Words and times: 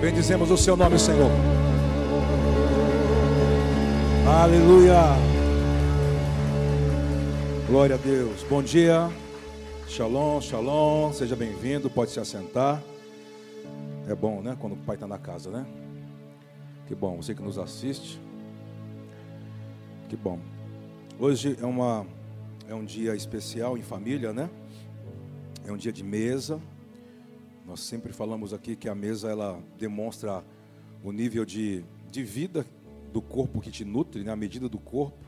Bendizemos 0.00 0.50
o 0.50 0.56
seu 0.56 0.78
nome, 0.78 0.98
Senhor. 0.98 1.30
Aleluia. 4.26 4.94
Glória 7.66 7.96
a 7.96 7.98
Deus. 7.98 8.42
Bom 8.48 8.62
dia. 8.62 9.10
Shalom, 9.86 10.40
shalom. 10.40 11.12
Seja 11.12 11.36
bem-vindo. 11.36 11.90
Pode 11.90 12.12
se 12.12 12.18
assentar. 12.18 12.82
É 14.08 14.14
bom, 14.14 14.40
né? 14.40 14.56
Quando 14.58 14.72
o 14.72 14.76
pai 14.78 14.96
está 14.96 15.06
na 15.06 15.18
casa, 15.18 15.50
né? 15.50 15.66
Que 16.86 16.94
bom. 16.94 17.16
Você 17.16 17.34
que 17.34 17.42
nos 17.42 17.58
assiste. 17.58 18.18
Que 20.08 20.16
bom. 20.16 20.38
Hoje 21.18 21.58
é, 21.60 21.66
uma, 21.66 22.06
é 22.66 22.74
um 22.74 22.86
dia 22.86 23.14
especial 23.14 23.76
em 23.76 23.82
família, 23.82 24.32
né? 24.32 24.48
É 25.66 25.70
um 25.70 25.76
dia 25.76 25.92
de 25.92 26.02
mesa. 26.02 26.58
Nós 27.70 27.82
sempre 27.82 28.12
falamos 28.12 28.52
aqui 28.52 28.74
que 28.74 28.88
a 28.88 28.96
mesa 28.96 29.30
ela 29.30 29.62
demonstra 29.78 30.44
o 31.04 31.12
nível 31.12 31.44
de, 31.44 31.84
de 32.10 32.24
vida 32.24 32.66
do 33.12 33.22
corpo 33.22 33.60
que 33.60 33.70
te 33.70 33.84
nutre, 33.84 34.24
né? 34.24 34.32
a 34.32 34.34
medida 34.34 34.68
do 34.68 34.76
corpo. 34.76 35.24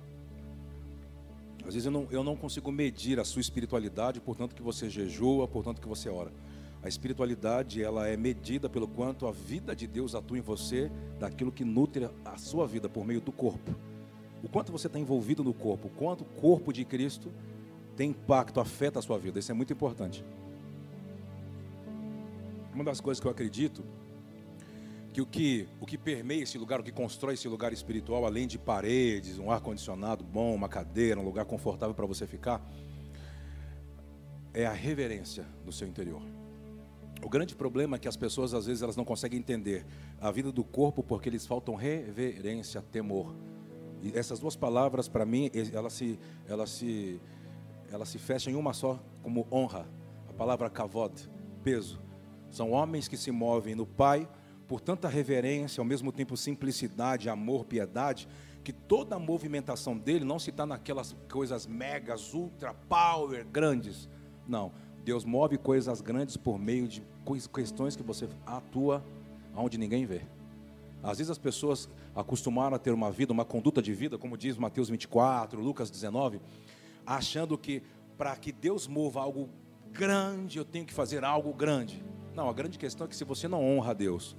Às 1.64 1.74
vezes 1.74 1.86
eu 1.86 1.92
não, 1.92 2.08
eu 2.10 2.24
não 2.24 2.34
consigo 2.34 2.72
medir 2.72 3.20
a 3.20 3.24
sua 3.24 3.38
espiritualidade, 3.38 4.20
portanto 4.20 4.56
que 4.56 4.62
você 4.62 4.90
jejua, 4.90 5.46
portanto 5.46 5.80
que 5.80 5.86
você 5.86 6.08
ora. 6.08 6.32
A 6.82 6.88
espiritualidade 6.88 7.80
ela 7.80 8.08
é 8.08 8.16
medida 8.16 8.68
pelo 8.68 8.88
quanto 8.88 9.28
a 9.28 9.30
vida 9.30 9.76
de 9.76 9.86
Deus 9.86 10.16
atua 10.16 10.36
em 10.36 10.40
você, 10.42 10.90
daquilo 11.20 11.52
que 11.52 11.64
nutre 11.64 12.10
a 12.24 12.36
sua 12.38 12.66
vida 12.66 12.88
por 12.88 13.06
meio 13.06 13.20
do 13.20 13.30
corpo. 13.30 13.72
O 14.42 14.48
quanto 14.48 14.72
você 14.72 14.88
está 14.88 14.98
envolvido 14.98 15.44
no 15.44 15.54
corpo, 15.54 15.86
o 15.86 15.90
quanto 15.92 16.22
o 16.22 16.40
corpo 16.40 16.72
de 16.72 16.84
Cristo 16.84 17.30
tem 17.96 18.10
impacto, 18.10 18.58
afeta 18.58 18.98
a 18.98 19.02
sua 19.02 19.16
vida. 19.16 19.38
Isso 19.38 19.52
é 19.52 19.54
muito 19.54 19.72
importante. 19.72 20.24
Uma 22.74 22.84
das 22.84 23.00
coisas 23.00 23.20
que 23.20 23.26
eu 23.26 23.30
acredito 23.30 23.84
que 25.12 25.20
o 25.20 25.26
que 25.26 25.68
o 25.78 25.86
que 25.86 25.98
permeia 25.98 26.42
esse 26.42 26.56
lugar, 26.56 26.80
o 26.80 26.82
que 26.82 26.90
constrói 26.90 27.34
esse 27.34 27.46
lugar 27.46 27.72
espiritual, 27.72 28.24
além 28.24 28.46
de 28.46 28.58
paredes, 28.58 29.38
um 29.38 29.50
ar 29.50 29.60
condicionado 29.60 30.24
bom, 30.24 30.54
uma 30.54 30.68
cadeira, 30.68 31.20
um 31.20 31.24
lugar 31.24 31.44
confortável 31.44 31.94
para 31.94 32.06
você 32.06 32.26
ficar, 32.26 32.66
é 34.54 34.64
a 34.64 34.72
reverência 34.72 35.46
do 35.64 35.72
seu 35.72 35.86
interior. 35.86 36.22
O 37.22 37.28
grande 37.28 37.54
problema 37.54 37.96
é 37.96 37.98
que 37.98 38.08
as 38.08 38.16
pessoas 38.16 38.54
às 38.54 38.66
vezes 38.66 38.82
elas 38.82 38.96
não 38.96 39.04
conseguem 39.04 39.38
entender 39.38 39.86
a 40.20 40.30
vida 40.30 40.50
do 40.50 40.64
corpo 40.64 41.02
porque 41.02 41.28
eles 41.28 41.46
faltam 41.46 41.74
reverência, 41.74 42.82
temor. 42.82 43.34
E 44.02 44.16
essas 44.18 44.40
duas 44.40 44.56
palavras 44.56 45.08
para 45.08 45.24
mim, 45.24 45.50
elas 45.72 45.92
se 45.92 46.18
elas 46.48 46.70
se 46.70 47.20
elas 47.92 48.08
se 48.08 48.18
fecham 48.18 48.52
em 48.52 48.56
uma 48.56 48.72
só 48.72 48.98
como 49.22 49.46
honra. 49.52 49.86
A 50.28 50.32
palavra 50.32 50.70
kavod, 50.70 51.30
peso. 51.62 52.00
São 52.52 52.70
homens 52.70 53.08
que 53.08 53.16
se 53.16 53.32
movem 53.32 53.74
no 53.74 53.86
Pai 53.86 54.28
por 54.68 54.78
tanta 54.78 55.08
reverência, 55.08 55.80
ao 55.80 55.86
mesmo 55.86 56.12
tempo 56.12 56.36
simplicidade, 56.36 57.30
amor, 57.30 57.64
piedade, 57.64 58.28
que 58.62 58.72
toda 58.72 59.16
a 59.16 59.18
movimentação 59.18 59.96
dele 59.98 60.24
não 60.24 60.38
se 60.38 60.50
está 60.50 60.66
naquelas 60.66 61.16
coisas 61.30 61.66
megas, 61.66 62.34
ultra 62.34 62.74
power, 62.74 63.44
grandes. 63.46 64.08
Não. 64.46 64.70
Deus 65.02 65.24
move 65.24 65.56
coisas 65.58 66.00
grandes 66.00 66.36
por 66.36 66.58
meio 66.58 66.86
de 66.86 67.02
questões 67.52 67.96
que 67.96 68.02
você 68.02 68.28
atua 68.46 69.02
onde 69.56 69.78
ninguém 69.78 70.04
vê. 70.04 70.20
Às 71.02 71.18
vezes 71.18 71.30
as 71.30 71.38
pessoas 71.38 71.88
acostumaram 72.14 72.76
a 72.76 72.78
ter 72.78 72.92
uma 72.92 73.10
vida, 73.10 73.32
uma 73.32 73.46
conduta 73.46 73.82
de 73.82 73.92
vida, 73.94 74.18
como 74.18 74.36
diz 74.36 74.56
Mateus 74.58 74.90
24, 74.90 75.60
Lucas 75.60 75.90
19, 75.90 76.40
achando 77.04 77.58
que 77.58 77.82
para 78.16 78.36
que 78.36 78.52
Deus 78.52 78.86
mova 78.86 79.20
algo 79.20 79.48
grande, 79.90 80.58
eu 80.58 80.64
tenho 80.64 80.84
que 80.84 80.92
fazer 80.94 81.24
algo 81.24 81.52
grande. 81.52 82.11
Não, 82.34 82.48
a 82.48 82.52
grande 82.52 82.78
questão 82.78 83.06
é 83.06 83.08
que 83.08 83.16
se 83.16 83.24
você 83.24 83.46
não 83.46 83.62
honra 83.64 83.90
a 83.90 83.94
Deus 83.94 84.36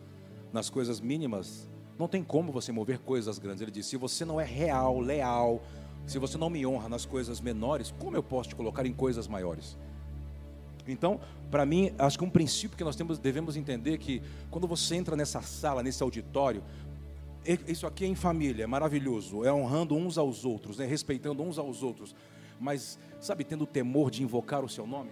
nas 0.52 0.70
coisas 0.70 1.00
mínimas, 1.00 1.68
não 1.98 2.08
tem 2.08 2.24
como 2.24 2.52
você 2.52 2.72
mover 2.72 3.00
coisas 3.00 3.38
grandes. 3.38 3.62
Ele 3.62 3.72
disse: 3.72 3.90
se 3.90 3.98
você 3.98 4.26
não 4.26 4.40
é 4.40 4.46
real, 4.46 5.00
leal, 5.00 5.62
se 6.08 6.18
você 6.18 6.38
não 6.38 6.50
me 6.50 6.66
honra 6.66 6.90
nas 6.90 7.06
coisas 7.06 7.40
menores, 7.40 7.94
como 8.00 8.18
eu 8.18 8.24
posso 8.24 8.50
te 8.50 8.56
colocar 8.56 8.86
em 8.86 8.94
coisas 8.94 9.28
maiores? 9.28 9.78
Então, 10.88 11.20
para 11.50 11.66
mim, 11.66 11.94
acho 11.98 12.18
que 12.18 12.26
um 12.26 12.30
princípio 12.30 12.78
que 12.78 12.84
nós 12.84 12.96
temos, 12.96 13.18
devemos 13.18 13.56
entender 13.56 13.94
é 13.94 13.98
que 13.98 14.22
quando 14.50 14.68
você 14.68 14.96
entra 14.96 15.16
nessa 15.16 15.42
sala, 15.42 15.82
nesse 15.82 16.04
auditório, 16.04 16.62
isso 17.68 17.88
aqui 17.88 18.04
é 18.04 18.08
em 18.08 18.16
família, 18.16 18.64
é 18.64 18.68
maravilhoso, 18.68 19.46
é 19.46 19.54
honrando 19.54 19.96
uns 19.96 20.18
aos 20.18 20.44
outros, 20.44 20.80
é 20.80 20.86
respeitando 20.86 21.42
uns 21.44 21.58
aos 21.58 21.84
outros, 21.84 22.16
mas 22.60 22.98
sabe, 23.20 23.44
tendo 23.44 23.64
o 23.64 23.68
temor 23.68 24.12
de 24.12 24.24
invocar 24.24 24.64
o 24.64 24.70
seu 24.70 24.86
nome? 24.86 25.12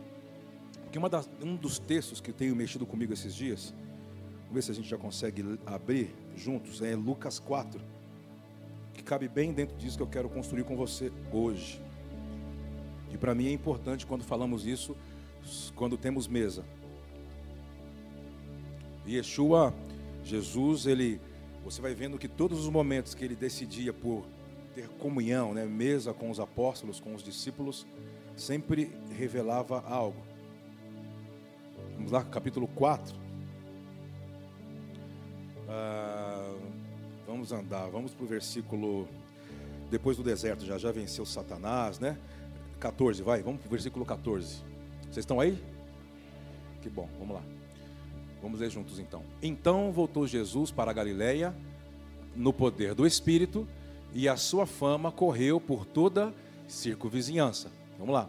Porque 0.92 1.10
das, 1.10 1.30
um 1.42 1.56
dos 1.56 1.80
textos 1.80 2.20
que 2.20 2.34
tenho 2.34 2.54
mexido 2.54 2.86
comigo 2.86 3.14
esses 3.14 3.34
dias, 3.34 3.74
vamos 4.42 4.56
ver 4.56 4.62
se 4.62 4.72
a 4.72 4.74
gente 4.74 4.90
já 4.90 4.98
consegue 4.98 5.58
abrir 5.66 6.14
juntos, 6.36 6.82
é 6.82 6.94
Lucas 6.98 7.40
4, 7.40 7.80
que 8.94 9.02
cabe 9.02 9.30
bem 9.30 9.54
dentro 9.54 9.78
disso 9.78 9.96
que 9.96 10.04
eu 10.04 10.08
quero 10.08 10.28
construir 10.28 10.66
com 10.66 10.76
você 10.76 11.10
hoje. 11.32 11.82
E 13.10 13.18
para 13.18 13.34
mim 13.34 13.48
é 13.48 13.54
importante 13.54 14.06
quando 14.06 14.26
falamos 14.26 14.66
isso, 14.66 14.94
quando 15.78 15.98
temos 15.98 16.28
mesa. 16.28 16.66
Yeshua, 19.08 19.74
Jesus, 20.26 20.88
ele, 20.88 21.22
você 21.64 21.82
vai 21.82 21.96
vendo 21.96 22.18
que 22.18 22.28
todos 22.28 22.60
os 22.60 22.70
momentos 22.70 23.16
que 23.16 23.24
ele 23.24 23.36
decidia 23.36 23.94
por 23.94 24.26
ter 24.76 24.90
comunhão, 25.00 25.54
né, 25.54 25.64
mesa 25.64 26.14
com 26.14 26.30
os 26.30 26.40
apóstolos, 26.40 27.00
com 27.00 27.16
os 27.16 27.24
discípulos, 27.24 27.88
sempre 28.36 28.92
revelava 29.18 29.80
algo. 29.88 30.31
Vamos 32.02 32.14
lá, 32.14 32.24
capítulo 32.24 32.68
4. 32.68 33.16
Ah, 35.70 36.56
vamos 37.28 37.52
andar, 37.52 37.92
vamos 37.92 38.12
para 38.12 38.26
o 38.26 38.28
versículo. 38.28 39.08
Depois 39.92 40.18
do 40.18 40.24
deserto, 40.24 40.66
já 40.66 40.80
já 40.80 40.92
venceu 40.92 41.28
Satanás, 41.28 42.00
né? 42.00 42.18
14, 42.80 43.22
vai, 43.22 43.44
vamos 43.44 43.62
para 43.62 43.68
o 43.68 43.70
versículo 43.70 44.04
14. 44.04 44.64
Vocês 45.04 45.18
estão 45.18 45.40
aí? 45.40 45.64
Que 46.82 46.90
bom, 46.90 47.08
vamos 47.20 47.36
lá. 47.36 47.44
Vamos 48.42 48.60
ler 48.60 48.72
juntos 48.72 48.98
então. 48.98 49.24
Então 49.40 49.92
voltou 49.92 50.26
Jesus 50.26 50.72
para 50.72 50.90
a 50.90 50.94
Galiléia 50.96 51.56
no 52.36 52.52
poder 52.52 52.96
do 52.96 53.06
Espírito, 53.06 53.68
e 54.12 54.28
a 54.28 54.36
sua 54.38 54.66
fama 54.66 55.12
correu 55.12 55.62
por 55.62 55.86
toda 55.86 56.34
circunvizinhança. 56.68 57.72
Vamos 58.00 58.16
lá 58.16 58.28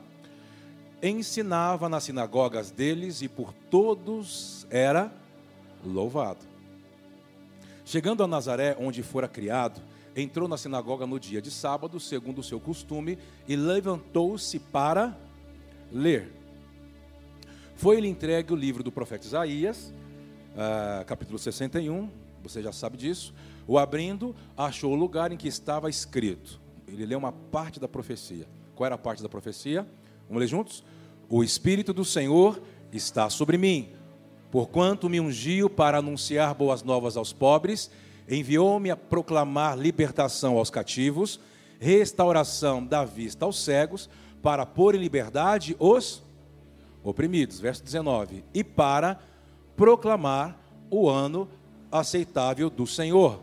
ensinava 1.02 1.88
nas 1.88 2.04
sinagogas 2.04 2.70
deles 2.70 3.22
e 3.22 3.28
por 3.28 3.52
todos 3.70 4.66
era 4.70 5.12
louvado. 5.84 6.40
Chegando 7.84 8.22
a 8.22 8.28
Nazaré, 8.28 8.76
onde 8.78 9.02
fora 9.02 9.26
criado, 9.26 9.82
entrou 10.14 10.48
na 10.48 10.56
sinagoga 10.56 11.06
no 11.06 11.18
dia 11.18 11.42
de 11.42 11.50
sábado, 11.50 11.98
segundo 11.98 12.38
o 12.38 12.42
seu 12.42 12.60
costume, 12.60 13.18
e 13.48 13.56
levantou-se 13.56 14.58
para 14.58 15.16
ler. 15.90 16.32
Foi-lhe 17.74 18.06
entregue 18.06 18.52
o 18.52 18.56
livro 18.56 18.84
do 18.84 18.92
profeta 18.92 19.26
Isaías, 19.26 19.92
uh, 20.52 21.04
capítulo 21.04 21.38
61, 21.38 22.08
você 22.42 22.62
já 22.62 22.72
sabe 22.72 22.96
disso. 22.96 23.34
O 23.66 23.78
abrindo, 23.78 24.34
achou 24.56 24.92
o 24.92 24.96
lugar 24.96 25.32
em 25.32 25.36
que 25.36 25.48
estava 25.48 25.90
escrito. 25.90 26.60
Ele 26.86 27.06
leu 27.06 27.18
uma 27.18 27.32
parte 27.32 27.80
da 27.80 27.88
profecia. 27.88 28.46
Qual 28.74 28.86
era 28.86 28.94
a 28.94 28.98
parte 28.98 29.22
da 29.22 29.28
profecia? 29.28 29.86
Vamos 30.28 30.40
ler 30.40 30.46
juntos? 30.46 30.84
O 31.34 31.42
Espírito 31.42 31.94
do 31.94 32.04
Senhor 32.04 32.60
está 32.92 33.30
sobre 33.30 33.56
mim, 33.56 33.88
porquanto 34.50 35.08
me 35.08 35.18
ungiu 35.18 35.70
para 35.70 35.96
anunciar 35.96 36.54
boas 36.54 36.82
novas 36.82 37.16
aos 37.16 37.32
pobres, 37.32 37.90
enviou-me 38.28 38.90
a 38.90 38.96
proclamar 38.98 39.78
libertação 39.78 40.58
aos 40.58 40.68
cativos, 40.68 41.40
restauração 41.80 42.84
da 42.84 43.02
vista 43.06 43.46
aos 43.46 43.64
cegos, 43.64 44.10
para 44.42 44.66
pôr 44.66 44.94
em 44.94 44.98
liberdade 44.98 45.74
os 45.78 46.22
oprimidos. 47.02 47.58
Verso 47.58 47.82
19. 47.82 48.44
E 48.52 48.62
para 48.62 49.18
proclamar 49.74 50.60
o 50.90 51.08
ano 51.08 51.48
aceitável 51.90 52.68
do 52.68 52.86
Senhor. 52.86 53.40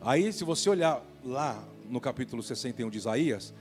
Aí, 0.00 0.32
se 0.32 0.44
você 0.44 0.70
olhar 0.70 1.02
lá 1.24 1.60
no 1.90 2.00
capítulo 2.00 2.40
61 2.40 2.88
de 2.88 2.98
Isaías, 2.98 3.52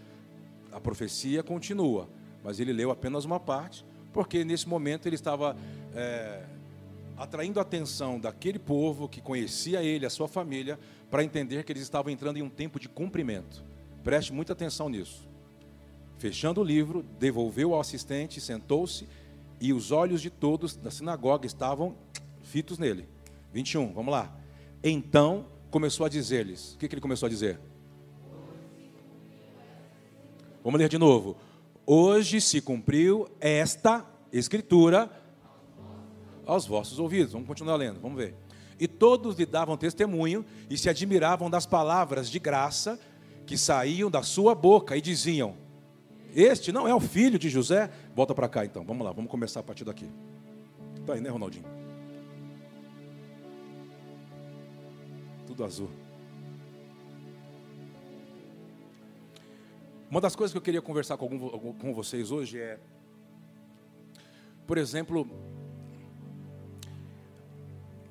a 0.77 0.79
profecia 0.79 1.41
continua, 1.41 2.07
mas 2.43 2.59
ele 2.59 2.71
leu 2.71 2.91
apenas 2.91 3.25
uma 3.25 3.39
parte, 3.39 3.83
porque 4.13 4.45
nesse 4.45 4.69
momento 4.69 5.07
ele 5.07 5.15
estava 5.15 5.57
é, 5.95 6.43
atraindo 7.17 7.59
a 7.59 7.63
atenção 7.63 8.19
daquele 8.19 8.59
povo 8.59 9.09
que 9.09 9.19
conhecia 9.19 9.81
ele, 9.81 10.05
a 10.05 10.09
sua 10.09 10.27
família, 10.27 10.79
para 11.09 11.23
entender 11.23 11.63
que 11.63 11.71
eles 11.71 11.81
estavam 11.81 12.11
entrando 12.11 12.37
em 12.37 12.43
um 12.43 12.49
tempo 12.49 12.79
de 12.79 12.87
cumprimento. 12.87 13.63
Preste 14.03 14.31
muita 14.31 14.53
atenção 14.53 14.87
nisso. 14.87 15.27
Fechando 16.19 16.61
o 16.61 16.63
livro, 16.63 17.03
devolveu 17.19 17.73
ao 17.73 17.79
assistente, 17.79 18.39
sentou-se 18.39 19.07
e 19.59 19.73
os 19.73 19.91
olhos 19.91 20.21
de 20.21 20.29
todos 20.29 20.75
da 20.75 20.91
sinagoga 20.91 21.47
estavam 21.47 21.95
fitos 22.43 22.77
nele. 22.77 23.07
21, 23.51 23.93
vamos 23.93 24.11
lá. 24.11 24.31
Então 24.83 25.47
começou 25.71 26.05
a 26.05 26.09
dizer-lhes: 26.09 26.75
o 26.75 26.77
que, 26.77 26.87
que 26.87 26.93
ele 26.93 27.01
começou 27.01 27.25
a 27.25 27.29
dizer? 27.29 27.59
Vamos 30.67 30.81
ler 30.81 30.89
de 30.89 30.97
novo. 30.97 31.37
Hoje 31.85 32.41
se 32.41 32.59
cumpriu 32.59 33.25
esta 33.39 34.05
escritura 34.33 35.09
aos 36.45 36.67
vossos 36.67 36.99
ouvidos. 36.99 37.31
Vamos 37.31 37.47
continuar 37.47 37.77
lendo, 37.77 38.01
vamos 38.01 38.17
ver. 38.17 38.35
E 38.77 38.85
todos 38.85 39.37
lhe 39.37 39.45
davam 39.45 39.77
testemunho 39.77 40.45
e 40.69 40.77
se 40.77 40.89
admiravam 40.89 41.49
das 41.49 41.65
palavras 41.65 42.29
de 42.29 42.37
graça 42.37 42.99
que 43.45 43.57
saíam 43.57 44.11
da 44.11 44.23
sua 44.23 44.53
boca 44.53 44.97
e 44.97 44.99
diziam: 44.99 45.55
Este 46.35 46.69
não 46.73 46.85
é 46.85 46.93
o 46.93 46.99
filho 46.99 47.39
de 47.39 47.49
José? 47.49 47.89
Volta 48.13 48.35
para 48.35 48.49
cá 48.49 48.65
então, 48.65 48.83
vamos 48.83 49.05
lá, 49.05 49.13
vamos 49.13 49.31
começar 49.31 49.61
a 49.61 49.63
partir 49.63 49.85
daqui. 49.85 50.11
Está 50.99 51.13
aí, 51.13 51.21
né, 51.21 51.29
Ronaldinho? 51.29 51.63
Tudo 55.47 55.63
azul. 55.63 56.06
Uma 60.09 60.21
das 60.21 60.37
coisas 60.37 60.53
que 60.53 60.57
eu 60.57 60.61
queria 60.61 60.81
conversar 60.81 61.17
com, 61.17 61.25
algum, 61.25 61.73
com 61.73 61.93
vocês 61.93 62.31
hoje 62.31 62.57
é, 62.57 62.79
por 64.65 64.77
exemplo, 64.77 65.29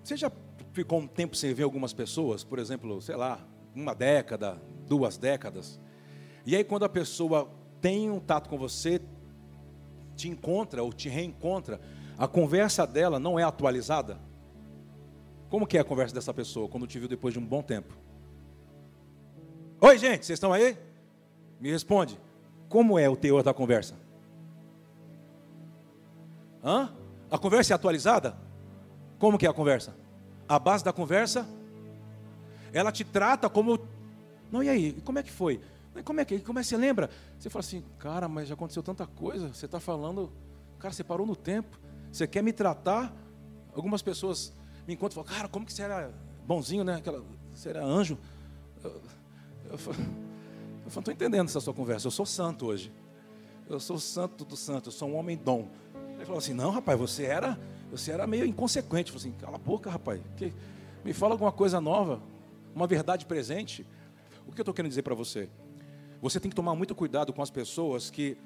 você 0.05 0.15
já 0.15 0.31
ficou 0.75 1.01
um 1.01 1.07
tempo 1.07 1.35
sem 1.35 1.55
ver 1.55 1.63
algumas 1.63 1.95
pessoas, 1.95 2.45
por 2.45 2.59
exemplo, 2.59 3.01
sei 3.01 3.17
lá, 3.17 3.47
uma 3.75 3.95
década, 3.95 4.61
duas 4.87 5.17
décadas, 5.17 5.81
e 6.45 6.55
aí 6.55 6.63
quando 6.63 6.85
a 6.85 6.89
pessoa 6.89 7.51
tem 7.81 8.11
um 8.11 8.21
tato 8.21 8.51
com 8.51 8.59
você, 8.59 9.01
te 10.15 10.29
encontra 10.29 10.83
ou 10.83 10.93
te 10.93 11.09
reencontra, 11.09 11.81
a 12.19 12.29
conversa 12.29 12.87
dela 12.87 13.19
não 13.19 13.39
é 13.39 13.43
atualizada? 13.43 14.21
Como 15.49 15.67
que 15.67 15.79
é 15.79 15.81
a 15.81 15.85
conversa 15.85 16.15
dessa 16.15 16.35
pessoa 16.35 16.69
quando 16.69 16.87
te 16.87 16.99
viu 16.99 17.09
depois 17.09 17.33
de 17.33 17.41
um 17.41 17.47
bom 17.47 17.63
tempo? 17.63 17.97
Oi, 19.81 19.97
gente, 19.97 20.27
vocês 20.27 20.37
estão 20.37 20.53
aí? 20.53 20.77
Me 21.61 21.71
responde. 21.71 22.19
Como 22.69 22.99
é 22.99 23.09
o 23.09 23.17
teor 23.17 23.43
da 23.43 23.55
conversa? 23.55 23.95
Hã? 26.63 26.93
A 27.31 27.39
conversa 27.39 27.73
é 27.73 27.75
atualizada? 27.75 28.37
Como 29.19 29.39
que 29.39 29.47
é 29.47 29.49
a 29.49 29.53
conversa? 29.53 29.95
A 30.49 30.59
base 30.59 30.85
da 30.85 30.93
conversa, 30.93 31.47
ela 32.73 32.93
te 32.93 33.05
trata 33.05 33.49
como. 33.49 33.81
Não, 34.51 34.63
e 34.63 34.69
aí? 34.69 34.93
Como 35.05 35.19
é 35.19 35.23
que 35.23 35.31
foi? 35.31 35.61
Como 36.05 36.21
é 36.21 36.25
que, 36.25 36.41
como 36.41 36.59
é 36.59 36.63
que 36.63 36.69
você 36.69 36.77
lembra? 36.77 37.09
Você 37.39 37.49
fala 37.49 37.61
assim, 37.61 37.83
cara, 37.99 38.29
mas 38.29 38.49
já 38.49 38.55
aconteceu 38.55 38.83
tanta 38.83 39.07
coisa. 39.07 39.49
Você 39.49 39.67
está 39.67 39.81
falando, 39.81 40.31
cara, 40.79 40.93
você 40.93 41.03
parou 41.03 41.27
no 41.27 41.35
tempo. 41.35 41.79
Você 42.13 42.27
quer 42.27 42.43
me 42.43 42.53
tratar? 42.53 43.13
Algumas 43.75 44.03
pessoas 44.03 44.53
me 44.87 44.95
encontram 44.95 45.23
e 45.23 45.25
falam, 45.25 45.39
cara, 45.39 45.49
como 45.49 45.65
que 45.65 45.73
você 45.73 45.83
era 45.83 46.13
bonzinho, 46.47 46.85
né? 46.85 46.97
Aquela, 46.97 47.25
você 47.53 47.71
era 47.71 47.85
anjo. 47.85 48.19
Eu, 48.85 49.01
eu, 49.71 49.79
eu 50.87 50.93
não 50.95 51.01
estou 51.01 51.13
entendendo 51.13 51.49
essa 51.49 51.61
sua 51.61 51.75
conversa. 51.75 52.07
Eu 52.07 52.13
sou 52.13 52.25
santo 52.25 52.67
hoje. 52.67 52.93
Eu 53.69 53.81
sou 53.81 53.99
santo 53.99 54.45
do 54.45 54.57
santo. 54.57 54.89
Eu 54.89 54.93
sou 54.93 55.09
um 55.09 55.17
homem 55.17 55.37
dom. 55.37 55.69
Ele 56.15 56.25
falou 56.25 56.39
assim: 56.39 56.55
Não, 56.55 56.71
rapaz, 56.71 56.99
você 56.99 57.25
era, 57.25 57.59
você 57.91 58.13
era 58.13 58.25
meio 58.27 58.47
inconsequente. 58.47 59.13
Eu 59.13 59.19
falei 59.19 59.33
assim: 59.33 59.45
Cala 59.45 59.57
a 59.57 59.59
boca, 59.59 59.91
rapaz. 59.91 60.21
Que, 60.37 60.53
me 61.05 61.13
fala 61.13 61.35
alguma 61.35 61.53
coisa 61.53 61.81
nova, 61.81 62.21
uma 62.75 62.87
verdade 62.87 63.27
presente. 63.27 63.85
O 64.47 64.53
que 64.53 64.61
eu 64.61 64.63
estou 64.63 64.73
querendo 64.73 64.91
dizer 64.91 65.03
para 65.03 65.15
você? 65.15 65.49
Você 66.23 66.39
tem 66.39 66.49
que 66.49 66.55
tomar 66.55 66.75
muito 66.75 66.95
cuidado 66.95 67.33
com 67.33 67.43
as 67.43 67.51
pessoas 67.51 68.09
que 68.09 68.37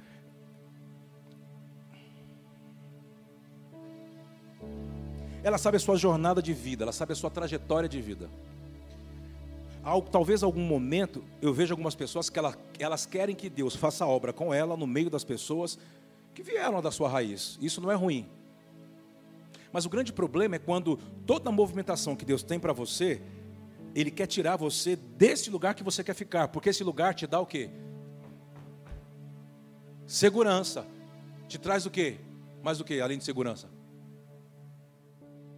ela 5.42 5.58
sabe 5.58 5.76
a 5.76 5.80
sua 5.80 5.96
jornada 5.96 6.42
de 6.42 6.52
vida, 6.52 6.84
ela 6.84 6.92
sabe 6.92 7.12
a 7.12 7.16
sua 7.16 7.30
trajetória 7.30 7.88
de 7.88 8.00
vida 8.00 8.28
talvez 10.10 10.42
algum 10.42 10.60
momento 10.60 11.24
eu 11.40 11.52
vejo 11.52 11.72
algumas 11.72 11.94
pessoas 11.94 12.28
que 12.28 12.38
ela, 12.38 12.56
elas 12.78 13.06
querem 13.06 13.34
que 13.34 13.48
Deus 13.48 13.74
faça 13.74 14.06
obra 14.06 14.32
com 14.32 14.52
ela 14.52 14.76
no 14.76 14.86
meio 14.86 15.08
das 15.08 15.24
pessoas 15.24 15.78
que 16.34 16.42
vieram 16.42 16.82
da 16.82 16.90
sua 16.90 17.08
raiz. 17.08 17.58
Isso 17.60 17.80
não 17.80 17.90
é 17.90 17.94
ruim. 17.94 18.28
Mas 19.72 19.86
o 19.86 19.88
grande 19.88 20.12
problema 20.12 20.56
é 20.56 20.58
quando 20.58 20.98
toda 21.26 21.48
a 21.48 21.52
movimentação 21.52 22.16
que 22.16 22.24
Deus 22.24 22.42
tem 22.42 22.58
para 22.58 22.72
você, 22.72 23.22
Ele 23.94 24.10
quer 24.10 24.26
tirar 24.26 24.56
você 24.56 24.96
desse 24.96 25.50
lugar 25.50 25.74
que 25.74 25.82
você 25.82 26.02
quer 26.02 26.14
ficar, 26.14 26.48
porque 26.48 26.68
esse 26.68 26.84
lugar 26.84 27.14
te 27.14 27.26
dá 27.26 27.40
o 27.40 27.46
quê? 27.46 27.70
Segurança. 30.06 30.86
Te 31.48 31.58
traz 31.58 31.86
o 31.86 31.90
quê? 31.90 32.18
Mais 32.62 32.80
o 32.80 32.84
quê, 32.84 33.00
além 33.00 33.18
de 33.18 33.24
segurança? 33.24 33.68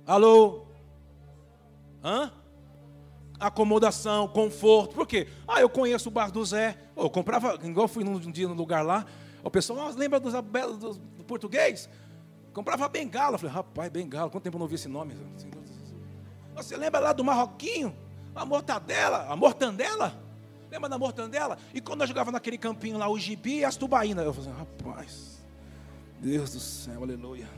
Alô? 0.06 0.66
Hã? 2.04 2.32
Acomodação, 3.42 4.28
conforto. 4.28 4.94
Por 4.94 5.06
quê? 5.06 5.28
Ah, 5.46 5.60
eu 5.60 5.68
conheço 5.68 6.08
o 6.08 6.12
bar 6.12 6.30
do 6.30 6.44
Zé. 6.44 6.78
eu 6.96 7.10
comprava, 7.10 7.58
igual 7.64 7.88
fui 7.88 8.04
num 8.04 8.18
dia 8.18 8.48
no 8.48 8.54
lugar 8.54 8.84
lá, 8.84 9.04
o 9.42 9.50
pessoal, 9.50 9.90
oh, 9.90 9.98
lembra 9.98 10.20
dos, 10.20 10.32
do, 10.32 10.94
do 10.94 11.24
português? 11.24 11.88
Comprava 12.52 12.88
bengala. 12.88 13.34
Eu 13.34 13.38
falei, 13.38 13.54
rapaz, 13.54 13.90
bengala, 13.90 14.30
quanto 14.30 14.44
tempo 14.44 14.56
eu 14.56 14.60
não 14.60 14.66
vi 14.66 14.76
esse 14.76 14.88
nome? 14.88 15.14
Você 16.54 16.76
lembra 16.76 17.00
lá 17.00 17.12
do 17.12 17.24
Marroquinho? 17.24 17.94
A 18.34 18.44
mortadela, 18.44 19.26
a 19.28 19.36
mortandela? 19.36 20.18
Lembra 20.70 20.88
da 20.88 20.96
mortandela? 20.96 21.58
E 21.74 21.80
quando 21.80 22.02
eu 22.02 22.06
jogava 22.06 22.30
naquele 22.30 22.56
campinho 22.56 22.96
lá, 22.96 23.08
o 23.08 23.18
gibi 23.18 23.58
e 23.58 23.64
as 23.64 23.76
tubaínas. 23.76 24.24
Eu 24.24 24.32
falei, 24.32 24.52
rapaz, 24.52 25.42
Deus 26.20 26.52
do 26.52 26.60
céu, 26.60 27.02
aleluia. 27.02 27.48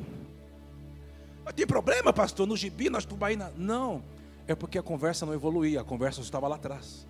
Mas 1.45 1.55
tem 1.55 1.67
problema, 1.67 2.13
pastor, 2.13 2.47
no 2.47 2.57
gibi, 2.57 2.89
nas 2.89 3.05
tubaínas? 3.05 3.53
Não. 3.57 4.03
É 4.46 4.55
porque 4.55 4.79
a 4.79 4.82
conversa 4.82 5.25
não 5.25 5.32
evoluía, 5.32 5.81
a 5.81 5.85
conversa 5.85 6.20
estava 6.20 6.46
lá 6.49 6.56
atrás. 6.56 7.06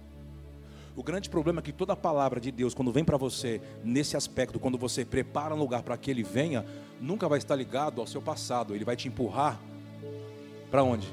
O 0.96 1.02
grande 1.02 1.28
problema 1.28 1.58
é 1.58 1.62
que 1.62 1.72
toda 1.72 1.92
a 1.92 1.96
palavra 1.96 2.40
de 2.40 2.52
Deus, 2.52 2.72
quando 2.72 2.92
vem 2.92 3.04
para 3.04 3.16
você 3.16 3.60
nesse 3.82 4.16
aspecto, 4.16 4.60
quando 4.60 4.78
você 4.78 5.04
prepara 5.04 5.52
um 5.52 5.58
lugar 5.58 5.82
para 5.82 5.96
que 5.96 6.08
ele 6.08 6.22
venha, 6.22 6.64
nunca 7.00 7.28
vai 7.28 7.38
estar 7.38 7.56
ligado 7.56 8.00
ao 8.00 8.06
seu 8.06 8.22
passado, 8.22 8.74
ele 8.74 8.84
vai 8.84 8.94
te 8.94 9.08
empurrar 9.08 9.60
para 10.70 10.84
onde? 10.84 11.08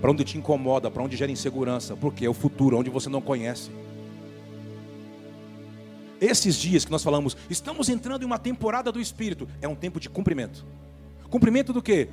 Para 0.00 0.10
onde 0.10 0.22
te 0.22 0.38
incomoda, 0.38 0.88
para 0.88 1.02
onde 1.02 1.16
gera 1.16 1.32
insegurança, 1.32 1.96
porque 1.96 2.24
é 2.24 2.28
o 2.28 2.34
futuro, 2.34 2.78
onde 2.78 2.88
você 2.88 3.08
não 3.08 3.20
conhece. 3.20 3.70
Esses 6.20 6.54
dias 6.54 6.84
que 6.84 6.90
nós 6.90 7.02
falamos, 7.02 7.36
estamos 7.50 7.88
entrando 7.88 8.22
em 8.22 8.26
uma 8.26 8.38
temporada 8.38 8.92
do 8.92 9.00
Espírito, 9.00 9.48
é 9.60 9.66
um 9.66 9.74
tempo 9.74 9.98
de 9.98 10.08
cumprimento. 10.08 10.64
Cumprimento 11.28 11.72
do 11.72 11.82
que? 11.82 12.08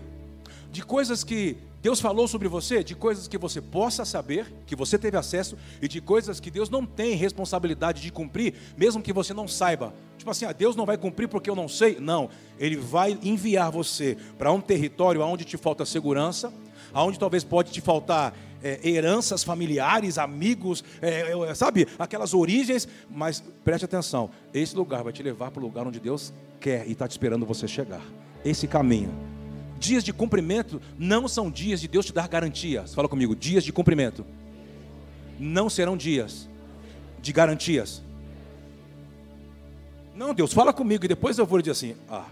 De 0.73 0.83
coisas 0.83 1.23
que 1.23 1.55
Deus 1.83 2.01
falou 2.01 2.27
sobre 2.27 2.47
você 2.47 2.83
de 2.83 2.95
coisas 2.95 3.27
que 3.27 3.37
você 3.37 3.61
possa 3.61 4.03
saber, 4.03 4.51
que 4.65 4.75
você 4.75 4.97
teve 4.97 5.15
acesso, 5.15 5.55
e 5.79 5.87
de 5.87 6.01
coisas 6.01 6.39
que 6.39 6.49
Deus 6.49 6.67
não 6.67 6.83
tem 6.83 7.13
responsabilidade 7.13 8.01
de 8.01 8.11
cumprir, 8.11 8.55
mesmo 8.75 8.99
que 8.99 9.13
você 9.13 9.35
não 9.35 9.47
saiba. 9.47 9.93
Tipo 10.17 10.31
assim, 10.31 10.45
ah, 10.45 10.51
Deus 10.51 10.75
não 10.75 10.83
vai 10.83 10.97
cumprir 10.97 11.27
porque 11.27 11.47
eu 11.47 11.55
não 11.55 11.67
sei. 11.67 11.99
Não, 11.99 12.27
Ele 12.57 12.75
vai 12.75 13.15
enviar 13.21 13.71
você 13.71 14.17
para 14.35 14.51
um 14.51 14.59
território 14.59 15.21
onde 15.21 15.45
te 15.45 15.57
falta 15.57 15.85
segurança, 15.85 16.51
aonde 16.91 17.19
talvez 17.19 17.43
pode 17.43 17.71
te 17.71 17.79
faltar 17.79 18.35
é, 18.63 18.79
heranças 18.83 19.43
familiares, 19.43 20.17
amigos, 20.17 20.83
é, 21.03 21.33
é, 21.49 21.53
sabe, 21.53 21.87
aquelas 21.99 22.33
origens, 22.33 22.87
mas 23.11 23.43
preste 23.63 23.85
atenção, 23.85 24.31
esse 24.51 24.75
lugar 24.75 25.03
vai 25.03 25.13
te 25.13 25.21
levar 25.21 25.51
para 25.51 25.61
o 25.61 25.63
lugar 25.63 25.85
onde 25.85 25.99
Deus 25.99 26.33
quer 26.59 26.87
e 26.87 26.93
está 26.93 27.07
te 27.07 27.11
esperando 27.11 27.45
você 27.45 27.67
chegar. 27.67 28.01
Esse 28.43 28.67
caminho 28.67 29.33
Dias 29.83 30.01
de 30.01 30.13
cumprimento 30.13 30.81
não 30.97 31.27
são 31.27 31.51
dias 31.51 31.81
de 31.81 31.89
Deus 31.89 32.05
te 32.05 32.13
dar 32.13 32.29
garantias. 32.29 32.93
Fala 32.93 33.09
comigo, 33.09 33.35
dias 33.35 33.65
de 33.65 33.73
cumprimento 33.73 34.25
não 35.37 35.69
serão 35.69 35.97
dias 35.97 36.47
de 37.21 37.33
garantias. 37.33 38.01
Não, 40.15 40.33
Deus, 40.33 40.53
fala 40.53 40.71
comigo 40.71 41.03
e 41.03 41.07
depois 41.09 41.37
eu 41.37 41.45
vou 41.45 41.59
dizer 41.61 41.71
assim: 41.71 41.97
ah, 42.09 42.27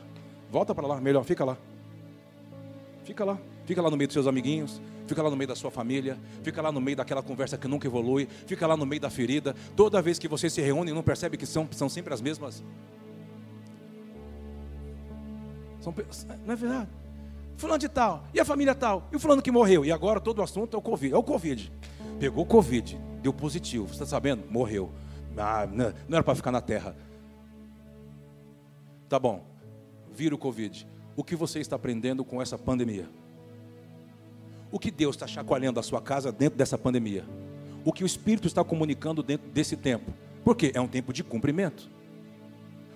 volta 0.50 0.74
para 0.74 0.88
lá, 0.88 1.02
melhor, 1.02 1.26
fica 1.26 1.44
lá. 1.44 1.58
Fica 3.04 3.26
lá, 3.26 3.38
fica 3.66 3.82
lá 3.82 3.90
no 3.90 3.98
meio 3.98 4.08
dos 4.08 4.14
seus 4.14 4.28
amiguinhos, 4.28 4.82
fica 5.06 5.22
lá 5.22 5.30
no 5.30 5.36
meio 5.36 5.50
da 5.50 5.56
sua 5.56 5.70
família, 5.70 6.18
fica 6.44 6.62
lá 6.62 6.72
no 6.72 6.80
meio 6.80 6.96
daquela 6.96 7.22
conversa 7.22 7.58
que 7.58 7.68
nunca 7.68 7.86
evolui, 7.86 8.30
fica 8.48 8.66
lá 8.66 8.78
no 8.78 8.86
meio 8.86 9.02
da 9.02 9.10
ferida. 9.10 9.54
Toda 9.76 10.02
vez 10.02 10.18
que 10.18 10.30
você 10.30 10.50
se 10.50 10.62
reúne, 10.62 10.94
não 10.94 11.04
percebe 11.04 11.36
que 11.36 11.46
são, 11.46 11.68
são 11.72 11.90
sempre 11.90 12.14
as 12.14 12.22
mesmas. 12.22 12.64
São, 15.82 15.94
não 16.46 16.54
é 16.54 16.56
verdade? 16.56 17.01
Fulano 17.62 17.80
de 17.80 17.88
tal, 17.88 18.24
e 18.34 18.40
a 18.40 18.46
família 18.46 18.74
tal, 18.74 19.08
e 19.12 19.16
o 19.16 19.20
fulano 19.20 19.42
que 19.42 19.52
morreu. 19.52 19.86
E 19.86 19.92
agora 19.92 20.20
todo 20.20 20.40
o 20.40 20.42
assunto 20.42 20.76
é 20.76 20.80
o 20.80 20.82
Covid. 20.82 21.14
É 21.14 21.18
o 21.18 21.24
Covid. 21.24 21.72
Pegou 22.20 22.46
Covid, 22.46 23.00
deu 23.22 23.32
positivo. 23.32 23.88
Você 23.88 23.94
está 23.94 24.06
sabendo? 24.06 24.44
Morreu. 24.50 24.92
Ah, 25.38 25.68
não 25.68 25.94
era 26.18 26.24
para 26.24 26.36
ficar 26.36 26.52
na 26.52 26.60
terra. 26.60 26.96
Tá 29.08 29.20
bom. 29.20 29.44
Vira 30.12 30.36
o 30.36 30.38
Covid. 30.38 30.88
O 31.16 31.24
que 31.24 31.36
você 31.36 31.60
está 31.60 31.76
aprendendo 31.76 32.26
com 32.26 32.42
essa 32.42 32.58
pandemia? 32.58 33.08
O 34.72 34.80
que 34.80 34.90
Deus 34.90 35.16
está 35.16 35.28
chacoalhando 35.28 35.80
a 35.80 35.84
sua 35.84 36.02
casa 36.02 36.32
dentro 36.32 36.58
dessa 36.58 36.78
pandemia? 36.78 37.26
O 37.86 37.94
que 37.94 38.04
o 38.04 38.06
Espírito 38.06 38.48
está 38.48 38.64
comunicando 38.64 39.22
dentro 39.22 39.50
desse 39.50 39.76
tempo? 39.76 40.12
Porque 40.44 40.72
é 40.74 40.82
um 40.82 40.88
tempo 40.88 41.14
de 41.14 41.24
cumprimento. 41.24 41.90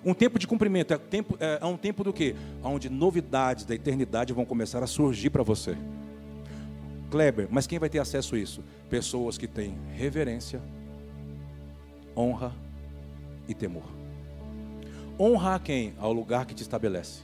Um 0.05 0.13
tempo 0.13 0.37
de 0.37 0.45
cumprimento 0.45 0.93
é, 0.93 0.97
tempo, 0.99 1.35
é, 1.39 1.57
é 1.59 1.65
um 1.65 1.75
tempo 1.75 2.03
do 2.03 2.13
que? 2.13 2.35
Onde 2.63 2.89
novidades 2.89 3.65
da 3.65 3.73
eternidade 3.73 4.33
vão 4.33 4.45
começar 4.45 4.83
a 4.83 4.87
surgir 4.87 5.31
para 5.31 5.41
você. 5.41 5.75
Kleber, 7.09 7.47
mas 7.49 7.65
quem 7.65 7.79
vai 7.79 7.89
ter 7.89 7.97
acesso 7.97 8.35
a 8.35 8.37
isso? 8.37 8.63
Pessoas 8.87 9.35
que 9.35 9.47
têm 9.47 9.75
reverência, 9.95 10.61
honra 12.15 12.53
e 13.47 13.53
temor. 13.55 13.83
Honra 15.19 15.55
a 15.55 15.59
quem? 15.59 15.95
Ao 15.97 16.13
lugar 16.13 16.45
que 16.45 16.53
te 16.53 16.61
estabelece. 16.61 17.23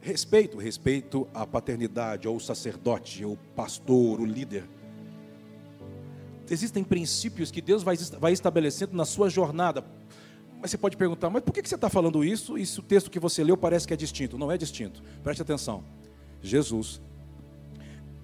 Respeito, 0.00 0.56
respeito 0.58 1.28
à 1.32 1.46
paternidade, 1.46 2.26
ao 2.26 2.40
sacerdote, 2.40 3.22
ao 3.22 3.36
pastor, 3.54 4.20
o 4.20 4.24
líder. 4.24 4.64
Existem 6.50 6.82
princípios 6.82 7.52
que 7.52 7.60
Deus 7.60 7.84
vai, 7.84 7.96
vai 8.18 8.32
estabelecendo 8.32 8.96
na 8.96 9.04
sua 9.04 9.28
jornada. 9.28 9.84
Mas 10.60 10.70
você 10.70 10.78
pode 10.78 10.96
perguntar, 10.96 11.30
mas 11.30 11.42
por 11.42 11.52
que 11.52 11.66
você 11.66 11.74
está 11.74 11.88
falando 11.88 12.22
isso? 12.22 12.58
E 12.58 12.66
se 12.66 12.78
o 12.78 12.82
texto 12.82 13.10
que 13.10 13.18
você 13.18 13.42
leu 13.42 13.56
parece 13.56 13.86
que 13.86 13.94
é 13.94 13.96
distinto? 13.96 14.36
Não 14.36 14.52
é 14.52 14.58
distinto. 14.58 15.02
Preste 15.22 15.40
atenção. 15.40 15.82
Jesus, 16.42 17.00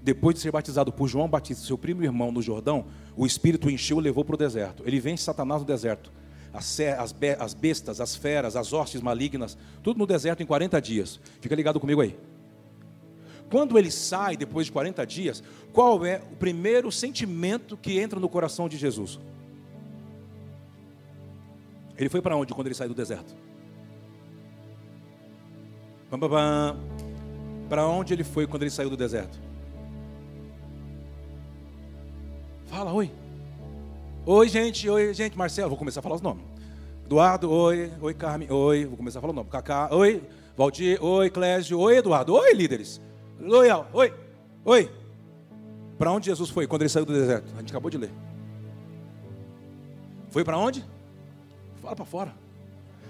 depois 0.02 0.34
de 0.34 0.42
ser 0.42 0.50
batizado 0.50 0.92
por 0.92 1.08
João 1.08 1.28
Batista, 1.28 1.64
seu 1.64 1.78
primo 1.78 2.02
irmão 2.02 2.30
no 2.30 2.42
Jordão, 2.42 2.86
o 3.16 3.24
Espírito 3.24 3.70
encheu 3.70 3.98
e 3.98 4.02
levou 4.02 4.24
para 4.24 4.34
o 4.34 4.38
deserto. 4.38 4.82
Ele 4.86 5.00
vence 5.00 5.24
Satanás 5.24 5.62
no 5.62 5.66
deserto. 5.66 6.12
As 6.52 7.54
bestas, 7.54 8.00
as 8.00 8.14
feras, 8.16 8.54
as 8.54 8.72
hostes 8.72 9.00
malignas, 9.00 9.56
tudo 9.82 9.98
no 9.98 10.06
deserto 10.06 10.42
em 10.42 10.46
40 10.46 10.80
dias. 10.80 11.18
Fica 11.40 11.54
ligado 11.54 11.80
comigo 11.80 12.00
aí. 12.00 12.18
Quando 13.50 13.78
ele 13.78 13.90
sai 13.90 14.36
depois 14.36 14.66
de 14.66 14.72
40 14.72 15.06
dias, 15.06 15.42
qual 15.72 16.04
é 16.04 16.22
o 16.32 16.36
primeiro 16.36 16.90
sentimento 16.90 17.76
que 17.76 17.98
entra 17.98 18.18
no 18.18 18.28
coração 18.28 18.68
de 18.68 18.76
Jesus? 18.76 19.20
Ele 21.98 22.08
foi 22.08 22.20
para 22.20 22.36
onde 22.36 22.52
quando 22.52 22.66
ele 22.66 22.74
saiu 22.74 22.90
do 22.90 22.94
deserto? 22.94 23.34
Para 27.68 27.86
onde 27.86 28.12
ele 28.12 28.24
foi 28.24 28.46
quando 28.46 28.62
ele 28.62 28.70
saiu 28.70 28.90
do 28.90 28.96
deserto? 28.96 29.38
Fala, 32.66 32.92
oi. 32.92 33.10
Oi, 34.24 34.48
gente, 34.48 34.88
oi, 34.88 35.14
gente, 35.14 35.38
Marcelo, 35.38 35.70
vou 35.70 35.78
começar 35.78 36.00
a 36.00 36.02
falar 36.02 36.16
os 36.16 36.20
nomes. 36.20 36.44
Eduardo, 37.04 37.50
oi, 37.50 37.92
oi, 38.00 38.14
Carmen, 38.14 38.50
oi, 38.50 38.84
vou 38.84 38.96
começar 38.96 39.20
a 39.20 39.22
falar 39.22 39.32
o 39.32 39.36
nome. 39.36 39.48
Cacá, 39.48 39.88
oi, 39.92 40.22
Valdir, 40.56 41.02
oi, 41.02 41.30
Clésio, 41.30 41.78
oi, 41.78 41.98
Eduardo, 41.98 42.34
oi, 42.34 42.52
líderes. 42.52 43.00
Loyal, 43.38 43.88
oi, 43.92 44.12
oi. 44.64 44.90
Para 45.96 46.10
onde 46.12 46.26
Jesus 46.26 46.50
foi 46.50 46.66
quando 46.66 46.82
ele 46.82 46.88
saiu 46.88 47.06
do 47.06 47.12
deserto? 47.12 47.52
A 47.56 47.60
gente 47.60 47.70
acabou 47.70 47.90
de 47.90 47.98
ler. 47.98 48.10
Foi 50.30 50.44
para 50.44 50.58
onde? 50.58 50.84
Fala 51.86 51.94
para 51.94 52.04
fora. 52.04 52.34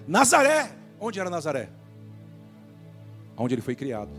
Nazaré. 0.06 0.71
Onde 1.00 1.18
era 1.18 1.30
Nazaré? 1.30 1.71
Onde 3.35 3.54
ele 3.54 3.62
foi 3.62 3.75
criado. 3.75 4.11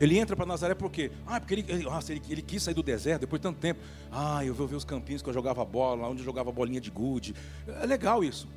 Ele 0.00 0.18
entra 0.18 0.34
para 0.34 0.46
Nazaré 0.46 0.74
por 0.74 0.90
quê? 0.90 1.10
Ah, 1.26 1.38
porque 1.38 1.52
ele, 1.52 1.66
ele, 1.68 1.84
nossa, 1.84 2.10
ele, 2.10 2.22
ele, 2.30 2.40
quis 2.40 2.62
sair 2.62 2.72
do 2.72 2.82
deserto 2.82 3.20
depois 3.20 3.38
de 3.38 3.42
tanto 3.42 3.58
tempo. 3.58 3.80
Ah, 4.10 4.42
eu 4.46 4.54
vou 4.54 4.66
ver 4.66 4.76
os 4.76 4.84
campinhos 4.84 5.20
que 5.20 5.28
eu 5.28 5.34
jogava 5.34 5.62
bola, 5.62 6.08
onde 6.08 6.22
eu 6.22 6.24
jogava 6.24 6.50
bolinha 6.50 6.80
de 6.80 6.90
gude. 6.90 7.34
É 7.66 7.84
legal 7.84 8.24
isso. 8.24 8.48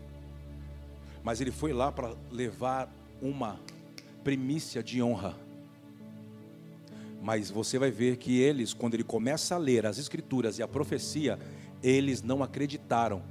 Mas 1.21 1.41
ele 1.41 1.51
foi 1.51 1.73
lá 1.73 1.91
para 1.91 2.15
levar 2.31 2.89
uma 3.21 3.59
primícia 4.23 4.81
de 4.81 5.03
honra. 5.03 5.35
Mas 7.21 7.51
você 7.51 7.77
vai 7.77 7.91
ver 7.91 8.15
que 8.15 8.39
eles, 8.39 8.73
quando 8.73 8.93
ele 8.93 9.03
começa 9.03 9.55
a 9.55 9.57
ler 9.57 9.85
as 9.85 9.97
escrituras 9.97 10.59
e 10.59 10.63
a 10.63 10.67
profecia, 10.67 11.37
eles 11.83 12.21
não 12.21 12.43
acreditaram. 12.43 13.21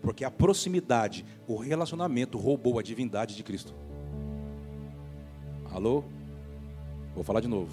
Porque 0.00 0.24
a 0.24 0.30
proximidade, 0.30 1.24
o 1.48 1.56
relacionamento 1.56 2.38
roubou 2.38 2.78
a 2.78 2.82
divindade 2.82 3.34
de 3.34 3.42
Cristo. 3.42 3.74
Alô? 5.72 6.04
Vou 7.14 7.24
falar 7.24 7.40
de 7.40 7.48
novo. 7.48 7.72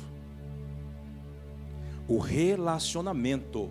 O 2.08 2.18
relacionamento. 2.18 3.70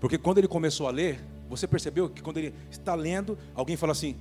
Porque 0.00 0.16
quando 0.16 0.38
ele 0.38 0.48
começou 0.48 0.88
a 0.88 0.90
ler, 0.90 1.20
você 1.48 1.66
percebeu 1.66 2.08
que 2.08 2.22
quando 2.22 2.38
ele 2.38 2.54
está 2.70 2.94
lendo, 2.94 3.36
alguém 3.54 3.76
fala 3.76 3.92
assim: 3.92 4.16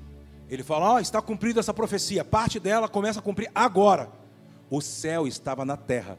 ele 0.50 0.64
fala: 0.64 0.96
oh, 0.96 1.00
está 1.00 1.22
cumprida 1.22 1.60
essa 1.60 1.74
profecia, 1.74 2.26
parte 2.26 2.60
dela 2.60 2.90
começa 2.90 3.20
a 3.20 3.24
cumprir 3.24 3.50
agora. 3.54 4.10
O 4.70 4.82
céu 4.82 5.28
estava 5.28 5.64
na 5.64 5.78
terra, 5.78 6.18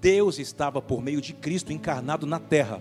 Deus 0.00 0.38
estava 0.38 0.80
por 0.80 1.02
meio 1.02 1.20
de 1.20 1.32
Cristo 1.32 1.72
encarnado 1.72 2.26
na 2.26 2.38
terra. 2.38 2.80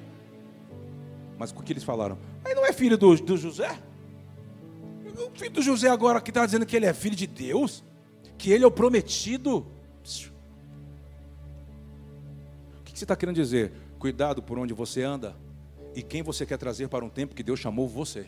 Mas 1.39 1.51
o 1.51 1.55
que 1.63 1.71
eles 1.71 1.85
falaram? 1.85 2.17
Aí 2.43 2.53
não 2.53 2.65
é 2.65 2.73
filho 2.73 2.97
do, 2.97 3.15
do 3.15 3.37
José? 3.37 3.79
O 5.17 5.31
filho 5.39 5.51
do 5.51 5.61
José 5.61 5.89
agora 5.89 6.19
que 6.19 6.31
está 6.31 6.45
dizendo 6.45 6.65
que 6.65 6.75
ele 6.75 6.85
é 6.85 6.93
filho 6.93 7.15
de 7.15 7.25
Deus? 7.25 7.81
Que 8.37 8.51
ele 8.51 8.65
é 8.65 8.67
o 8.67 8.71
prometido? 8.71 9.65
O 12.77 12.83
que 12.83 12.91
você 12.93 13.05
está 13.05 13.15
querendo 13.15 13.35
dizer? 13.35 13.71
Cuidado 13.97 14.43
por 14.43 14.59
onde 14.59 14.73
você 14.73 15.01
anda 15.01 15.33
e 15.95 16.03
quem 16.03 16.21
você 16.21 16.45
quer 16.45 16.57
trazer 16.57 16.89
para 16.89 17.05
um 17.05 17.09
tempo 17.09 17.33
que 17.33 17.41
Deus 17.41 17.59
chamou 17.59 17.87
você. 17.87 18.25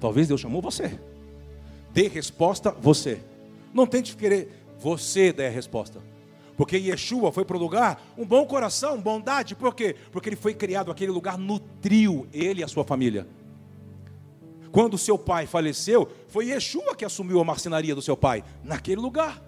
Talvez 0.00 0.26
Deus 0.26 0.40
chamou 0.40 0.60
você. 0.60 0.98
Dê 1.94 2.08
resposta 2.08 2.72
você. 2.72 3.22
Não 3.72 3.86
tente 3.86 4.16
querer 4.16 4.66
você 4.76 5.32
dar 5.32 5.46
a 5.46 5.50
resposta. 5.50 6.00
Porque 6.56 6.76
Yeshua 6.76 7.32
foi 7.32 7.44
para 7.44 7.56
o 7.56 7.60
lugar, 7.60 8.02
um 8.16 8.26
bom 8.26 8.44
coração, 8.44 9.00
bondade, 9.00 9.54
por 9.54 9.74
quê? 9.74 9.96
Porque 10.10 10.28
ele 10.28 10.36
foi 10.36 10.54
criado, 10.54 10.90
aquele 10.90 11.10
lugar 11.10 11.38
nutriu 11.38 12.26
ele 12.32 12.60
e 12.60 12.64
a 12.64 12.68
sua 12.68 12.84
família. 12.84 13.26
Quando 14.70 14.96
seu 14.96 15.18
pai 15.18 15.46
faleceu, 15.46 16.10
foi 16.28 16.46
Yeshua 16.46 16.94
que 16.94 17.04
assumiu 17.04 17.40
a 17.40 17.44
marcenaria 17.44 17.94
do 17.94 18.02
seu 18.02 18.16
pai, 18.16 18.44
naquele 18.62 19.00
lugar. 19.00 19.42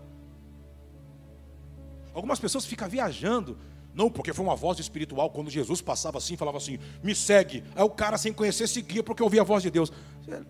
Algumas 2.13 2.39
pessoas 2.39 2.65
ficam 2.65 2.89
viajando, 2.89 3.57
não, 3.95 4.11
porque 4.11 4.33
foi 4.33 4.45
uma 4.45 4.57
voz 4.57 4.79
espiritual. 4.81 5.31
Quando 5.31 5.49
Jesus 5.49 5.81
passava 5.81 6.19
assim, 6.19 6.37
falava 6.37 6.59
assim: 6.59 6.79
me 7.03 7.15
segue. 7.15 7.63
Aí 7.77 7.85
o 7.85 7.91
cara, 7.91 8.19
sem 8.19 8.33
conhecer, 8.33 8.69
seguia 8.69 9.03
porque 9.03 9.23
ouvia 9.23 9.43
a 9.43 9.45
voz 9.45 9.63
de 9.63 9.71
Deus. 9.71 9.93
Eu 10.27 10.45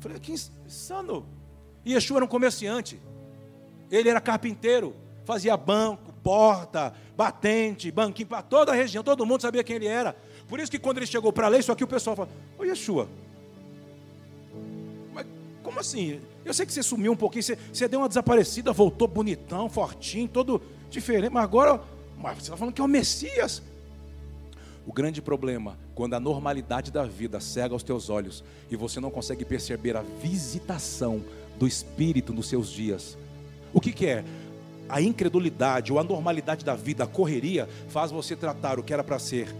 falei: 0.00 0.18
que 0.20 0.32
insano. 0.32 1.26
Yeshua 1.86 2.18
era 2.18 2.24
um 2.26 2.28
comerciante. 2.28 3.00
Ele 3.90 4.08
era 4.08 4.20
carpinteiro. 4.20 4.94
Fazia 5.30 5.56
banco, 5.56 6.12
porta, 6.24 6.92
batente, 7.16 7.88
banquinho 7.92 8.26
para 8.26 8.42
toda 8.42 8.72
a 8.72 8.74
região. 8.74 9.04
Todo 9.04 9.24
mundo 9.24 9.42
sabia 9.42 9.62
quem 9.62 9.76
ele 9.76 9.86
era. 9.86 10.16
Por 10.48 10.58
isso 10.58 10.68
que 10.68 10.76
quando 10.76 10.96
ele 10.96 11.06
chegou 11.06 11.32
para 11.32 11.46
a 11.46 11.48
lei, 11.48 11.62
só 11.62 11.72
que 11.72 11.84
o 11.84 11.86
pessoal 11.86 12.16
fala: 12.16 12.28
Ô 12.58 12.64
Yeshua, 12.64 13.08
mas 15.14 15.24
como 15.62 15.78
assim? 15.78 16.20
Eu 16.44 16.52
sei 16.52 16.66
que 16.66 16.72
você 16.72 16.82
sumiu 16.82 17.12
um 17.12 17.16
pouquinho, 17.16 17.44
você, 17.44 17.56
você 17.72 17.86
deu 17.86 18.00
uma 18.00 18.08
desaparecida, 18.08 18.72
voltou 18.72 19.06
bonitão, 19.06 19.70
fortinho, 19.70 20.26
todo 20.26 20.60
diferente, 20.90 21.32
mas 21.32 21.44
agora 21.44 21.80
mas 22.18 22.34
você 22.34 22.42
está 22.42 22.56
falando 22.56 22.74
que 22.74 22.80
é 22.80 22.84
o 22.84 22.88
Messias. 22.88 23.62
O 24.84 24.92
grande 24.92 25.22
problema, 25.22 25.78
quando 25.94 26.14
a 26.14 26.20
normalidade 26.20 26.90
da 26.90 27.04
vida 27.04 27.38
cega 27.38 27.72
aos 27.72 27.84
teus 27.84 28.10
olhos 28.10 28.42
e 28.68 28.74
você 28.74 28.98
não 28.98 29.12
consegue 29.12 29.44
perceber 29.44 29.96
a 29.96 30.02
visitação 30.02 31.22
do 31.56 31.68
Espírito 31.68 32.32
nos 32.32 32.48
seus 32.48 32.68
dias. 32.68 33.16
O 33.72 33.80
que, 33.80 33.92
que 33.92 34.06
é? 34.06 34.24
A 34.90 35.00
incredulidade 35.00 35.92
ou 35.92 35.98
a 35.98 36.04
normalidade 36.04 36.64
da 36.64 36.74
vida, 36.74 37.04
a 37.04 37.06
correria, 37.06 37.68
faz 37.88 38.10
você 38.10 38.34
tratar 38.34 38.78
o 38.78 38.82
que 38.82 38.92
era 38.92 39.04
para 39.04 39.18
ser 39.18 39.54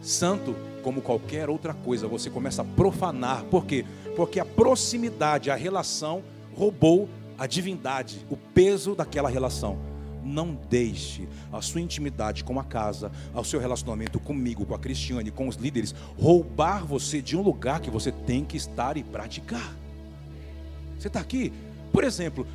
santo 0.00 0.54
como 0.82 1.02
qualquer 1.02 1.50
outra 1.50 1.74
coisa. 1.74 2.06
Você 2.06 2.30
começa 2.30 2.62
a 2.62 2.64
profanar. 2.64 3.44
Por 3.44 3.66
quê? 3.66 3.84
Porque 4.14 4.38
a 4.38 4.44
proximidade, 4.44 5.50
a 5.50 5.56
relação 5.56 6.22
roubou 6.54 7.08
a 7.38 7.46
divindade, 7.46 8.24
o 8.30 8.36
peso 8.36 8.94
daquela 8.94 9.28
relação 9.28 9.78
não 10.26 10.58
deixe 10.68 11.28
a 11.52 11.62
sua 11.62 11.80
intimidade 11.80 12.42
com 12.42 12.58
a 12.58 12.64
casa, 12.64 13.12
o 13.32 13.44
seu 13.44 13.60
relacionamento 13.60 14.18
comigo, 14.18 14.66
com 14.66 14.74
a 14.74 14.78
Cristiane, 14.78 15.30
com 15.30 15.46
os 15.46 15.56
líderes, 15.56 15.94
roubar 16.18 16.84
você 16.84 17.22
de 17.22 17.36
um 17.36 17.42
lugar 17.42 17.80
que 17.80 17.90
você 17.90 18.10
tem 18.10 18.44
que 18.44 18.56
estar 18.56 18.96
e 18.96 19.04
praticar. 19.04 19.74
Você 20.98 21.08
está 21.08 21.20
aqui? 21.20 21.52
Por 21.92 22.02
exemplo, 22.02 22.46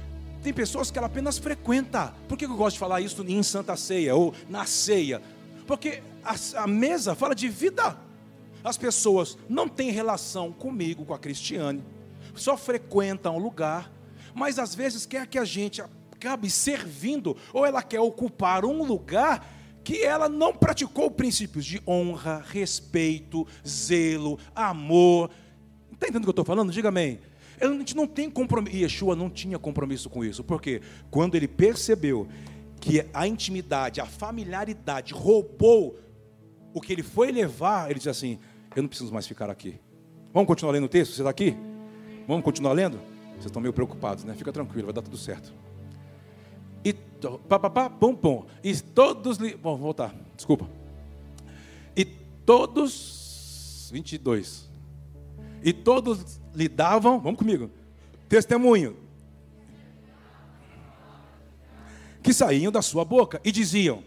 tem 0.41 0.53
pessoas 0.53 0.89
que 0.89 0.97
ela 0.97 1.07
apenas 1.07 1.37
frequenta. 1.37 2.13
Por 2.27 2.37
que 2.37 2.45
eu 2.45 2.55
gosto 2.55 2.73
de 2.73 2.79
falar 2.79 3.01
isso 3.01 3.23
em 3.27 3.43
Santa 3.43 3.75
Ceia 3.75 4.15
ou 4.15 4.33
na 4.49 4.65
ceia? 4.65 5.21
Porque 5.67 6.01
a, 6.23 6.35
a 6.63 6.67
mesa 6.67 7.15
fala 7.15 7.35
de 7.35 7.47
vida. 7.47 7.97
As 8.63 8.77
pessoas 8.77 9.37
não 9.49 9.67
têm 9.67 9.91
relação 9.91 10.51
comigo, 10.51 11.05
com 11.05 11.13
a 11.13 11.19
Cristiane, 11.19 11.83
só 12.35 12.55
frequentam 12.55 13.35
o 13.35 13.39
lugar, 13.39 13.91
mas 14.35 14.59
às 14.59 14.75
vezes 14.75 15.05
quer 15.05 15.25
que 15.27 15.39
a 15.39 15.45
gente 15.45 15.81
acabe 16.11 16.49
servindo, 16.49 17.35
ou 17.51 17.65
ela 17.65 17.81
quer 17.81 17.99
ocupar 17.99 18.63
um 18.63 18.83
lugar 18.83 19.47
que 19.83 20.03
ela 20.03 20.29
não 20.29 20.53
praticou 20.53 21.09
princípios 21.09 21.65
de 21.65 21.81
honra, 21.87 22.43
respeito, 22.47 23.47
zelo, 23.67 24.37
amor. 24.55 25.31
Está 25.91 26.05
entendendo 26.05 26.21
o 26.21 26.25
que 26.25 26.29
eu 26.29 26.31
estou 26.31 26.45
falando? 26.45 26.71
Diga 26.71 26.89
amém. 26.89 27.19
A 27.61 27.67
gente 27.67 27.95
não 27.95 28.07
tem 28.07 28.29
compromisso. 28.29 28.75
Yeshua 28.75 29.15
não 29.15 29.29
tinha 29.29 29.59
compromisso 29.59 30.09
com 30.09 30.25
isso. 30.25 30.43
Porque 30.43 30.81
quando 31.09 31.35
ele 31.35 31.47
percebeu 31.47 32.27
que 32.79 33.05
a 33.13 33.27
intimidade, 33.27 34.01
a 34.01 34.05
familiaridade 34.05 35.13
roubou 35.13 35.99
o 36.73 36.81
que 36.81 36.91
ele 36.91 37.03
foi 37.03 37.31
levar, 37.31 37.89
ele 37.89 37.99
disse 37.99 38.09
assim: 38.09 38.39
Eu 38.75 38.81
não 38.81 38.89
preciso 38.89 39.13
mais 39.13 39.27
ficar 39.27 39.49
aqui. 39.49 39.79
Vamos 40.33 40.47
continuar 40.47 40.71
lendo 40.71 40.85
o 40.85 40.89
texto? 40.89 41.13
Você 41.13 41.21
está 41.21 41.29
aqui? 41.29 41.55
Vamos 42.27 42.43
continuar 42.43 42.73
lendo? 42.73 42.97
Vocês 43.33 43.45
estão 43.45 43.61
meio 43.61 43.73
preocupados, 43.73 44.23
né? 44.23 44.33
Fica 44.33 44.51
tranquilo, 44.51 44.85
vai 44.85 44.93
dar 44.93 45.01
tudo 45.01 45.17
certo. 45.17 45.53
E 46.83 46.93
pá, 46.93 47.59
pá, 47.59 47.69
pá, 47.69 47.89
pum, 47.89 48.15
pum. 48.15 48.45
E 48.63 48.75
todos. 48.79 49.37
Bom, 49.37 49.71
vou 49.71 49.77
voltar, 49.77 50.15
desculpa. 50.35 50.67
E 51.95 52.05
todos. 52.05 53.89
22. 53.91 54.69
E 55.63 55.73
todos 55.73 56.40
lhe 56.53 56.67
davam, 56.67 57.19
vamos 57.19 57.37
comigo. 57.37 57.69
Testemunho. 58.27 58.95
Que 62.23 62.33
saíam 62.33 62.71
da 62.71 62.81
sua 62.81 63.03
boca 63.03 63.41
e 63.43 63.51
diziam: 63.51 64.03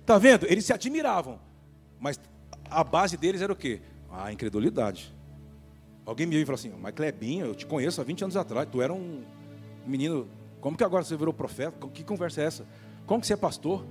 Está 0.00 0.18
vendo? 0.18 0.46
Eles 0.46 0.64
se 0.64 0.72
admiravam. 0.72 1.38
Mas 2.00 2.18
a 2.68 2.82
base 2.82 3.16
deles 3.16 3.40
era 3.40 3.52
o 3.52 3.56
quê? 3.56 3.80
A 4.10 4.32
incredulidade. 4.32 5.14
Alguém 6.04 6.26
me 6.26 6.32
viu 6.34 6.42
e 6.42 6.46
falou 6.46 6.58
assim: 6.58 6.72
Mas 6.80 6.94
Clebinho, 6.94 7.46
eu 7.46 7.54
te 7.54 7.66
conheço 7.66 8.00
há 8.00 8.04
20 8.04 8.24
anos 8.24 8.36
atrás. 8.36 8.68
Tu 8.70 8.82
era 8.82 8.92
um 8.92 9.22
menino. 9.86 10.26
Como 10.60 10.76
que 10.76 10.84
agora 10.84 11.04
você 11.04 11.16
virou 11.16 11.32
profeta? 11.34 11.86
Que 11.88 12.02
conversa 12.02 12.40
é 12.40 12.44
essa? 12.44 12.66
Como 13.06 13.20
que 13.20 13.26
você 13.26 13.34
é 13.34 13.36
pastor? 13.36 13.84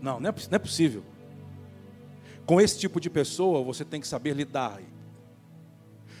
Não, 0.00 0.20
não 0.20 0.30
é, 0.30 0.32
não 0.32 0.56
é 0.56 0.58
possível. 0.58 1.02
Com 2.46 2.60
esse 2.60 2.78
tipo 2.78 3.00
de 3.00 3.08
pessoa, 3.08 3.62
você 3.62 3.84
tem 3.84 4.00
que 4.00 4.06
saber 4.06 4.34
lidar. 4.34 4.80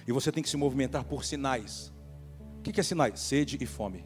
E 0.06 0.12
você 0.12 0.30
tem 0.30 0.42
que 0.42 0.48
se 0.48 0.56
movimentar 0.56 1.04
por 1.04 1.24
sinais. 1.24 1.92
O 2.58 2.62
que 2.62 2.78
é 2.78 2.82
sinais? 2.82 3.20
Sede 3.20 3.58
e 3.60 3.66
fome. 3.66 4.04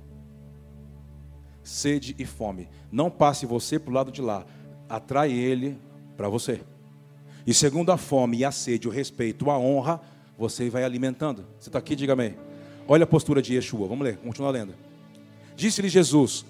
Sede 1.62 2.14
e 2.18 2.24
fome. 2.24 2.68
Não 2.90 3.10
passe 3.10 3.46
você 3.46 3.78
para 3.78 3.90
o 3.90 3.94
lado 3.94 4.10
de 4.10 4.22
lá. 4.22 4.44
Atrai 4.88 5.32
ele 5.32 5.78
para 6.16 6.28
você. 6.28 6.60
E 7.46 7.54
segundo 7.54 7.90
a 7.90 7.96
fome 7.96 8.38
e 8.38 8.44
a 8.44 8.52
sede, 8.52 8.88
o 8.88 8.90
respeito, 8.90 9.50
a 9.50 9.58
honra, 9.58 10.00
você 10.36 10.68
vai 10.70 10.84
alimentando. 10.84 11.46
Você 11.58 11.68
está 11.68 11.78
aqui, 11.78 11.96
diga 11.96 12.12
amém. 12.12 12.36
Olha 12.86 13.04
a 13.04 13.06
postura 13.06 13.42
de 13.42 13.54
Yeshua. 13.54 13.88
Vamos 13.88 14.04
ler, 14.04 14.16
continua 14.18 14.50
lendo. 14.50 14.74
Disse-lhe 15.56 15.88
Jesus: 15.88 16.44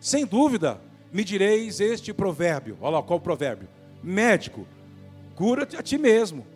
Sem 0.00 0.26
dúvida, 0.26 0.80
me 1.12 1.24
direis 1.24 1.80
este 1.80 2.12
provérbio. 2.12 2.76
Olha 2.80 2.96
lá, 2.96 3.02
qual 3.02 3.18
o 3.18 3.22
provérbio? 3.22 3.68
Médico, 4.02 4.66
cura-te 5.34 5.76
a 5.76 5.82
ti 5.82 5.96
mesmo. 5.96 6.46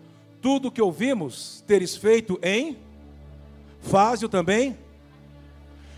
Tudo 0.44 0.70
que 0.70 0.82
ouvimos 0.82 1.64
teres 1.66 1.96
feito 1.96 2.38
em 2.42 2.76
faz-o 3.80 4.28
também. 4.28 4.76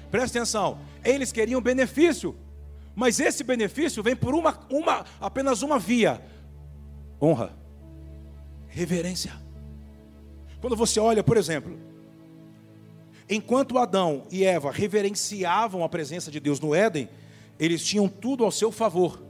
Presta 0.08 0.38
atenção. 0.38 0.78
Eles 1.04 1.32
queriam 1.32 1.60
benefício, 1.60 2.32
mas 2.94 3.18
esse 3.18 3.42
benefício 3.42 4.04
vem 4.04 4.14
por 4.14 4.36
uma, 4.36 4.56
uma 4.70 5.04
apenas 5.20 5.62
uma 5.62 5.80
via: 5.80 6.22
honra, 7.20 7.56
reverência. 8.68 9.32
Quando 10.60 10.76
você 10.76 11.00
olha, 11.00 11.24
por 11.24 11.36
exemplo, 11.36 11.76
enquanto 13.28 13.78
Adão 13.78 14.28
e 14.30 14.44
Eva 14.44 14.70
reverenciavam 14.70 15.82
a 15.82 15.88
presença 15.88 16.30
de 16.30 16.38
Deus 16.38 16.60
no 16.60 16.72
Éden, 16.72 17.08
eles 17.58 17.84
tinham 17.84 18.06
tudo 18.06 18.44
ao 18.44 18.52
seu 18.52 18.70
favor. 18.70 19.20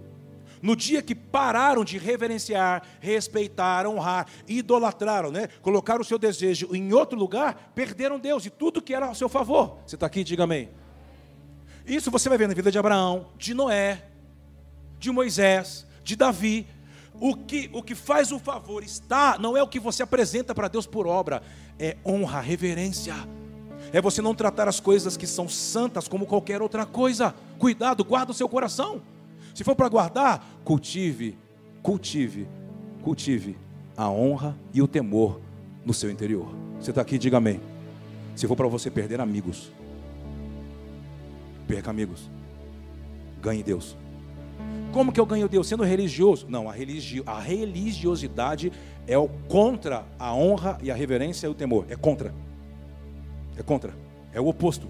No 0.63 0.75
dia 0.75 1.03
que 1.03 1.15
pararam 1.15 1.85
de 1.85 1.99
reverenciar, 1.99 2.83
respeitar, 3.01 3.87
honrar, 3.87 4.27
idolatraram, 4.49 5.31
né? 5.31 5.49
colocaram 5.63 6.01
o 6.01 6.05
seu 6.05 6.19
desejo 6.19 6.75
em 6.75 6.93
outro 6.93 7.19
lugar, 7.19 7.73
perderam 7.75 8.19
Deus 8.19 8.47
e 8.47 8.51
tudo 8.51 8.83
que 8.83 8.95
era 8.95 9.07
ao 9.07 9.15
seu 9.15 9.29
favor. 9.29 9.79
Você 9.87 9.97
está 9.97 10.07
aqui, 10.07 10.25
diga 10.25 10.45
amém. 10.45 10.69
Isso 11.87 12.11
você 12.11 12.29
vai 12.29 12.37
ver 12.37 12.49
na 12.49 12.55
vida 12.55 12.71
de 12.71 12.79
Abraão, 12.79 13.29
de 13.39 13.55
Noé, 13.55 14.03
de 14.99 15.11
Moisés, 15.11 15.87
de 16.03 16.17
Davi. 16.17 16.67
O 17.21 17.35
que, 17.35 17.71
o 17.73 17.83
que 17.83 17.95
faz 17.95 18.33
o 18.33 18.39
favor 18.39 18.83
está, 18.83 19.39
não 19.39 19.57
é 19.57 19.63
o 19.63 19.69
que 19.69 19.81
você 19.81 20.03
apresenta 20.03 20.55
para 20.55 20.69
Deus 20.69 20.87
por 20.87 21.07
obra, 21.07 21.43
é 21.79 21.97
honra, 22.05 22.41
reverência. 22.41 23.15
É 23.93 24.01
você 24.01 24.21
não 24.21 24.35
tratar 24.35 24.69
as 24.69 24.81
coisas 24.81 25.17
que 25.17 25.27
são 25.27 25.49
santas 25.49 26.09
como 26.09 26.27
qualquer 26.27 26.61
outra 26.61 26.85
coisa. 26.85 27.35
Cuidado, 27.59 28.05
guarda 28.05 28.33
o 28.33 28.35
seu 28.35 28.49
coração. 28.49 29.01
Se 29.57 29.65
for 29.65 29.75
para 29.75 29.89
guardar, 29.89 30.47
cultive, 30.63 31.39
cultive, 31.83 32.47
cultive 33.03 33.57
a 33.97 34.11
honra 34.11 34.55
e 34.75 34.83
o 34.83 34.87
temor 34.87 35.41
no 35.83 35.95
seu 35.95 36.11
interior. 36.11 36.55
Você 36.79 36.91
está 36.91 37.01
aqui, 37.01 37.17
diga 37.17 37.39
amém. 37.39 37.59
Se 38.35 38.47
for 38.47 38.55
para 38.55 38.69
você 38.69 38.91
perder 38.91 39.19
amigos, 39.19 39.73
perca 41.67 41.89
amigos, 41.89 42.31
ganhe 43.41 43.63
Deus. 43.63 43.97
Como 44.93 45.11
que 45.11 45.19
eu 45.19 45.25
ganho 45.25 45.49
Deus? 45.49 45.67
Sendo 45.67 45.85
religioso? 45.85 46.47
Não, 46.51 46.69
a, 46.69 46.73
religi 46.75 47.23
a 47.25 47.41
religiosidade 47.41 48.71
é 49.07 49.17
o 49.17 49.27
contra 49.49 50.05
a 50.19 50.35
honra 50.35 50.77
e 50.83 50.91
a 50.91 50.95
reverência 50.95 51.47
e 51.47 51.51
o 51.51 51.55
temor. 51.55 51.87
É 51.89 51.97
contra. 51.97 52.35
É 53.57 53.63
contra. 53.63 53.95
É 54.35 54.41
o 54.41 54.49
oposto. 54.49 54.87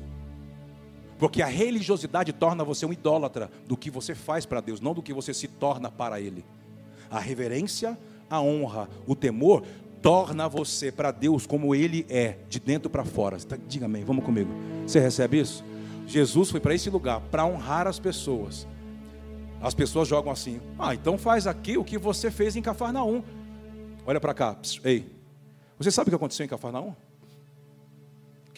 Porque 1.18 1.42
a 1.42 1.46
religiosidade 1.46 2.32
torna 2.32 2.64
você 2.64 2.84
um 2.84 2.92
idólatra 2.92 3.50
do 3.66 3.76
que 3.76 3.90
você 3.90 4.14
faz 4.14 4.44
para 4.44 4.60
Deus, 4.60 4.80
não 4.80 4.94
do 4.94 5.02
que 5.02 5.12
você 5.12 5.32
se 5.32 5.48
torna 5.48 5.90
para 5.90 6.20
Ele. 6.20 6.44
A 7.10 7.18
reverência, 7.18 7.98
a 8.28 8.40
honra, 8.40 8.88
o 9.06 9.14
temor 9.14 9.62
torna 10.02 10.48
você 10.48 10.92
para 10.92 11.10
Deus 11.10 11.46
como 11.46 11.74
Ele 11.74 12.06
é, 12.08 12.36
de 12.48 12.60
dentro 12.60 12.90
para 12.90 13.04
fora. 13.04 13.38
Tá, 13.38 13.56
diga 13.66 13.86
amém, 13.86 14.04
vamos 14.04 14.24
comigo. 14.24 14.50
Você 14.86 15.00
recebe 15.00 15.40
isso? 15.40 15.64
Jesus 16.06 16.50
foi 16.50 16.60
para 16.60 16.74
esse 16.74 16.90
lugar 16.90 17.20
para 17.30 17.46
honrar 17.46 17.86
as 17.86 17.98
pessoas. 17.98 18.66
As 19.60 19.74
pessoas 19.74 20.06
jogam 20.06 20.30
assim: 20.30 20.60
ah, 20.78 20.94
então 20.94 21.16
faz 21.16 21.46
aqui 21.46 21.78
o 21.78 21.84
que 21.84 21.98
você 21.98 22.30
fez 22.30 22.56
em 22.56 22.62
Cafarnaum. 22.62 23.22
Olha 24.06 24.20
para 24.20 24.34
cá, 24.34 24.56
ei. 24.84 25.10
Você 25.78 25.90
sabe 25.90 26.08
o 26.08 26.10
que 26.10 26.16
aconteceu 26.16 26.44
em 26.44 26.48
Cafarnaum? 26.48 26.94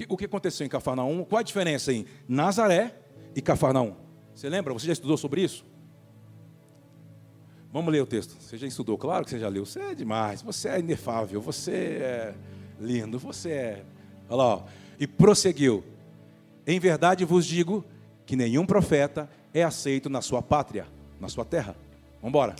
O 0.08 0.16
que 0.16 0.26
aconteceu 0.26 0.66
em 0.66 0.68
Cafarnaum? 0.68 1.24
Qual 1.24 1.38
a 1.38 1.42
diferença 1.42 1.92
em 1.92 2.06
Nazaré 2.28 2.94
e 3.34 3.40
Cafarnaum? 3.40 3.94
Você 4.34 4.48
lembra? 4.48 4.72
Você 4.72 4.86
já 4.86 4.92
estudou 4.92 5.16
sobre 5.16 5.42
isso? 5.42 5.64
Vamos 7.72 7.92
ler 7.92 8.02
o 8.02 8.06
texto. 8.06 8.40
Você 8.40 8.56
já 8.56 8.66
estudou? 8.66 8.96
Claro 8.96 9.24
que 9.24 9.30
você 9.30 9.38
já 9.38 9.48
leu. 9.48 9.66
Você 9.66 9.80
é 9.80 9.94
demais. 9.94 10.40
Você 10.42 10.68
é 10.68 10.78
inefável. 10.78 11.40
Você 11.40 11.72
é 11.72 12.34
lindo. 12.80 13.18
Você 13.18 13.50
é. 13.50 13.84
Olha 14.28 14.36
lá. 14.36 14.44
Ó. 14.44 14.62
E 14.98 15.06
prosseguiu. 15.06 15.84
Em 16.66 16.78
verdade 16.78 17.24
vos 17.24 17.44
digo 17.44 17.84
que 18.24 18.36
nenhum 18.36 18.64
profeta 18.64 19.28
é 19.52 19.62
aceito 19.62 20.08
na 20.08 20.20
sua 20.20 20.42
pátria, 20.42 20.86
na 21.20 21.28
sua 21.28 21.44
terra. 21.44 21.74
Vamos 22.20 22.28
embora. 22.28 22.56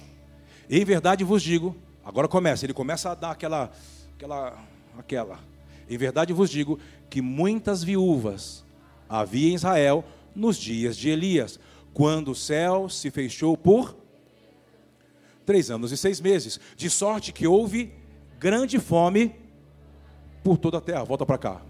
Em 0.68 0.84
verdade 0.84 1.24
vos 1.24 1.42
digo. 1.42 1.76
Agora 2.04 2.28
começa. 2.28 2.66
Ele 2.66 2.74
começa 2.74 3.10
a 3.10 3.14
dar 3.14 3.30
aquela, 3.30 3.70
aquela, 4.14 4.58
aquela. 4.98 5.40
Em 5.88 5.96
verdade 5.96 6.32
vos 6.32 6.50
digo 6.50 6.78
que 7.08 7.22
muitas 7.22 7.82
viúvas 7.82 8.64
havia 9.08 9.50
em 9.50 9.54
Israel 9.54 10.04
nos 10.34 10.56
dias 10.56 10.96
de 10.96 11.08
Elias, 11.08 11.58
quando 11.92 12.30
o 12.30 12.34
céu 12.34 12.88
se 12.88 13.10
fechou 13.10 13.56
por 13.56 13.96
três 15.44 15.70
anos 15.70 15.90
e 15.92 15.96
seis 15.96 16.20
meses, 16.20 16.60
de 16.76 16.90
sorte 16.90 17.32
que 17.32 17.46
houve 17.46 17.92
grande 18.38 18.78
fome 18.78 19.34
por 20.44 20.58
toda 20.58 20.78
a 20.78 20.80
terra. 20.80 21.04
Volta 21.04 21.24
para 21.24 21.38
cá. 21.38 21.62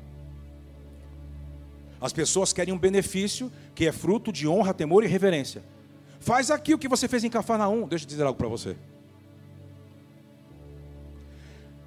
As 2.01 2.12
pessoas 2.12 2.53
querem 2.53 2.74
um 2.74 2.79
benefício 2.79 3.51
que 3.74 3.87
é 3.87 3.92
fruto 3.92 4.33
de 4.33 4.46
honra, 4.46 4.74
temor 4.74 5.05
e 5.05 5.07
reverência. 5.07 5.62
Faz 6.20 6.51
aqui 6.51 6.74
o 6.74 6.79
que 6.79 6.88
você 6.88 7.09
fez 7.09 7.24
em 7.24 7.31
Cafarnaum. 7.31 7.87
Deixa 7.87 8.05
eu 8.05 8.09
dizer 8.09 8.24
algo 8.24 8.38
para 8.38 8.48
você. 8.48 8.77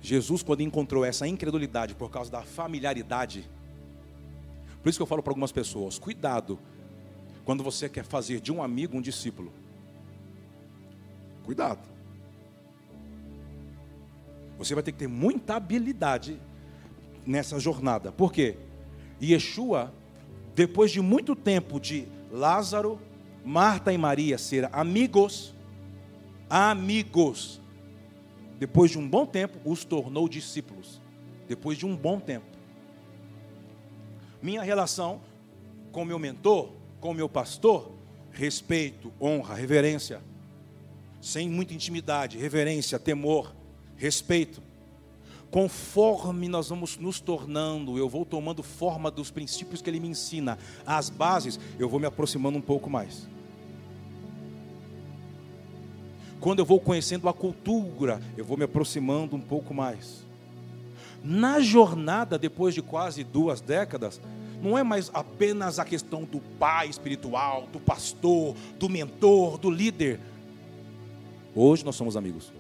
Jesus, 0.02 0.42
quando 0.42 0.62
encontrou 0.62 1.06
essa 1.06 1.28
incredulidade 1.28 1.94
por 1.94 2.10
causa 2.10 2.32
da 2.32 2.42
familiaridade, 2.42 3.48
por 4.82 4.90
isso 4.90 4.98
que 4.98 5.04
eu 5.04 5.08
falo 5.08 5.22
para 5.22 5.32
algumas 5.32 5.52
pessoas: 5.52 6.00
cuidado 6.00 6.58
quando 7.46 7.64
você 7.64 7.88
quer 7.88 8.04
fazer 8.04 8.40
de 8.40 8.52
um 8.52 8.64
amigo 8.64 8.98
um 8.98 9.02
discípulo. 9.02 9.52
Cuidado. 11.44 11.88
Você 14.58 14.74
vai 14.74 14.84
ter 14.84 14.92
que 14.92 15.00
ter 15.00 15.08
muita 15.08 15.56
habilidade 15.56 16.40
nessa 17.26 17.60
jornada. 17.60 18.12
Por 18.12 18.32
quê? 18.32 18.58
Yeshua, 19.22 19.94
depois 20.56 20.92
de 20.92 21.02
muito 21.02 21.36
tempo 21.36 21.80
de 21.80 22.08
Lázaro, 22.32 23.00
Marta 23.44 23.92
e 23.92 23.98
Maria 23.98 24.38
ser 24.38 24.70
amigos, 24.72 25.54
amigos, 26.50 27.61
depois 28.62 28.92
de 28.92 29.00
um 29.00 29.10
bom 29.10 29.26
tempo, 29.26 29.58
os 29.66 29.84
tornou 29.84 30.30
discípulos. 30.30 31.02
Depois 31.48 31.80
de 31.80 31.84
um 31.88 31.96
bom 31.96 32.20
tempo. 32.20 32.46
Minha 34.40 34.62
relação 34.62 35.20
com 35.92 36.06
meu 36.06 36.20
mentor, 36.20 36.70
com 37.00 37.12
meu 37.12 37.28
pastor, 37.28 37.92
respeito, 38.32 39.12
honra, 39.20 39.56
reverência. 39.56 40.22
Sem 41.20 41.50
muita 41.50 41.74
intimidade, 41.74 42.38
reverência, 42.38 43.00
temor, 43.00 43.52
respeito. 43.98 44.62
Conforme 45.50 46.48
nós 46.48 46.70
vamos 46.70 46.98
nos 46.98 47.20
tornando, 47.20 47.98
eu 47.98 48.08
vou 48.08 48.24
tomando 48.24 48.62
forma 48.62 49.10
dos 49.10 49.32
princípios 49.32 49.82
que 49.82 49.90
ele 49.90 50.00
me 50.00 50.10
ensina, 50.10 50.60
as 50.86 51.10
bases, 51.10 51.60
eu 51.80 51.90
vou 51.90 52.00
me 52.00 52.06
aproximando 52.06 52.60
um 52.60 52.62
pouco 52.62 52.92
mais 52.92 53.28
quando 56.42 56.58
eu 56.58 56.66
vou 56.66 56.80
conhecendo 56.80 57.30
a 57.30 57.34
cultura, 57.34 58.20
eu 58.36 58.44
vou 58.44 58.58
me 58.58 58.64
aproximando 58.64 59.36
um 59.36 59.40
pouco 59.40 59.76
mais. 59.76 60.26
Na 61.24 61.62
jornada, 61.62 62.38
depois 62.38 62.74
de 62.74 62.82
quase 62.82 63.24
duas 63.24 63.62
décadas, 63.62 64.20
não 64.60 64.76
é 64.76 64.84
mais 64.84 65.12
apenas 65.14 65.78
a 65.78 65.86
questão 65.86 66.24
do 66.24 66.40
pai 66.40 66.90
espiritual, 66.90 67.68
do 67.72 67.80
pastor, 67.80 68.56
do 68.80 68.90
mentor, 68.90 69.60
do 69.60 69.70
líder. 69.70 70.20
Hoje 71.56 71.86
nós 71.86 71.96
somos 71.96 72.18
amigos. 72.18 72.52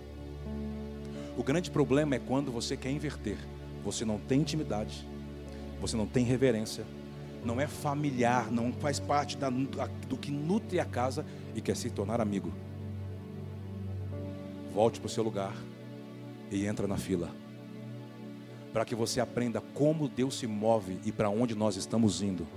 O 1.35 1.41
grande 1.41 1.71
problema 1.71 2.13
é 2.15 2.19
quando 2.19 2.51
você 2.51 2.77
quer 2.77 2.91
inverter. 2.91 3.37
Você 3.83 4.05
não 4.05 4.19
tem 4.19 4.41
intimidade, 4.41 5.07
você 5.79 5.97
não 5.97 6.05
tem 6.05 6.23
reverência, 6.23 6.85
não 7.43 7.59
é 7.59 7.65
familiar, 7.65 8.51
não 8.51 8.71
faz 8.71 8.99
parte 8.99 9.35
da, 9.37 9.49
do 9.49 10.17
que 10.17 10.29
nutre 10.29 10.79
a 10.79 10.85
casa 10.85 11.25
e 11.55 11.61
quer 11.61 11.75
se 11.75 11.89
tornar 11.89 12.21
amigo. 12.21 12.53
Volte 14.73 14.99
para 14.99 15.07
o 15.07 15.09
seu 15.09 15.23
lugar 15.23 15.53
e 16.49 16.65
entra 16.65 16.87
na 16.87 16.97
fila. 16.97 17.29
Para 18.71 18.85
que 18.85 18.95
você 18.95 19.19
aprenda 19.19 19.59
como 19.59 20.07
Deus 20.07 20.35
se 20.35 20.47
move 20.47 20.99
e 21.05 21.11
para 21.11 21.29
onde 21.29 21.53
nós 21.55 21.75
estamos 21.75 22.21
indo. 22.21 22.47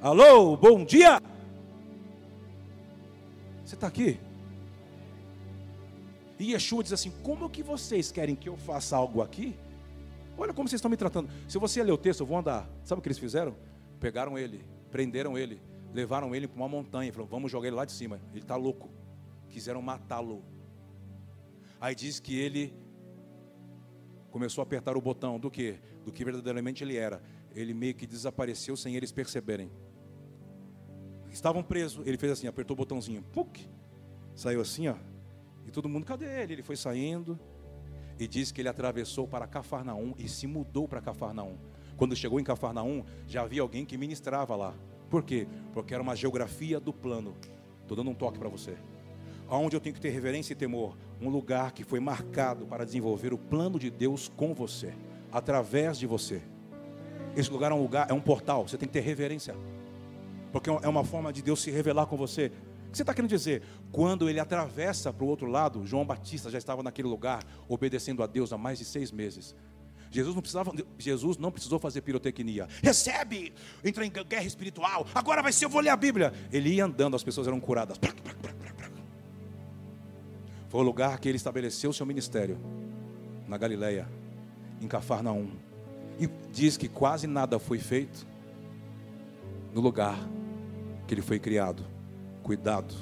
Alô, 0.00 0.56
bom 0.56 0.82
dia! 0.82 1.20
Você 3.64 3.74
está 3.74 3.86
aqui? 3.86 4.18
E 6.38 6.52
Yeshua 6.52 6.82
diz 6.82 6.94
assim: 6.94 7.12
Como 7.22 7.50
que 7.50 7.62
vocês 7.62 8.10
querem 8.10 8.34
que 8.34 8.48
eu 8.48 8.56
faça 8.56 8.96
algo 8.96 9.20
aqui? 9.20 9.54
Olha 10.38 10.54
como 10.54 10.66
vocês 10.68 10.78
estão 10.78 10.90
me 10.90 10.96
tratando. 10.96 11.28
Se 11.46 11.58
você 11.58 11.82
ler 11.82 11.92
o 11.92 11.98
texto, 11.98 12.20
eu 12.20 12.26
vou 12.26 12.38
andar. 12.38 12.66
Sabe 12.82 12.98
o 12.98 13.02
que 13.02 13.08
eles 13.08 13.18
fizeram? 13.18 13.54
Pegaram 14.00 14.38
ele, 14.38 14.64
prenderam 14.90 15.36
ele, 15.36 15.60
levaram 15.92 16.34
ele 16.34 16.48
para 16.48 16.56
uma 16.56 16.68
montanha. 16.68 17.12
Falaram: 17.12 17.30
Vamos 17.30 17.52
jogar 17.52 17.68
ele 17.68 17.76
lá 17.76 17.84
de 17.84 17.92
cima. 17.92 18.18
Ele 18.32 18.40
está 18.40 18.56
louco. 18.56 18.88
Quiseram 19.50 19.82
matá-lo. 19.82 20.42
Aí 21.80 21.94
diz 21.94 22.20
que 22.20 22.38
ele 22.38 22.74
começou 24.30 24.60
a 24.60 24.64
apertar 24.64 24.96
o 24.96 25.00
botão 25.00 25.38
do 25.38 25.50
que? 25.50 25.78
Do 26.04 26.12
que 26.12 26.24
verdadeiramente 26.24 26.84
ele 26.84 26.96
era. 26.96 27.22
Ele 27.54 27.72
meio 27.72 27.94
que 27.94 28.06
desapareceu 28.06 28.76
sem 28.76 28.94
eles 28.96 29.10
perceberem. 29.10 29.70
Estavam 31.30 31.62
presos. 31.62 32.06
Ele 32.06 32.18
fez 32.18 32.32
assim, 32.32 32.46
apertou 32.46 32.74
o 32.74 32.76
botãozinho. 32.76 33.22
Puc, 33.22 33.58
saiu 34.34 34.60
assim, 34.60 34.88
ó. 34.88 34.96
E 35.66 35.70
todo 35.70 35.88
mundo, 35.88 36.04
cadê 36.04 36.26
ele? 36.42 36.54
Ele 36.54 36.62
foi 36.62 36.76
saindo. 36.76 37.38
E 38.18 38.28
diz 38.28 38.52
que 38.52 38.60
ele 38.60 38.68
atravessou 38.68 39.26
para 39.26 39.46
Cafarnaum 39.46 40.14
e 40.18 40.28
se 40.28 40.46
mudou 40.46 40.86
para 40.86 41.00
Cafarnaum. 41.00 41.56
Quando 41.96 42.14
chegou 42.14 42.38
em 42.38 42.44
Cafarnaum, 42.44 43.04
já 43.26 43.42
havia 43.42 43.62
alguém 43.62 43.86
que 43.86 43.96
ministrava 43.96 44.54
lá. 44.54 44.74
Por 45.08 45.24
quê? 45.24 45.48
Porque 45.72 45.94
era 45.94 46.02
uma 46.02 46.14
geografia 46.14 46.78
do 46.78 46.92
plano. 46.92 47.34
Estou 47.82 47.96
dando 47.96 48.10
um 48.10 48.14
toque 48.14 48.38
para 48.38 48.48
você. 48.48 48.76
Onde 49.50 49.74
eu 49.74 49.80
tenho 49.80 49.94
que 49.94 50.00
ter 50.00 50.10
reverência 50.10 50.52
e 50.52 50.56
temor? 50.56 50.96
Um 51.20 51.28
lugar 51.28 51.72
que 51.72 51.82
foi 51.82 51.98
marcado 51.98 52.66
para 52.66 52.84
desenvolver 52.84 53.32
o 53.32 53.38
plano 53.38 53.80
de 53.80 53.90
Deus 53.90 54.30
com 54.36 54.54
você, 54.54 54.94
através 55.32 55.98
de 55.98 56.06
você. 56.06 56.40
Esse 57.36 57.50
lugar 57.50 57.72
é 57.72 57.74
um 57.74 57.82
lugar, 57.82 58.08
é 58.08 58.12
um 58.14 58.20
portal. 58.20 58.68
Você 58.68 58.78
tem 58.78 58.86
que 58.86 58.92
ter 58.92 59.00
reverência, 59.00 59.56
porque 60.52 60.70
é 60.70 60.88
uma 60.88 61.04
forma 61.04 61.32
de 61.32 61.42
Deus 61.42 61.60
se 61.60 61.70
revelar 61.70 62.06
com 62.06 62.16
você. 62.16 62.46
O 62.86 62.90
que 62.90 62.96
você 62.96 63.02
está 63.02 63.12
querendo 63.12 63.30
dizer? 63.30 63.62
Quando 63.90 64.28
ele 64.28 64.38
atravessa 64.38 65.12
para 65.12 65.24
o 65.24 65.28
outro 65.28 65.46
lado, 65.46 65.84
João 65.84 66.04
Batista 66.04 66.48
já 66.48 66.58
estava 66.58 66.82
naquele 66.82 67.08
lugar, 67.08 67.44
obedecendo 67.68 68.22
a 68.22 68.26
Deus 68.26 68.52
há 68.52 68.58
mais 68.58 68.78
de 68.78 68.84
seis 68.84 69.10
meses. 69.10 69.54
Jesus 70.12 70.34
não, 70.34 70.42
precisava, 70.42 70.72
Jesus 70.98 71.38
não 71.38 71.52
precisou 71.52 71.78
fazer 71.78 72.00
pirotecnia. 72.00 72.66
Recebe, 72.82 73.52
entra 73.84 74.04
em 74.04 74.10
guerra 74.10 74.44
espiritual. 74.44 75.06
Agora 75.14 75.40
vai 75.40 75.52
ser, 75.52 75.66
eu 75.66 75.68
vou 75.68 75.80
ler 75.80 75.90
a 75.90 75.96
Bíblia. 75.96 76.32
Ele 76.52 76.70
ia 76.74 76.84
andando, 76.84 77.14
as 77.14 77.22
pessoas 77.22 77.46
eram 77.46 77.60
curadas. 77.60 77.96
Foi 80.70 80.80
o 80.80 80.84
lugar 80.84 81.18
que 81.18 81.28
ele 81.28 81.36
estabeleceu 81.36 81.90
o 81.90 81.92
seu 81.92 82.06
ministério, 82.06 82.56
na 83.48 83.58
Galileia, 83.58 84.08
em 84.80 84.86
Cafarnaum. 84.86 85.50
E 86.16 86.28
diz 86.52 86.76
que 86.76 86.88
quase 86.88 87.26
nada 87.26 87.58
foi 87.58 87.80
feito 87.80 88.24
no 89.74 89.80
lugar 89.80 90.16
que 91.08 91.14
ele 91.14 91.22
foi 91.22 91.40
criado. 91.40 91.84
Cuidado 92.44 92.94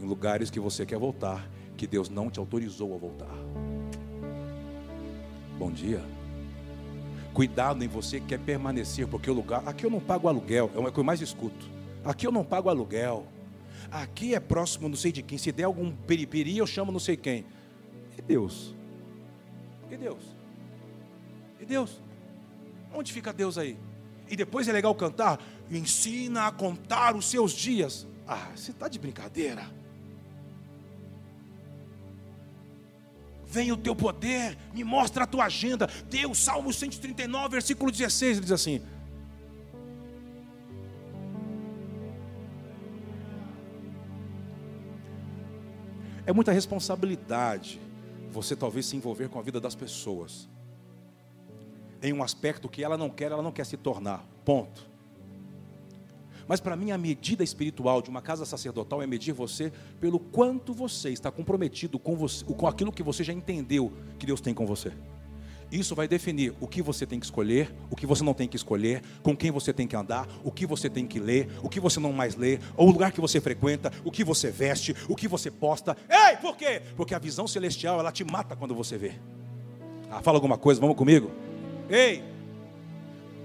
em 0.00 0.06
lugares 0.06 0.48
que 0.48 0.58
você 0.58 0.86
quer 0.86 0.98
voltar, 0.98 1.46
que 1.76 1.86
Deus 1.86 2.08
não 2.08 2.30
te 2.30 2.38
autorizou 2.40 2.94
a 2.94 2.96
voltar. 2.96 3.36
Bom 5.58 5.70
dia. 5.70 6.02
Cuidado 7.34 7.84
em 7.84 7.88
você 7.88 8.20
que 8.20 8.28
quer 8.28 8.40
permanecer, 8.40 9.06
porque 9.06 9.30
o 9.30 9.34
lugar. 9.34 9.62
Aqui 9.66 9.84
eu 9.84 9.90
não 9.90 10.00
pago 10.00 10.28
aluguel, 10.28 10.70
é 10.74 10.78
o 10.78 10.90
que 10.90 10.98
eu 10.98 11.04
mais 11.04 11.20
escuto. 11.20 11.68
Aqui 12.02 12.26
eu 12.26 12.32
não 12.32 12.42
pago 12.42 12.70
aluguel. 12.70 13.26
Aqui 13.92 14.34
é 14.34 14.40
próximo 14.40 14.88
não 14.88 14.96
sei 14.96 15.12
de 15.12 15.22
quem. 15.22 15.36
Se 15.36 15.52
der 15.52 15.64
algum 15.64 15.94
periperi, 15.94 16.56
eu 16.56 16.66
chamo 16.66 16.90
não 16.90 16.98
sei 16.98 17.14
quem. 17.14 17.44
E 18.16 18.22
Deus? 18.22 18.74
E 19.90 19.96
Deus? 19.98 20.22
E 21.60 21.66
Deus? 21.66 22.00
Onde 22.94 23.12
fica 23.12 23.34
Deus 23.34 23.58
aí? 23.58 23.78
E 24.30 24.34
depois 24.34 24.66
é 24.66 24.72
legal 24.72 24.94
cantar. 24.94 25.38
Ensina 25.70 26.46
a 26.46 26.50
contar 26.50 27.14
os 27.14 27.26
seus 27.26 27.52
dias. 27.52 28.06
Ah, 28.26 28.48
você 28.56 28.70
está 28.70 28.88
de 28.88 28.98
brincadeira. 28.98 29.66
Vem 33.46 33.70
o 33.70 33.76
teu 33.76 33.94
poder, 33.94 34.56
me 34.72 34.82
mostra 34.82 35.24
a 35.24 35.26
tua 35.26 35.44
agenda. 35.44 35.86
Deus, 36.08 36.38
Salmo 36.38 36.72
139, 36.72 37.50
versículo 37.50 37.90
16, 37.90 38.38
ele 38.38 38.40
diz 38.40 38.52
assim: 38.52 38.80
É 46.24 46.32
muita 46.32 46.52
responsabilidade 46.52 47.80
você 48.30 48.56
talvez 48.56 48.86
se 48.86 48.96
envolver 48.96 49.28
com 49.28 49.38
a 49.38 49.42
vida 49.42 49.60
das 49.60 49.74
pessoas. 49.74 50.48
Em 52.02 52.12
um 52.12 52.22
aspecto 52.22 52.68
que 52.68 52.82
ela 52.82 52.96
não 52.96 53.10
quer, 53.10 53.30
ela 53.30 53.42
não 53.42 53.52
quer 53.52 53.66
se 53.66 53.76
tornar. 53.76 54.24
Ponto. 54.44 54.90
Mas 56.48 56.60
para 56.60 56.76
mim 56.76 56.90
a 56.90 56.98
medida 56.98 57.44
espiritual 57.44 58.02
de 58.02 58.10
uma 58.10 58.20
casa 58.20 58.44
sacerdotal 58.44 59.02
é 59.02 59.06
medir 59.06 59.32
você 59.32 59.72
pelo 60.00 60.18
quanto 60.18 60.72
você 60.72 61.10
está 61.10 61.30
comprometido 61.30 61.98
com, 61.98 62.16
você, 62.16 62.44
com 62.44 62.66
aquilo 62.66 62.92
que 62.92 63.02
você 63.02 63.22
já 63.22 63.32
entendeu 63.32 63.92
que 64.18 64.26
Deus 64.26 64.40
tem 64.40 64.52
com 64.52 64.66
você. 64.66 64.92
Isso 65.72 65.94
vai 65.94 66.06
definir 66.06 66.52
o 66.60 66.68
que 66.68 66.82
você 66.82 67.06
tem 67.06 67.18
que 67.18 67.24
escolher, 67.24 67.74
o 67.90 67.96
que 67.96 68.04
você 68.04 68.22
não 68.22 68.34
tem 68.34 68.46
que 68.46 68.56
escolher, 68.56 69.02
com 69.22 69.34
quem 69.34 69.50
você 69.50 69.72
tem 69.72 69.88
que 69.88 69.96
andar, 69.96 70.28
o 70.44 70.52
que 70.52 70.66
você 70.66 70.90
tem 70.90 71.06
que 71.06 71.18
ler, 71.18 71.48
o 71.62 71.68
que 71.68 71.80
você 71.80 71.98
não 71.98 72.12
mais 72.12 72.36
lê, 72.36 72.58
o 72.76 72.84
lugar 72.84 73.10
que 73.10 73.22
você 73.22 73.40
frequenta, 73.40 73.90
o 74.04 74.10
que 74.10 74.22
você 74.22 74.50
veste, 74.50 74.94
o 75.08 75.16
que 75.16 75.26
você 75.26 75.50
posta. 75.50 75.96
Ei, 76.10 76.36
por 76.36 76.58
quê? 76.58 76.82
Porque 76.94 77.14
a 77.14 77.18
visão 77.18 77.48
celestial 77.48 77.98
ela 77.98 78.12
te 78.12 78.22
mata 78.22 78.54
quando 78.54 78.74
você 78.74 78.98
vê. 78.98 79.14
Ah, 80.10 80.20
fala 80.20 80.36
alguma 80.36 80.58
coisa, 80.58 80.78
vamos 80.78 80.94
comigo? 80.94 81.30
Ei, 81.88 82.22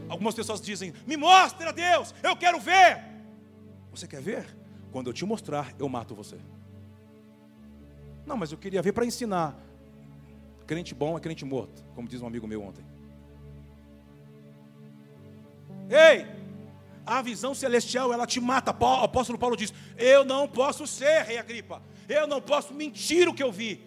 algumas 0.10 0.36
pessoas 0.36 0.60
dizem: 0.60 0.94
Me 1.06 1.16
mostra 1.16 1.72
Deus, 1.72 2.14
eu 2.22 2.36
quero 2.36 2.60
ver. 2.60 3.06
Você 3.90 4.06
quer 4.06 4.22
ver? 4.22 4.46
Quando 4.92 5.08
eu 5.10 5.14
te 5.14 5.24
mostrar, 5.24 5.74
eu 5.80 5.88
mato 5.88 6.14
você. 6.14 6.36
Não, 8.26 8.36
mas 8.36 8.52
eu 8.52 8.58
queria 8.58 8.82
ver 8.82 8.92
para 8.92 9.06
ensinar. 9.06 9.58
Crente 10.68 10.94
bom 10.94 11.18
é 11.18 11.22
crente 11.22 11.46
morto, 11.46 11.84
como 11.96 12.08
diz 12.10 12.22
um 12.22 12.28
amigo 12.28 12.46
meu 12.46 12.62
ontem. 12.62 12.86
Ei, 15.90 16.28
a 17.06 17.22
visão 17.22 17.56
celestial 17.56 18.12
ela 18.12 18.28
te 18.28 18.42
mata. 18.42 18.76
O 18.78 19.04
apóstolo 19.04 19.40
Paulo 19.40 19.56
diz: 19.56 19.74
Eu 19.98 20.26
não 20.26 20.46
posso 20.46 20.86
ser, 20.86 21.24
rei 21.24 21.38
Agripa. 21.38 21.82
Eu 22.10 22.28
não 22.28 22.42
posso 22.42 22.74
mentir 22.74 23.30
o 23.30 23.34
que 23.34 23.42
eu 23.42 23.52
vi. 23.52 23.82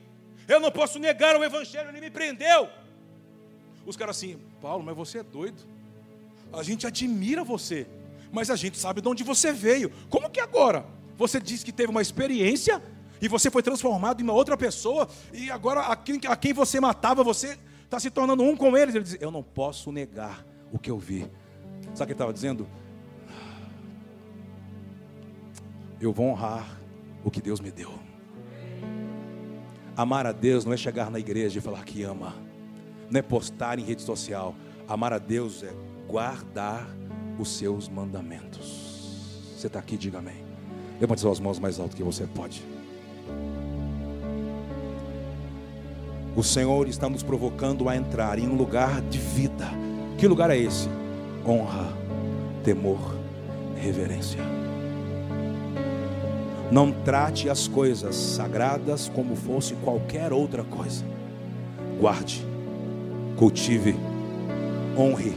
Eu 0.48 0.58
não 0.58 0.70
posso 0.72 0.98
negar 0.98 1.36
o 1.36 1.44
evangelho, 1.44 1.90
ele 1.90 2.00
me 2.00 2.10
prendeu. 2.10 2.68
Os 3.86 3.96
caras 3.96 4.16
assim, 4.16 4.38
Paulo, 4.60 4.82
mas 4.82 4.96
você 4.96 5.18
é 5.18 5.22
doido. 5.22 5.62
A 6.52 6.62
gente 6.62 6.86
admira 6.86 7.44
você, 7.44 7.86
mas 8.32 8.50
a 8.50 8.56
gente 8.56 8.78
sabe 8.78 9.02
de 9.02 9.08
onde 9.08 9.22
você 9.22 9.52
veio. 9.52 9.90
Como 10.08 10.30
que 10.30 10.40
agora? 10.40 10.86
Você 11.18 11.38
diz 11.38 11.62
que 11.62 11.72
teve 11.72 11.90
uma 11.90 12.00
experiência 12.00 12.82
e 13.20 13.28
você 13.28 13.50
foi 13.50 13.62
transformado 13.62 14.20
em 14.20 14.24
uma 14.24 14.32
outra 14.32 14.56
pessoa, 14.56 15.08
e 15.32 15.50
agora 15.50 15.80
a 15.80 15.96
quem, 15.96 16.20
a 16.26 16.36
quem 16.36 16.52
você 16.52 16.80
matava, 16.80 17.22
você 17.22 17.58
está 17.84 18.00
se 18.00 18.10
tornando 18.10 18.42
um 18.42 18.56
com 18.56 18.76
eles. 18.76 18.94
Ele 18.94 19.04
diz: 19.04 19.16
Eu 19.20 19.30
não 19.30 19.42
posso 19.42 19.92
negar 19.92 20.44
o 20.72 20.78
que 20.78 20.90
eu 20.90 20.98
vi. 20.98 21.30
Sabe 21.92 21.92
o 21.92 21.96
que 21.96 22.02
ele 22.04 22.12
estava 22.12 22.32
dizendo? 22.32 22.66
Eu 26.00 26.12
vou 26.12 26.26
honrar 26.28 26.80
o 27.24 27.30
que 27.30 27.42
Deus 27.42 27.60
me 27.60 27.70
deu. 27.70 27.92
Amar 29.96 30.26
a 30.26 30.32
Deus 30.32 30.64
não 30.64 30.72
é 30.72 30.76
chegar 30.76 31.10
na 31.10 31.18
igreja 31.18 31.58
e 31.58 31.62
falar 31.62 31.84
que 31.84 32.02
ama, 32.02 32.34
não 33.10 33.18
é 33.18 33.22
postar 33.22 33.78
em 33.78 33.82
rede 33.82 34.00
social. 34.00 34.54
Amar 34.88 35.12
a 35.12 35.18
Deus 35.18 35.62
é 35.62 35.72
guardar 36.08 36.88
os 37.38 37.56
seus 37.56 37.88
mandamentos. 37.88 39.54
Você 39.56 39.66
está 39.66 39.78
aqui, 39.78 39.98
diga 39.98 40.18
amém. 40.18 40.42
Levante 40.98 41.20
suas 41.20 41.38
mãos 41.38 41.58
mais 41.58 41.78
alto 41.78 41.94
que 41.94 42.02
você 42.02 42.26
pode. 42.26 42.64
O 46.36 46.44
Senhor 46.44 46.86
está 46.86 47.08
nos 47.08 47.22
provocando 47.22 47.88
a 47.88 47.96
entrar 47.96 48.38
em 48.38 48.46
um 48.46 48.54
lugar 48.54 49.00
de 49.02 49.18
vida. 49.18 49.68
Que 50.16 50.28
lugar 50.28 50.48
é 50.50 50.56
esse? 50.56 50.88
Honra, 51.46 51.92
temor, 52.62 53.16
reverência. 53.76 54.40
Não 56.70 56.92
trate 56.92 57.50
as 57.50 57.66
coisas 57.66 58.14
sagradas 58.14 59.10
como 59.12 59.34
fosse 59.34 59.74
qualquer 59.74 60.32
outra 60.32 60.62
coisa. 60.62 61.04
Guarde, 61.98 62.46
cultive, 63.36 63.96
honre. 64.96 65.34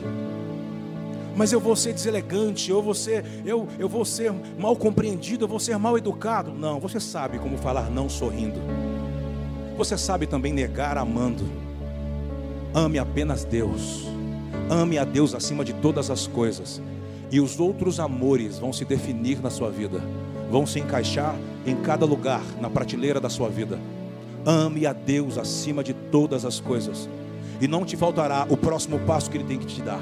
Mas 1.35 1.51
eu 1.51 1.59
vou 1.59 1.75
ser 1.75 1.93
deselegante, 1.93 2.69
eu 2.69 2.83
vou 2.83 2.93
ser, 2.93 3.25
eu, 3.43 3.67
eu 3.79 3.89
vou 3.89 4.05
ser 4.05 4.31
mal 4.59 4.75
compreendido, 4.75 5.45
eu 5.45 5.49
vou 5.49 5.59
ser 5.59 5.75
mal 5.79 5.97
educado. 5.97 6.51
Não, 6.51 6.79
você 6.79 6.99
sabe 6.99 7.39
como 7.39 7.57
falar 7.57 7.89
não 7.89 8.07
sorrindo. 8.07 8.59
Você 9.77 9.97
sabe 9.97 10.27
também 10.27 10.53
negar 10.53 10.97
amando. 10.97 11.43
Ame 12.73 12.99
apenas 12.99 13.43
Deus. 13.43 14.07
Ame 14.69 14.97
a 14.97 15.03
Deus 15.03 15.33
acima 15.33 15.65
de 15.65 15.73
todas 15.73 16.09
as 16.09 16.27
coisas. 16.27 16.81
E 17.31 17.39
os 17.39 17.59
outros 17.59 17.99
amores 17.99 18.59
vão 18.59 18.71
se 18.71 18.85
definir 18.85 19.41
na 19.41 19.49
sua 19.49 19.71
vida, 19.71 19.99
vão 20.51 20.67
se 20.67 20.79
encaixar 20.79 21.35
em 21.65 21.75
cada 21.75 22.05
lugar 22.05 22.43
na 22.61 22.69
prateleira 22.69 23.19
da 23.19 23.29
sua 23.29 23.49
vida. 23.49 23.79
Ame 24.45 24.85
a 24.85 24.93
Deus 24.93 25.39
acima 25.39 25.83
de 25.83 25.93
todas 25.93 26.45
as 26.45 26.59
coisas, 26.59 27.09
e 27.59 27.67
não 27.67 27.85
te 27.85 27.97
faltará 27.97 28.45
o 28.49 28.57
próximo 28.57 28.99
passo 28.99 29.31
que 29.31 29.37
Ele 29.37 29.45
tem 29.45 29.57
que 29.57 29.65
te 29.65 29.81
dar. 29.81 30.01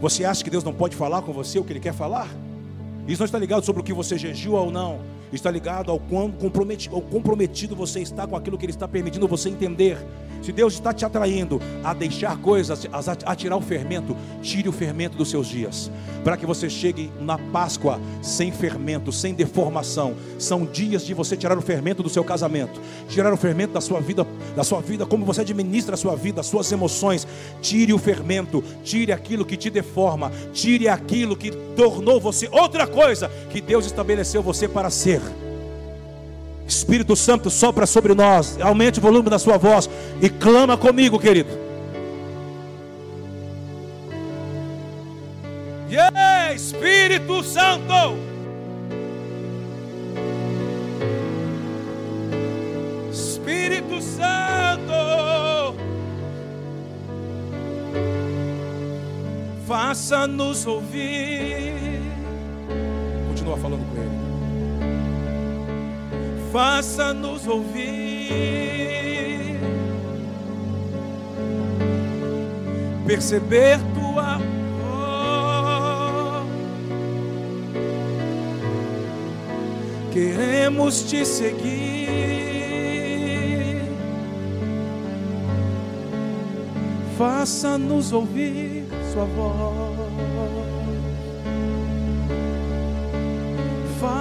Você 0.00 0.24
acha 0.24 0.42
que 0.42 0.50
Deus 0.50 0.64
não 0.64 0.72
pode 0.72 0.96
falar 0.96 1.22
com 1.22 1.32
você 1.32 1.60
o 1.60 1.64
que 1.64 1.72
Ele 1.72 1.80
quer 1.80 1.94
falar? 1.94 2.28
Isso 3.06 3.20
não 3.20 3.26
está 3.26 3.38
ligado 3.38 3.64
sobre 3.64 3.82
o 3.82 3.84
que 3.84 3.92
você 3.92 4.18
jejua 4.18 4.60
ou 4.60 4.72
não, 4.72 4.98
está 5.32 5.50
ligado 5.50 5.90
ao 5.90 5.98
quão 5.98 6.30
comprometido, 6.30 7.00
comprometido 7.00 7.74
você 7.74 8.00
está 8.00 8.26
com 8.26 8.36
aquilo 8.36 8.56
que 8.56 8.64
Ele 8.64 8.72
está 8.72 8.86
permitindo 8.86 9.26
você 9.26 9.48
entender. 9.48 9.98
Se 10.44 10.52
Deus 10.52 10.74
está 10.74 10.92
te 10.92 11.06
atraindo 11.06 11.58
a 11.82 11.94
deixar 11.94 12.36
coisas, 12.36 12.86
a 13.24 13.34
tirar 13.34 13.56
o 13.56 13.62
fermento, 13.62 14.14
tire 14.42 14.68
o 14.68 14.72
fermento 14.72 15.16
dos 15.16 15.30
seus 15.30 15.46
dias, 15.46 15.90
para 16.22 16.36
que 16.36 16.44
você 16.44 16.68
chegue 16.68 17.10
na 17.18 17.38
Páscoa 17.38 17.98
sem 18.20 18.52
fermento, 18.52 19.10
sem 19.10 19.32
deformação. 19.32 20.14
São 20.38 20.66
dias 20.66 21.06
de 21.06 21.14
você 21.14 21.34
tirar 21.34 21.56
o 21.56 21.62
fermento 21.62 22.02
do 22.02 22.10
seu 22.10 22.22
casamento, 22.22 22.78
tirar 23.08 23.32
o 23.32 23.38
fermento 23.38 23.72
da 23.72 23.80
sua 23.80 24.02
vida, 24.02 24.26
da 24.54 24.62
sua 24.62 24.82
vida, 24.82 25.06
como 25.06 25.24
você 25.24 25.40
administra 25.40 25.94
a 25.94 25.96
sua 25.96 26.14
vida, 26.14 26.42
as 26.42 26.46
suas 26.46 26.70
emoções. 26.70 27.26
Tire 27.62 27.94
o 27.94 27.98
fermento, 27.98 28.62
tire 28.82 29.12
aquilo 29.12 29.46
que 29.46 29.56
te 29.56 29.70
deforma, 29.70 30.30
tire 30.52 30.88
aquilo 30.88 31.38
que 31.38 31.52
tornou 31.74 32.20
você 32.20 32.50
outra 32.52 32.86
coisa 32.86 33.30
que 33.48 33.62
Deus 33.62 33.86
estabeleceu 33.86 34.42
você 34.42 34.68
para 34.68 34.90
ser. 34.90 35.22
Espírito 36.66 37.14
Santo 37.14 37.50
sopra 37.50 37.86
sobre 37.86 38.14
nós, 38.14 38.58
aumente 38.60 38.98
o 38.98 39.02
volume 39.02 39.28
da 39.28 39.38
sua 39.38 39.58
voz 39.58 39.88
e 40.20 40.28
clama 40.28 40.76
comigo, 40.76 41.18
querido. 41.18 41.64
Yeah, 45.90 46.54
Espírito 46.54 47.42
Santo. 47.44 48.16
Espírito 53.12 54.00
Santo. 54.00 54.92
Faça-nos 59.68 60.66
ouvir. 60.66 62.00
Continua 63.28 63.56
falando 63.58 63.84
com 63.88 64.00
ele 64.00 64.23
faça-nos 66.54 67.48
ouvir, 67.48 67.90
perceber 73.04 73.80
tua 73.92 74.38
voz. 74.78 76.46
Queremos 80.12 81.02
te 81.02 81.26
seguir, 81.26 82.22
faça-nos 87.18 88.12
ouvir 88.12 88.84
sua 89.12 89.24
voz. 89.24 89.83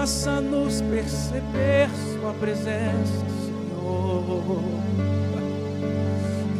Faça-nos 0.04 0.82
perceber 0.82 1.90
Sua 2.12 2.34
presença, 2.34 3.26
Senhor. 3.46 4.62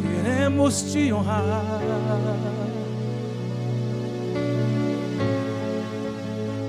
Queremos 0.00 0.80
te 0.90 1.12
honrar. 1.12 1.78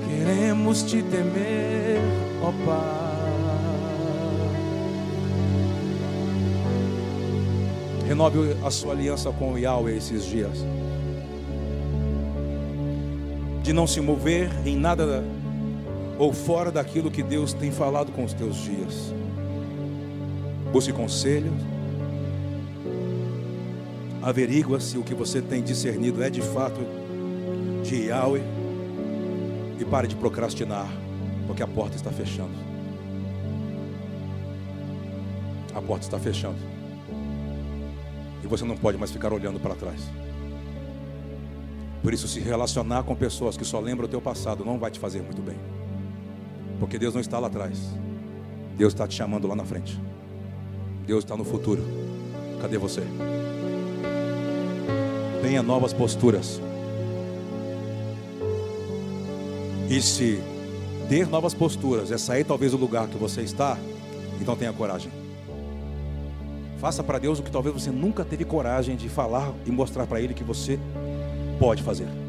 Queremos 0.06 0.82
te 0.82 1.02
temer, 1.02 1.98
ó 2.42 2.52
Pai. 2.66 3.06
Renove 8.06 8.54
a 8.62 8.70
sua 8.70 8.92
aliança 8.92 9.32
com 9.32 9.54
o 9.54 9.58
Yahweh 9.58 9.96
esses 9.96 10.26
dias. 10.26 10.62
De 13.62 13.72
não 13.72 13.86
se 13.86 14.02
mover 14.02 14.50
em 14.66 14.76
nada 14.76 15.24
ou 16.18 16.32
fora 16.32 16.70
daquilo 16.70 17.10
que 17.10 17.22
Deus 17.22 17.52
tem 17.52 17.70
falado 17.70 18.10
com 18.12 18.24
os 18.24 18.32
teus 18.32 18.56
dias. 18.56 19.12
Busque 20.72 20.92
conselhos. 20.92 21.52
Averigua 24.22 24.80
se 24.80 24.98
o 24.98 25.02
que 25.02 25.14
você 25.14 25.40
tem 25.40 25.62
discernido 25.62 26.22
é 26.22 26.30
de 26.30 26.40
fato 26.40 26.80
de 27.82 28.06
Yahweh. 28.06 28.42
E 29.78 29.84
pare 29.84 30.08
de 30.08 30.16
procrastinar, 30.16 30.88
porque 31.46 31.62
a 31.62 31.66
porta 31.66 31.96
está 31.96 32.10
fechando. 32.10 32.54
A 35.74 35.82
porta 35.82 36.06
está 36.06 36.18
fechando. 36.18 36.56
E 38.42 38.46
você 38.46 38.64
não 38.64 38.76
pode 38.76 38.96
mais 38.96 39.10
ficar 39.10 39.34
olhando 39.34 39.60
para 39.60 39.74
trás. 39.74 40.00
Por 42.02 42.14
isso, 42.14 42.26
se 42.26 42.40
relacionar 42.40 43.02
com 43.02 43.14
pessoas 43.14 43.56
que 43.56 43.64
só 43.64 43.78
lembram 43.80 44.06
o 44.06 44.08
teu 44.08 44.20
passado 44.20 44.64
não 44.64 44.78
vai 44.78 44.90
te 44.90 44.98
fazer 44.98 45.20
muito 45.20 45.42
bem. 45.42 45.75
Porque 46.78 46.98
Deus 46.98 47.14
não 47.14 47.20
está 47.20 47.38
lá 47.38 47.46
atrás. 47.46 47.78
Deus 48.76 48.92
está 48.92 49.06
te 49.06 49.14
chamando 49.14 49.48
lá 49.48 49.56
na 49.56 49.64
frente. 49.64 49.98
Deus 51.06 51.24
está 51.24 51.36
no 51.36 51.44
futuro. 51.44 51.82
Cadê 52.60 52.78
você? 52.78 53.02
Tenha 55.42 55.62
novas 55.62 55.92
posturas. 55.92 56.60
E 59.88 60.02
se 60.02 60.40
ter 61.08 61.28
novas 61.28 61.54
posturas 61.54 62.10
é 62.10 62.18
sair 62.18 62.44
talvez 62.44 62.72
do 62.72 62.78
lugar 62.78 63.06
que 63.06 63.16
você 63.16 63.42
está, 63.42 63.78
então 64.40 64.56
tenha 64.56 64.72
coragem. 64.72 65.12
Faça 66.78 67.02
para 67.02 67.18
Deus 67.18 67.38
o 67.38 67.42
que 67.42 67.50
talvez 67.50 67.74
você 67.74 67.90
nunca 67.90 68.24
teve 68.24 68.44
coragem 68.44 68.96
de 68.96 69.08
falar 69.08 69.54
e 69.64 69.70
mostrar 69.70 70.06
para 70.06 70.20
Ele 70.20 70.34
que 70.34 70.44
você 70.44 70.78
pode 71.58 71.82
fazer. 71.82 72.25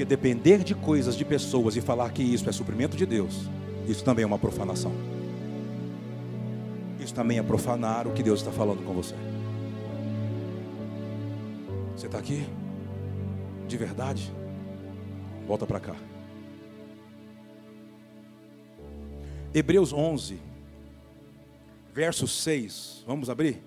Porque 0.00 0.16
depender 0.16 0.64
de 0.64 0.74
coisas, 0.74 1.14
de 1.14 1.26
pessoas 1.26 1.76
e 1.76 1.80
falar 1.82 2.10
que 2.10 2.22
isso 2.22 2.48
é 2.48 2.52
suprimento 2.52 2.96
de 2.96 3.04
Deus, 3.04 3.50
isso 3.86 4.02
também 4.02 4.22
é 4.22 4.26
uma 4.26 4.38
profanação. 4.38 4.94
Isso 6.98 7.12
também 7.12 7.38
é 7.38 7.42
profanar 7.42 8.08
o 8.08 8.12
que 8.14 8.22
Deus 8.22 8.40
está 8.40 8.50
falando 8.50 8.82
com 8.82 8.94
você. 8.94 9.14
Você 11.94 12.06
está 12.06 12.18
aqui? 12.18 12.46
De 13.68 13.76
verdade? 13.76 14.32
Volta 15.46 15.66
para 15.66 15.78
cá. 15.78 15.96
Hebreus 19.52 19.92
11, 19.92 20.40
verso 21.92 22.26
6. 22.26 23.04
Vamos 23.06 23.28
abrir? 23.28 23.62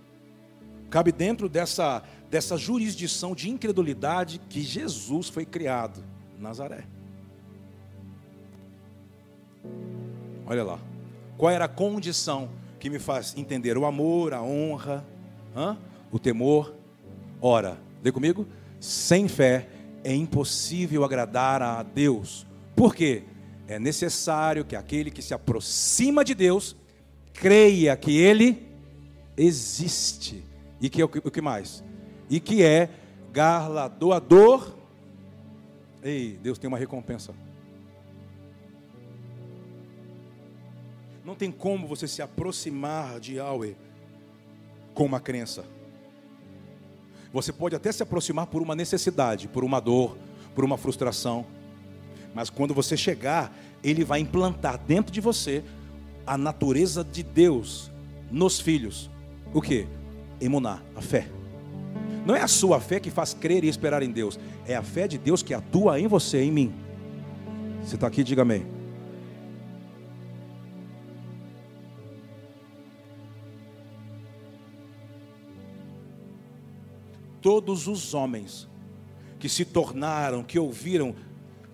Cabe 0.90 1.12
dentro 1.12 1.48
dessa, 1.48 2.02
dessa 2.28 2.58
jurisdição 2.58 3.36
de 3.36 3.52
incredulidade 3.52 4.42
que 4.50 4.64
Jesus 4.64 5.30
foi 5.30 5.46
criado. 5.46 6.13
Nazaré. 6.44 6.84
Olha 10.46 10.64
lá. 10.64 10.80
Qual 11.38 11.50
era 11.50 11.66
a 11.66 11.70
condição 11.70 12.50
que 12.80 12.90
me 12.90 13.00
faz 13.00 13.34
entender 13.38 13.78
o 13.78 13.86
amor, 13.86 14.34
a 14.34 14.44
honra, 14.44 15.06
hã? 15.56 15.78
o 16.12 16.20
temor? 16.20 16.76
Ora, 17.42 17.78
lê 18.04 18.12
comigo? 18.12 18.46
Sem 18.80 19.28
fé 19.28 19.68
é 20.04 20.14
impossível 20.14 21.06
agradar 21.06 21.62
a 21.62 21.82
Deus. 21.82 22.46
Por 22.76 22.94
quê? 22.94 23.24
É 23.68 23.80
necessário 23.80 24.66
que 24.66 24.76
aquele 24.76 25.10
que 25.10 25.22
se 25.22 25.34
aproxima 25.34 26.26
de 26.26 26.36
Deus 26.36 26.76
creia 27.32 27.96
que 27.96 28.18
Ele 28.18 28.68
existe. 29.38 30.44
E 30.82 30.90
que 30.90 31.02
é 31.02 31.06
o 31.06 31.08
que 31.08 31.42
mais? 31.42 31.82
E 32.30 32.42
que 32.42 32.62
é 32.62 32.90
galardoador 33.32 34.83
Ei, 36.04 36.38
Deus 36.42 36.58
tem 36.58 36.68
uma 36.68 36.78
recompensa. 36.78 37.34
Não 41.24 41.34
tem 41.34 41.50
como 41.50 41.88
você 41.88 42.08
se 42.08 42.22
aproximar 42.22 43.20
de 43.20 43.36
Yahweh 43.36 43.76
com 44.94 45.06
uma 45.06 45.22
crença. 45.22 45.64
Você 47.32 47.54
pode 47.54 47.76
até 47.76 47.92
se 47.92 48.04
aproximar 48.04 48.48
por 48.48 48.62
uma 48.62 48.76
necessidade, 48.76 49.48
por 49.48 49.64
uma 49.64 49.80
dor, 49.80 50.18
por 50.54 50.66
uma 50.66 50.78
frustração. 50.78 51.46
Mas 52.34 52.50
quando 52.50 52.74
você 52.74 52.98
chegar, 52.98 53.56
Ele 53.82 54.04
vai 54.04 54.20
implantar 54.20 54.78
dentro 54.78 55.12
de 55.14 55.22
você 55.22 55.64
a 56.28 56.38
natureza 56.38 57.04
de 57.04 57.24
Deus 57.24 57.90
nos 58.30 58.60
filhos. 58.60 59.10
O 59.54 59.62
que? 59.62 59.88
Emunar, 60.42 60.84
a 60.96 61.02
fé. 61.02 61.30
Não 62.26 62.36
é 62.36 62.42
a 62.42 62.48
sua 62.48 62.80
fé 62.80 63.00
que 63.00 63.10
faz 63.10 63.34
crer 63.34 63.64
e 63.64 63.68
esperar 63.68 64.04
em 64.04 64.12
Deus, 64.12 64.40
é 64.68 64.76
a 64.76 64.84
fé 64.84 65.08
de 65.08 65.18
Deus 65.18 65.44
que 65.44 65.54
atua 65.54 66.00
em 66.00 66.08
você, 66.08 66.42
em 66.42 66.52
mim. 66.52 66.74
Você 67.82 67.96
está 67.96 68.08
aqui, 68.08 68.24
diga 68.24 68.42
amém. 68.44 68.74
todos 77.44 77.88
os 77.90 78.14
homens 78.14 78.70
que 79.38 79.50
se 79.50 79.66
tornaram, 79.66 80.42
que 80.42 80.58
ouviram, 80.58 81.14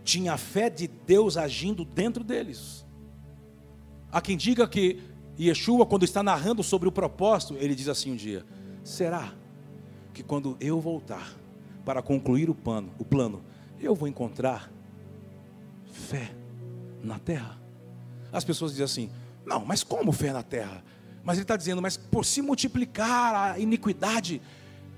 tinha 0.04 0.34
a 0.34 0.38
fé 0.38 0.68
de 0.68 0.88
Deus 0.88 1.38
agindo 1.38 1.86
dentro 1.86 2.24
deles. 2.24 2.84
Há 4.12 4.20
quem 4.20 4.36
diga 4.36 4.68
que 4.68 5.00
Yeshua, 5.40 5.86
quando 5.86 6.04
está 6.04 6.24
narrando 6.24 6.64
sobre 6.64 6.90
o 6.90 6.92
propósito, 6.92 7.56
ele 7.60 7.76
diz 7.76 7.88
assim 7.88 8.12
um 8.12 8.16
dia: 8.16 8.44
será 8.84 9.32
que 10.12 10.24
quando 10.24 10.58
eu 10.60 10.82
voltar 10.82 11.38
para 11.90 12.04
concluir 12.04 12.52
o 12.52 12.54
plano, 12.54 12.92
o 13.00 13.04
plano, 13.04 13.42
eu 13.82 13.96
vou 13.96 14.08
encontrar 14.08 14.72
fé 15.92 16.30
na 17.02 17.18
terra? 17.18 17.60
As 18.32 18.44
pessoas 18.44 18.74
dizem 18.74 18.86
assim: 18.86 19.10
não, 19.44 19.66
mas 19.66 19.82
como 19.82 20.12
fé 20.12 20.32
na 20.32 20.44
terra? 20.44 20.84
Mas 21.24 21.38
ele 21.38 21.46
está 21.46 21.58
dizendo, 21.58 21.82
mas 21.82 21.98
por 21.98 22.24
se 22.24 22.44
multiplicar 22.44 23.54
a 23.54 23.60
iniquidade. 23.60 24.40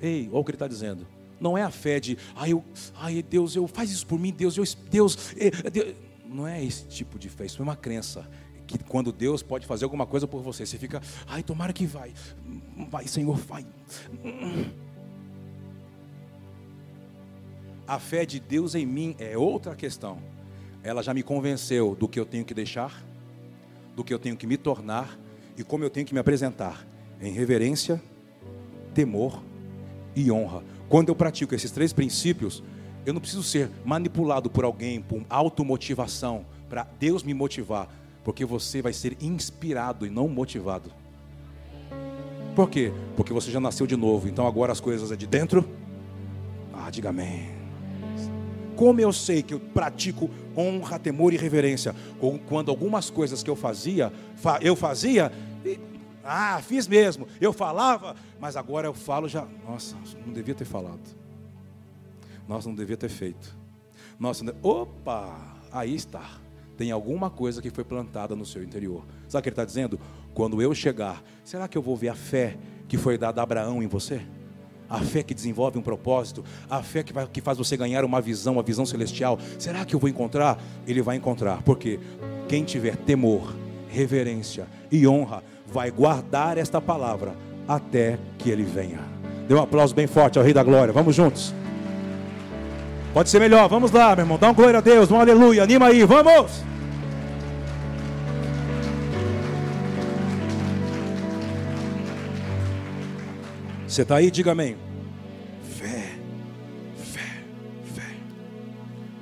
Ei, 0.02 0.28
olha 0.34 0.40
o 0.40 0.44
que 0.44 0.52
ele 0.52 0.58
está 0.58 0.68
dizendo. 0.68 1.08
Não 1.40 1.58
é 1.58 1.64
a 1.64 1.72
fé 1.72 1.98
de, 1.98 2.18
ai, 2.36 2.52
eu, 2.52 2.62
ai 2.96 3.24
Deus, 3.24 3.56
eu 3.56 3.66
faz 3.70 3.90
isso 3.90 4.06
por 4.06 4.20
mim, 4.20 4.34
Deus, 4.34 4.58
eu, 4.58 4.66
Deus, 4.90 5.34
Deus. 5.72 5.96
Não 6.26 6.46
é 6.46 6.62
esse 6.62 6.84
tipo 6.88 7.18
de 7.18 7.30
fé, 7.30 7.46
isso 7.46 7.62
é 7.62 7.64
uma 7.64 7.78
crença. 7.78 8.30
Que 8.68 8.78
quando 8.78 9.14
Deus 9.14 9.42
pode 9.42 9.66
fazer 9.66 9.86
alguma 9.86 10.06
coisa 10.06 10.28
por 10.28 10.42
você, 10.42 10.66
você 10.66 10.78
fica, 10.78 11.02
ai, 11.26 11.42
tomara 11.42 11.72
que 11.72 11.86
vai, 11.86 12.12
vai, 12.90 13.08
Senhor, 13.08 13.38
vai. 13.38 13.66
A 17.92 18.00
fé 18.00 18.26
de 18.26 18.40
Deus 18.40 18.74
em 18.74 18.86
mim 18.86 19.18
é 19.20 19.38
outra 19.38 19.76
questão. 19.76 20.18
Ela 20.82 21.04
já 21.04 21.14
me 21.14 21.22
convenceu 21.22 21.94
do 21.94 22.08
que 22.08 22.18
eu 22.18 22.26
tenho 22.26 22.46
que 22.46 22.54
deixar, 22.54 23.04
do 23.98 24.02
que 24.02 24.14
eu 24.14 24.18
tenho 24.18 24.38
que 24.38 24.48
me 24.48 24.56
tornar 24.56 25.20
e 25.58 25.64
como 25.66 25.84
eu 25.84 25.90
tenho 25.90 26.06
que 26.06 26.14
me 26.14 26.20
apresentar 26.22 26.88
em 27.22 27.34
reverência, 27.34 28.02
temor 28.94 29.44
e 30.16 30.32
honra. 30.32 30.64
Quando 30.88 31.10
eu 31.10 31.16
pratico 31.16 31.54
esses 31.54 31.70
três 31.70 31.92
princípios, 31.92 32.64
eu 33.06 33.14
não 33.14 33.20
preciso 33.20 33.44
ser 33.44 33.70
manipulado 33.84 34.50
por 34.50 34.64
alguém, 34.64 35.02
por 35.02 35.26
automotivação, 35.30 36.46
para 36.70 36.88
Deus 36.98 37.24
me 37.24 37.34
motivar, 37.34 37.90
porque 38.24 38.46
você 38.46 38.82
vai 38.82 38.94
ser 38.94 39.18
inspirado 39.20 40.08
e 40.08 40.10
não 40.10 40.30
motivado. 40.30 40.90
Por 42.56 42.70
quê? 42.70 42.94
Porque 43.18 43.34
você 43.34 43.52
já 43.52 43.60
nasceu 43.60 43.86
de 43.86 43.98
novo, 43.98 44.30
então 44.30 44.48
agora 44.48 44.72
as 44.72 44.80
coisas 44.80 45.12
é 45.12 45.18
de 45.18 45.28
dentro. 45.28 45.68
Ah, 46.74 46.90
diga 46.90 47.10
amém. 47.10 47.61
Como 48.82 49.00
eu 49.00 49.14
sei 49.14 49.44
que 49.44 49.54
eu 49.54 49.60
pratico 49.60 50.28
honra, 50.58 50.98
temor 50.98 51.32
e 51.32 51.38
reverência, 51.38 51.96
quando 52.48 52.72
algumas 52.72 53.12
coisas 53.12 53.44
que 53.44 53.50
eu 53.52 53.56
fazia, 53.56 54.12
eu 54.60 54.76
fazia, 54.76 55.32
e, 55.64 55.80
ah, 56.24 56.60
fiz 56.64 56.88
mesmo, 56.88 57.28
eu 57.40 57.54
falava, 57.54 58.16
mas 58.40 58.58
agora 58.58 58.88
eu 58.88 58.94
falo 58.96 59.30
já, 59.30 59.48
nossa, 59.70 59.96
não 60.26 60.34
devia 60.34 60.56
ter 60.56 60.66
falado. 60.66 61.16
Nossa, 62.48 62.70
não 62.70 62.76
devia 62.76 62.98
ter 62.98 63.10
feito. 63.10 63.56
Nossa, 64.20 64.44
opa, 64.64 65.62
aí 65.72 65.94
está. 65.94 66.40
Tem 66.76 66.90
alguma 66.90 67.30
coisa 67.30 67.62
que 67.62 67.70
foi 67.70 67.84
plantada 67.84 68.36
no 68.36 68.48
seu 68.48 68.64
interior. 68.64 69.06
Sabe 69.28 69.42
o 69.42 69.44
que 69.44 69.50
ele 69.50 69.54
está 69.54 69.64
dizendo? 69.64 70.00
Quando 70.34 70.60
eu 70.60 70.74
chegar, 70.74 71.22
será 71.44 71.68
que 71.68 71.78
eu 71.78 71.84
vou 71.84 71.96
ver 71.96 72.10
a 72.10 72.16
fé 72.16 72.58
que 72.88 72.98
foi 72.98 73.16
dada 73.16 73.42
a 73.42 73.44
Abraão 73.44 73.84
em 73.84 73.88
você? 73.88 74.26
A 74.92 75.00
fé 75.00 75.24
que 75.24 75.34
desenvolve 75.34 75.80
um 75.80 75.82
propósito, 75.82 76.44
a 76.70 76.84
fé 76.84 77.02
que, 77.02 77.14
vai, 77.14 77.26
que 77.26 77.40
faz 77.40 77.58
você 77.58 77.78
ganhar 77.78 78.04
uma 78.04 78.20
visão, 78.20 78.54
uma 78.54 78.64
visão 78.64 78.86
celestial. 78.86 79.40
Será 79.58 79.86
que 79.86 79.96
eu 79.96 80.00
vou 80.00 80.10
encontrar? 80.10 80.62
Ele 80.86 81.02
vai 81.02 81.16
encontrar, 81.16 81.62
porque 81.64 81.98
quem 82.50 82.66
tiver 82.66 82.98
temor, 82.98 83.56
reverência 83.90 84.68
e 84.92 85.08
honra 85.08 85.42
vai 85.66 85.90
guardar 85.90 86.58
esta 86.58 86.82
palavra 86.82 87.34
até 87.66 88.20
que 88.38 88.50
ele 88.50 88.64
venha. 88.64 89.00
Dê 89.48 89.56
um 89.56 89.62
aplauso 89.62 89.96
bem 89.96 90.08
forte 90.08 90.38
ao 90.38 90.44
Rei 90.44 90.54
da 90.54 90.64
Glória. 90.64 90.94
Vamos 90.94 91.16
juntos. 91.16 91.54
Pode 93.14 93.30
ser 93.30 93.40
melhor. 93.40 93.68
Vamos 93.70 93.92
lá, 93.92 94.16
meu 94.16 94.24
irmão. 94.24 94.38
Dá 94.38 94.50
um 94.50 94.54
glória 94.54 94.80
a 94.80 94.82
Deus. 94.82 95.10
Um 95.12 95.20
aleluia. 95.20 95.64
Anima 95.64 95.88
aí. 95.88 96.04
Vamos. 96.04 96.71
Você 103.92 104.04
está 104.04 104.16
aí? 104.16 104.32
Diga 104.32 104.54
amém. 104.54 104.78
Fé, 105.64 106.18
fé, 106.96 107.44
fé. 107.84 108.16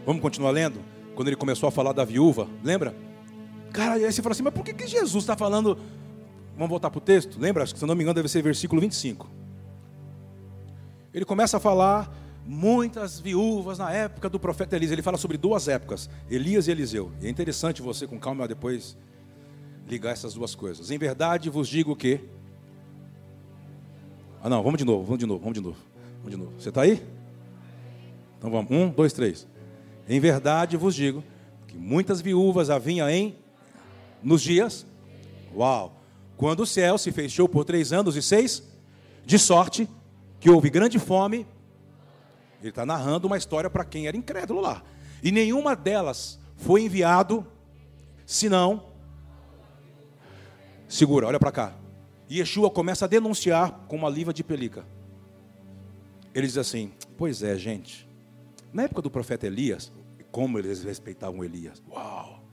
Vamos 0.05 0.21
continuar 0.21 0.51
lendo? 0.51 0.79
Quando 1.15 1.27
ele 1.27 1.35
começou 1.35 1.67
a 1.67 1.71
falar 1.71 1.91
da 1.91 2.05
viúva, 2.05 2.47
lembra? 2.63 2.95
Cara, 3.73 3.95
aí 3.95 4.13
você 4.13 4.21
fala 4.21 4.33
assim, 4.33 4.43
mas 4.43 4.53
por 4.53 4.63
que, 4.63 4.71
que 4.71 4.85
Jesus 4.85 5.23
está 5.23 5.35
falando? 5.35 5.75
Vamos 6.53 6.69
voltar 6.69 6.91
para 6.91 6.99
o 6.99 7.01
texto? 7.01 7.39
Lembra? 7.39 7.65
Se 7.65 7.83
não 7.83 7.95
me 7.95 8.03
engano, 8.03 8.13
deve 8.13 8.29
ser 8.29 8.43
versículo 8.43 8.79
25. 8.79 9.27
Ele 11.15 11.25
começa 11.25 11.57
a 11.57 11.59
falar 11.59 12.15
muitas 12.45 13.19
viúvas 13.19 13.79
na 13.79 13.91
época 13.91 14.29
do 14.29 14.39
profeta 14.39 14.75
Elias. 14.75 14.91
Ele 14.91 15.01
fala 15.01 15.17
sobre 15.17 15.35
duas 15.35 15.67
épocas, 15.67 16.07
Elias 16.29 16.67
e 16.67 16.71
Eliseu. 16.71 17.11
E 17.19 17.25
é 17.25 17.29
interessante 17.31 17.81
você, 17.81 18.05
com 18.05 18.19
calma, 18.19 18.47
depois 18.47 18.95
ligar 19.87 20.11
essas 20.11 20.35
duas 20.35 20.53
coisas. 20.53 20.91
Em 20.91 20.97
verdade, 20.99 21.49
vos 21.49 21.67
digo 21.67 21.95
que 21.95 22.21
ah, 24.41 24.49
não, 24.49 24.63
vamos 24.63 24.77
de 24.77 24.85
novo, 24.85 25.03
vamos 25.03 25.19
de 25.19 25.25
novo, 25.25 25.39
vamos 25.39 25.53
de 25.53 25.61
novo. 25.61 25.77
Vamos 26.19 26.31
de 26.31 26.37
novo. 26.37 26.53
Você 26.57 26.69
está 26.69 26.81
aí? 26.81 27.05
Então 28.37 28.49
vamos. 28.49 28.71
Um, 28.71 28.89
dois, 28.89 29.11
três. 29.11 29.47
Em 30.07 30.19
verdade 30.19 30.77
vos 30.77 30.95
digo 30.95 31.23
que 31.67 31.77
muitas 31.77 32.21
viúvas 32.21 32.69
haviam 32.69 33.09
em 33.09 33.35
nos 34.23 34.41
dias. 34.41 34.85
Uau! 35.55 36.01
Quando 36.37 36.61
o 36.61 36.65
céu 36.65 36.97
se 36.97 37.11
fechou 37.11 37.49
por 37.49 37.65
três 37.65 37.91
anos 37.91 38.15
e 38.15 38.21
seis, 38.21 38.63
de 39.25 39.37
sorte 39.37 39.89
que 40.39 40.49
houve 40.49 40.69
grande 40.69 40.97
fome. 40.97 41.45
Ele 42.61 42.69
está 42.69 42.85
narrando 42.85 43.27
uma 43.27 43.37
história 43.37 43.69
para 43.69 43.85
quem 43.85 44.07
era 44.07 44.15
incrédulo 44.15 44.61
lá. 44.61 44.83
E 45.21 45.31
nenhuma 45.31 45.75
delas 45.75 46.39
foi 46.55 46.83
enviado, 46.83 47.45
senão. 48.25 48.83
Segura, 50.87 51.27
olha 51.27 51.39
para 51.39 51.51
cá. 51.51 51.73
E 52.29 52.37
Yeshua 52.37 52.69
começa 52.69 53.05
a 53.05 53.07
denunciar 53.07 53.71
com 53.87 53.95
uma 53.95 54.09
liva 54.09 54.31
de 54.31 54.43
pelica. 54.43 54.85
Ele 56.33 56.45
diz 56.45 56.57
assim: 56.57 56.93
Pois 57.17 57.41
é, 57.41 57.57
gente. 57.57 58.07
Na 58.71 58.83
época 58.83 59.01
do 59.01 59.09
profeta 59.09 59.47
Elias, 59.47 59.91
como 60.31 60.59
eles 60.59 60.83
respeitavam 60.83 61.43
Elias. 61.43 61.81
Uau! 61.89 62.43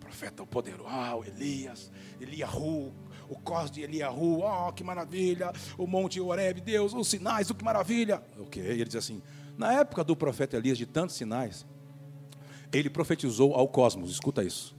Profeta 0.00 0.44
poderoso, 0.44 0.88
uau, 0.88 1.24
Elias, 1.24 1.90
Eliahu, 2.20 2.92
o 3.28 3.38
cos 3.38 3.70
de 3.70 3.82
Eliahu, 3.82 4.42
oh, 4.42 4.72
que 4.72 4.82
maravilha, 4.82 5.52
o 5.76 5.86
monte 5.86 6.20
Oreb, 6.20 6.60
Deus, 6.60 6.94
os 6.94 7.08
sinais, 7.08 7.50
o 7.50 7.54
que 7.54 7.64
maravilha. 7.64 8.22
Ok, 8.38 8.60
ele 8.60 8.84
diz 8.84 8.96
assim: 8.96 9.22
na 9.56 9.72
época 9.72 10.02
do 10.02 10.16
profeta 10.16 10.56
Elias, 10.56 10.78
de 10.78 10.86
tantos 10.86 11.14
sinais, 11.14 11.64
ele 12.72 12.90
profetizou 12.90 13.54
ao 13.54 13.68
cosmos, 13.68 14.10
escuta 14.10 14.42
isso. 14.42 14.76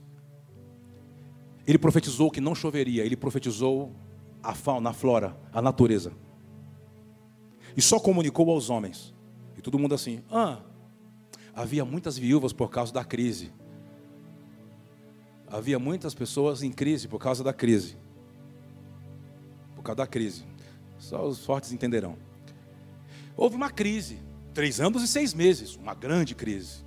Ele 1.66 1.78
profetizou 1.78 2.30
que 2.30 2.40
não 2.40 2.54
choveria, 2.54 3.04
ele 3.04 3.16
profetizou 3.16 3.94
a 4.48 4.54
fauna, 4.54 4.88
a 4.88 4.92
flora, 4.94 5.36
a 5.52 5.60
natureza. 5.60 6.10
E 7.76 7.82
só 7.82 8.00
comunicou 8.00 8.48
aos 8.50 8.70
homens. 8.70 9.14
E 9.58 9.60
todo 9.60 9.78
mundo 9.78 9.94
assim: 9.94 10.22
ah, 10.30 10.62
havia 11.54 11.84
muitas 11.84 12.16
viúvas 12.16 12.50
por 12.50 12.70
causa 12.70 12.90
da 12.90 13.04
crise. 13.04 13.52
Havia 15.46 15.78
muitas 15.78 16.14
pessoas 16.14 16.62
em 16.62 16.72
crise 16.72 17.06
por 17.06 17.18
causa 17.18 17.44
da 17.44 17.52
crise. 17.52 17.98
Por 19.76 19.82
causa 19.82 19.96
da 19.98 20.06
crise. 20.06 20.44
Só 20.98 21.26
os 21.26 21.44
fortes 21.44 21.70
entenderão. 21.70 22.16
Houve 23.36 23.54
uma 23.54 23.70
crise, 23.70 24.18
três 24.54 24.80
anos 24.80 25.02
e 25.02 25.08
seis 25.08 25.34
meses, 25.34 25.76
uma 25.76 25.94
grande 25.94 26.34
crise. 26.34 26.86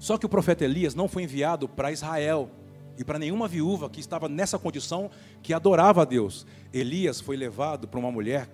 Só 0.00 0.18
que 0.18 0.26
o 0.26 0.28
profeta 0.28 0.64
Elias 0.64 0.96
não 0.96 1.06
foi 1.06 1.22
enviado 1.22 1.68
para 1.68 1.92
Israel, 1.92 2.50
e 2.98 3.04
para 3.04 3.18
nenhuma 3.18 3.46
viúva 3.46 3.88
que 3.88 4.00
estava 4.00 4.28
nessa 4.28 4.58
condição 4.58 5.08
que 5.40 5.54
adorava 5.54 6.02
a 6.02 6.04
Deus. 6.04 6.44
Elias 6.72 7.20
foi 7.20 7.36
levado 7.36 7.86
para 7.86 8.00
uma 8.00 8.10
mulher 8.10 8.50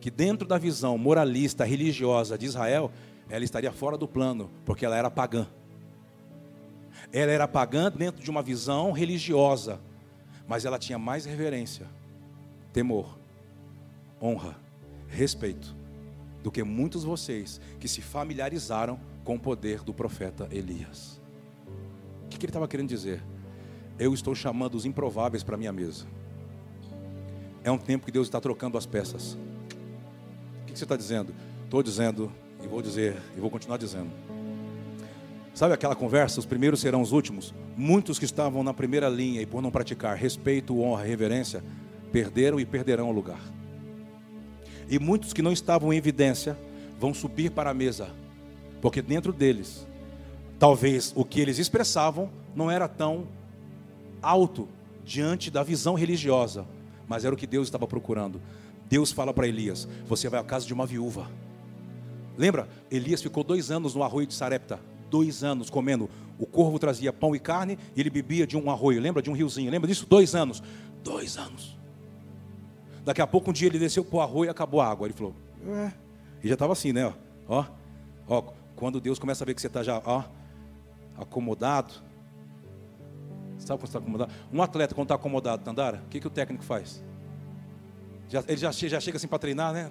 que, 0.00 0.10
dentro 0.10 0.46
da 0.46 0.58
visão 0.58 0.98
moralista, 0.98 1.64
religiosa 1.64 2.36
de 2.36 2.44
Israel, 2.44 2.90
ela 3.30 3.44
estaria 3.44 3.70
fora 3.70 3.96
do 3.96 4.08
plano, 4.08 4.50
porque 4.64 4.84
ela 4.84 4.96
era 4.96 5.08
pagã. 5.08 5.46
Ela 7.12 7.30
era 7.30 7.46
pagã 7.46 7.90
dentro 7.90 8.20
de 8.22 8.30
uma 8.30 8.42
visão 8.42 8.90
religiosa, 8.90 9.80
mas 10.48 10.64
ela 10.64 10.78
tinha 10.78 10.98
mais 10.98 11.24
reverência, 11.24 11.86
temor, 12.72 13.16
honra, 14.20 14.56
respeito 15.06 15.76
do 16.42 16.50
que 16.50 16.64
muitos 16.64 17.02
de 17.02 17.06
vocês 17.06 17.60
que 17.78 17.86
se 17.86 18.02
familiarizaram 18.02 18.98
com 19.22 19.36
o 19.36 19.40
poder 19.40 19.82
do 19.84 19.94
profeta 19.94 20.48
Elias. 20.50 21.20
O 22.24 22.28
que 22.28 22.36
ele 22.36 22.46
estava 22.46 22.66
querendo 22.66 22.88
dizer? 22.88 23.22
Eu 23.98 24.14
estou 24.14 24.34
chamando 24.34 24.74
os 24.74 24.86
improváveis 24.86 25.42
para 25.42 25.56
a 25.56 25.58
minha 25.58 25.72
mesa. 25.72 26.06
É 27.64 27.70
um 27.70 27.78
tempo 27.78 28.06
que 28.06 28.12
Deus 28.12 28.26
está 28.26 28.40
trocando 28.40 28.78
as 28.78 28.86
peças. 28.86 29.36
O 30.62 30.66
que 30.66 30.78
você 30.78 30.84
está 30.84 30.96
dizendo? 30.96 31.34
Estou 31.64 31.82
dizendo, 31.82 32.32
e 32.62 32.68
vou 32.68 32.80
dizer, 32.80 33.16
e 33.36 33.40
vou 33.40 33.50
continuar 33.50 33.76
dizendo. 33.76 34.10
Sabe 35.52 35.74
aquela 35.74 35.96
conversa? 35.96 36.38
Os 36.38 36.46
primeiros 36.46 36.80
serão 36.80 37.02
os 37.02 37.10
últimos. 37.10 37.52
Muitos 37.76 38.18
que 38.18 38.24
estavam 38.24 38.62
na 38.62 38.72
primeira 38.72 39.08
linha 39.08 39.42
e 39.42 39.46
por 39.46 39.60
não 39.60 39.72
praticar 39.72 40.16
respeito, 40.16 40.80
honra, 40.80 41.02
reverência, 41.02 41.64
perderam 42.12 42.60
e 42.60 42.64
perderão 42.64 43.10
o 43.10 43.12
lugar. 43.12 43.40
E 44.88 44.98
muitos 44.98 45.32
que 45.32 45.42
não 45.42 45.52
estavam 45.52 45.92
em 45.92 45.96
evidência 45.96 46.56
vão 46.98 47.12
subir 47.12 47.50
para 47.50 47.70
a 47.70 47.74
mesa, 47.74 48.08
porque 48.80 49.02
dentro 49.02 49.32
deles, 49.32 49.86
talvez 50.58 51.12
o 51.14 51.24
que 51.24 51.40
eles 51.40 51.58
expressavam 51.58 52.30
não 52.54 52.70
era 52.70 52.88
tão 52.88 53.26
alto 54.22 54.68
diante 55.04 55.50
da 55.50 55.62
visão 55.62 55.94
religiosa, 55.94 56.66
mas 57.06 57.24
era 57.24 57.34
o 57.34 57.38
que 57.38 57.46
Deus 57.46 57.66
estava 57.66 57.86
procurando. 57.86 58.40
Deus 58.88 59.12
fala 59.12 59.32
para 59.32 59.46
Elias: 59.46 59.88
Você 60.06 60.28
vai 60.28 60.40
à 60.40 60.44
casa 60.44 60.66
de 60.66 60.72
uma 60.72 60.86
viúva. 60.86 61.30
Lembra? 62.36 62.68
Elias 62.90 63.22
ficou 63.22 63.42
dois 63.42 63.70
anos 63.70 63.94
no 63.94 64.02
arroio 64.02 64.26
de 64.26 64.34
Sarepta. 64.34 64.80
Dois 65.10 65.42
anos 65.42 65.70
comendo. 65.70 66.08
O 66.38 66.46
corvo 66.46 66.78
trazia 66.78 67.12
pão 67.12 67.34
e 67.34 67.38
carne 67.38 67.78
e 67.96 68.00
ele 68.00 68.10
bebia 68.10 68.46
de 68.46 68.56
um 68.56 68.70
arroio. 68.70 69.00
Lembra 69.00 69.20
de 69.20 69.30
um 69.30 69.32
riozinho? 69.32 69.70
Lembra 69.70 69.88
disso? 69.88 70.06
Dois 70.08 70.34
anos. 70.34 70.62
Dois 71.02 71.36
anos. 71.36 71.76
Daqui 73.04 73.20
a 73.20 73.26
pouco 73.26 73.50
um 73.50 73.52
dia 73.52 73.68
ele 73.68 73.78
desceu 73.78 74.04
para 74.04 74.16
o 74.16 74.20
arroio 74.20 74.48
e 74.48 74.50
acabou 74.50 74.80
a 74.80 74.86
água. 74.86 75.06
Ele 75.06 75.14
falou: 75.14 75.34
é. 75.66 75.92
E 76.42 76.48
já 76.48 76.54
estava 76.54 76.72
assim, 76.72 76.92
né? 76.92 77.12
Ó, 77.48 77.64
ó, 78.28 78.42
quando 78.76 79.00
Deus 79.00 79.18
começa 79.18 79.42
a 79.42 79.46
ver 79.46 79.54
que 79.54 79.60
você 79.60 79.66
está 79.66 79.82
já 79.82 80.00
ó, 80.04 80.22
acomodado. 81.16 82.07
Sabe 83.68 83.80
quando 83.80 83.88
está 83.88 83.98
acomodado? 83.98 84.32
Um 84.50 84.62
atleta, 84.62 84.94
quando 84.94 85.04
está 85.04 85.14
acomodado, 85.14 85.62
Tandara, 85.62 86.02
o 86.06 86.08
que, 86.08 86.18
que 86.20 86.26
o 86.26 86.30
técnico 86.30 86.64
faz? 86.64 87.04
Já, 88.30 88.42
ele 88.48 88.56
já, 88.56 88.70
já 88.72 88.98
chega 88.98 89.18
assim 89.18 89.28
para 89.28 89.38
treinar, 89.38 89.74
né? 89.74 89.90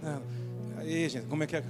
Aí, 0.77 1.07
gente, 1.07 1.27
como 1.27 1.43
é 1.43 1.47
que 1.47 1.55
é? 1.55 1.63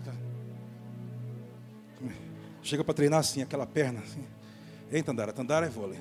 Chega 2.64 2.82
para 2.82 2.94
treinar 2.94 3.20
assim, 3.20 3.42
aquela 3.42 3.66
perna 3.66 4.00
assim. 4.00 4.24
Ei, 4.90 5.04
Tandara, 5.04 5.34
Tandara 5.34 5.66
é 5.66 5.70
vôlei. 5.70 6.00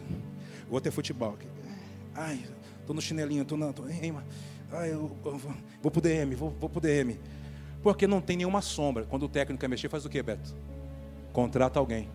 O 0.70 0.74
outro 0.74 0.88
é 0.88 0.92
futebol. 0.92 1.36
Ai, 2.14 2.44
tô 2.86 2.94
no 2.94 3.00
chinelinho, 3.00 3.44
tô 3.44 3.56
na. 3.56 3.72
Tô, 3.72 3.88
ei, 3.88 4.14
ai, 4.70 4.92
eu, 4.92 5.10
eu, 5.24 5.40
vou 5.82 5.90
pro 5.90 6.00
DM, 6.00 6.36
vou, 6.36 6.50
vou 6.50 6.70
pro 6.70 6.80
DM. 6.80 7.18
Porque 7.82 8.06
não 8.06 8.20
tem 8.20 8.36
nenhuma 8.36 8.62
sombra. 8.62 9.04
Quando 9.04 9.24
o 9.24 9.28
técnico 9.28 9.60
quer 9.60 9.68
mexer, 9.68 9.88
faz 9.88 10.04
o 10.04 10.08
que, 10.08 10.22
Beto? 10.22 10.54
Contrata 11.32 11.80
alguém. 11.80 12.08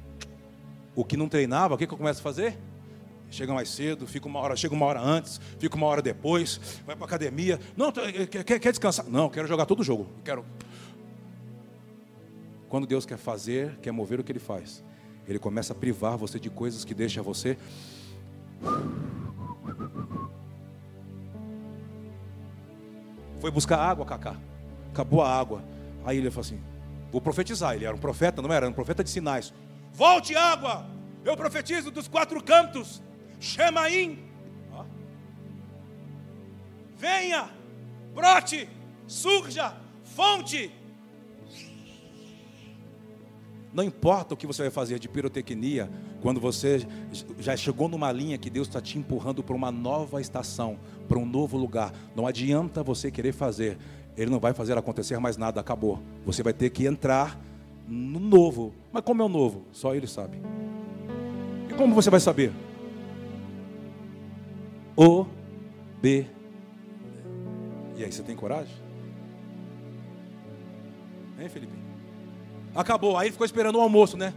O 0.96 1.04
que 1.04 1.18
não 1.18 1.28
treinava, 1.28 1.76
o 1.76 1.78
que, 1.78 1.86
que 1.86 1.94
eu 1.94 1.98
começo 1.98 2.22
a 2.22 2.24
fazer? 2.24 2.58
Chega 3.32 3.54
mais 3.54 3.70
cedo, 3.70 4.06
fica 4.06 4.28
uma 4.28 4.40
hora, 4.40 4.58
chega 4.58 4.76
uma 4.76 4.86
hora 4.86 5.00
antes, 5.00 5.40
fica 5.58 5.74
uma 5.78 5.88
hora 5.88 6.02
depois, 6.02 6.60
vai 6.86 6.98
para 6.98 7.06
academia. 7.06 7.58
Não, 7.78 7.90
quer, 7.90 8.60
quer 8.60 8.72
descansar? 8.72 9.06
Não, 9.08 9.30
quero 9.30 9.48
jogar 9.48 9.66
todo 9.66 9.80
o 9.80 9.84
jogo. 9.84 10.06
Quero. 10.26 10.46
Quando 12.68 12.86
Deus 12.86 13.06
quer 13.06 13.18
fazer, 13.18 13.78
quer 13.82 13.94
mover 13.94 14.20
o 14.20 14.24
que 14.24 14.34
Ele 14.34 14.40
faz, 14.40 14.84
Ele 15.26 15.40
começa 15.40 15.72
a 15.72 15.76
privar 15.76 16.18
você 16.18 16.38
de 16.38 16.50
coisas 16.50 16.84
que 16.84 16.94
deixam 16.94 17.24
você. 17.24 17.58
Foi 23.40 23.50
buscar 23.50 23.78
água, 23.78 24.06
Cacá. 24.06 24.36
Acabou 24.92 25.22
a 25.22 25.34
água. 25.34 25.64
Aí 26.04 26.18
ele 26.18 26.30
falou 26.30 26.42
assim: 26.42 26.62
Vou 27.10 27.22
profetizar. 27.22 27.76
Ele 27.76 27.86
era 27.86 27.96
um 27.96 28.00
profeta, 28.00 28.42
não 28.42 28.52
era? 28.52 28.66
Era 28.66 28.70
um 28.70 28.76
profeta 28.76 29.04
de 29.04 29.10
sinais. 29.10 29.54
Volte 29.94 30.36
água! 30.36 30.86
Eu 31.24 31.38
profetizo 31.38 31.92
dos 31.92 32.10
quatro 32.10 32.44
cantos. 32.44 33.02
Shemaim. 33.42 34.20
Venha, 36.96 37.50
brote, 38.14 38.70
surja, 39.08 39.74
fonte. 40.04 40.72
Não 43.74 43.84
importa 43.84 44.36
o 44.36 44.38
que 44.38 44.46
você 44.46 44.62
vai 44.62 44.72
fazer 44.72 45.00
de 45.00 45.10
pirotecnia, 45.10 45.90
quando 46.22 46.40
você 46.40 46.86
já 47.40 47.58
chegou 47.58 47.88
numa 47.88 48.12
linha 48.12 48.38
que 48.38 48.52
Deus 48.52 48.68
está 48.68 48.80
te 48.80 49.00
empurrando 49.00 49.42
para 49.42 49.56
uma 49.56 49.72
nova 49.72 50.22
estação, 50.22 50.78
para 51.10 51.18
um 51.18 51.26
novo 51.26 51.58
lugar. 51.58 51.92
Não 52.16 52.28
adianta 52.28 52.84
você 52.84 53.10
querer 53.10 53.32
fazer, 53.32 53.80
Ele 54.16 54.30
não 54.30 54.40
vai 54.40 54.54
fazer 54.54 54.78
acontecer 54.78 55.18
mais 55.20 55.38
nada, 55.38 55.60
acabou. 55.60 56.00
Você 56.24 56.44
vai 56.44 56.54
ter 56.54 56.70
que 56.70 56.86
entrar 56.86 57.40
no 57.88 58.20
novo. 58.20 58.72
Mas 58.92 59.04
como 59.04 59.24
é 59.24 59.26
o 59.26 59.30
novo? 59.30 59.66
Só 59.72 59.96
Ele 59.96 60.06
sabe. 60.06 60.40
E 61.68 61.74
como 61.74 61.96
você 61.96 62.12
vai 62.12 62.20
saber? 62.20 62.54
O, 64.96 65.26
B. 66.02 66.26
E 67.96 68.04
aí, 68.04 68.12
você 68.12 68.24
tem 68.24 68.36
coragem? 68.36 68.74
Hein, 71.40 71.50
Felipe? 71.50 71.74
Acabou. 72.76 73.18
Aí 73.18 73.32
ficou 73.32 73.46
esperando 73.46 73.78
o 73.78 73.82
almoço, 73.82 74.18
né? 74.18 74.34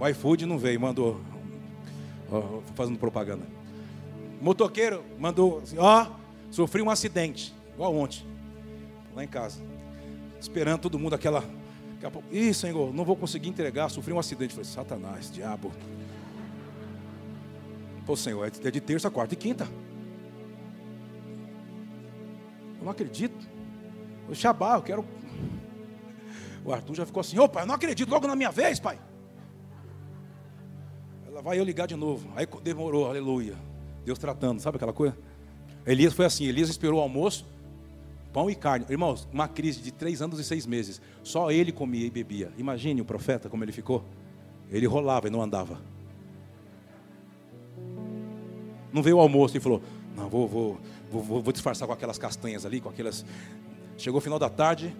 O 0.00 0.06
iFood 0.08 0.46
não 0.46 0.58
veio, 0.58 0.80
mandou. 0.80 1.20
Ó, 2.30 2.60
fazendo 2.74 2.98
propaganda. 2.98 3.46
Motoqueiro 4.40 5.04
mandou 5.18 5.58
assim, 5.58 5.76
ó, 5.78 6.06
sofri 6.50 6.80
um 6.80 6.90
acidente, 6.90 7.52
igual 7.74 7.94
ontem, 7.96 8.24
lá 9.14 9.24
em 9.24 9.28
casa. 9.28 9.60
Esperando 10.40 10.80
todo 10.80 10.98
mundo 10.98 11.14
aquela. 11.14 11.42
Ih, 12.30 12.54
Senhor, 12.54 12.94
não 12.94 13.04
vou 13.04 13.16
conseguir 13.16 13.48
entregar, 13.48 13.88
sofri 13.88 14.12
um 14.12 14.18
acidente. 14.18 14.54
falei, 14.54 14.70
Satanás, 14.70 15.32
diabo. 15.32 15.72
Pô, 18.08 18.16
Senhor, 18.16 18.50
é 18.64 18.70
de 18.70 18.80
terça, 18.80 19.10
quarta 19.10 19.34
e 19.34 19.36
quinta. 19.36 19.68
Eu 22.78 22.84
não 22.84 22.90
acredito. 22.90 23.46
O 24.26 24.34
Shabá, 24.34 24.76
eu 24.76 24.82
quero. 24.82 25.04
O 26.64 26.72
Arthur 26.72 26.94
já 26.94 27.04
ficou 27.04 27.20
assim: 27.20 27.38
Ô 27.38 27.46
pai, 27.46 27.64
eu 27.64 27.66
não 27.66 27.74
acredito, 27.74 28.08
logo 28.08 28.26
na 28.26 28.34
minha 28.34 28.50
vez, 28.50 28.80
pai. 28.80 28.98
Ela 31.26 31.42
vai 31.42 31.58
eu 31.58 31.64
ligar 31.64 31.86
de 31.86 31.96
novo. 31.96 32.32
Aí 32.34 32.46
demorou, 32.62 33.06
aleluia. 33.06 33.56
Deus 34.06 34.18
tratando, 34.18 34.58
sabe 34.60 34.76
aquela 34.76 34.94
coisa? 34.94 35.14
Elias 35.84 36.14
foi 36.14 36.24
assim: 36.24 36.46
Elias 36.46 36.70
esperou 36.70 37.00
o 37.00 37.02
almoço, 37.02 37.44
pão 38.32 38.48
e 38.48 38.54
carne. 38.54 38.86
Irmãos, 38.88 39.28
uma 39.30 39.48
crise 39.48 39.82
de 39.82 39.92
três 39.92 40.22
anos 40.22 40.40
e 40.40 40.44
seis 40.44 40.64
meses. 40.64 40.98
Só 41.22 41.50
ele 41.50 41.72
comia 41.72 42.06
e 42.06 42.10
bebia. 42.10 42.50
Imagine 42.56 43.02
o 43.02 43.04
profeta 43.04 43.50
como 43.50 43.62
ele 43.64 43.72
ficou. 43.72 44.02
Ele 44.70 44.86
rolava 44.86 45.26
e 45.26 45.30
não 45.30 45.42
andava. 45.42 45.78
Não 48.92 49.02
veio 49.02 49.16
o 49.16 49.20
almoço 49.20 49.56
e 49.56 49.60
falou: 49.60 49.82
Não, 50.16 50.28
vou, 50.28 50.48
vou, 50.48 50.80
vou, 51.10 51.42
vou 51.42 51.52
disfarçar 51.52 51.86
com 51.86 51.94
aquelas 51.94 52.18
castanhas 52.18 52.64
ali, 52.64 52.80
com 52.80 52.88
aquelas. 52.88 53.24
Chegou 53.96 54.18
o 54.18 54.20
final 54.20 54.38
da 54.38 54.48
tarde. 54.48 54.94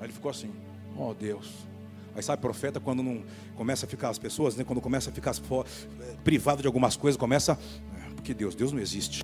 Aí 0.00 0.06
ele 0.06 0.12
ficou 0.12 0.30
assim: 0.30 0.50
Oh 0.96 1.14
Deus. 1.14 1.66
Aí 2.14 2.22
sabe, 2.22 2.40
profeta, 2.40 2.80
quando 2.80 3.02
não 3.02 3.22
começa 3.56 3.84
a 3.84 3.88
ficar 3.88 4.08
as 4.08 4.18
pessoas, 4.18 4.56
né, 4.56 4.64
quando 4.64 4.80
começa 4.80 5.10
a 5.10 5.12
ficar 5.12 5.34
eh, 5.34 6.16
privado 6.24 6.62
de 6.62 6.66
algumas 6.66 6.96
coisas, 6.96 7.18
começa. 7.18 7.58
É, 8.06 8.14
porque 8.14 8.32
Deus, 8.32 8.54
Deus 8.54 8.72
não 8.72 8.80
existe. 8.80 9.22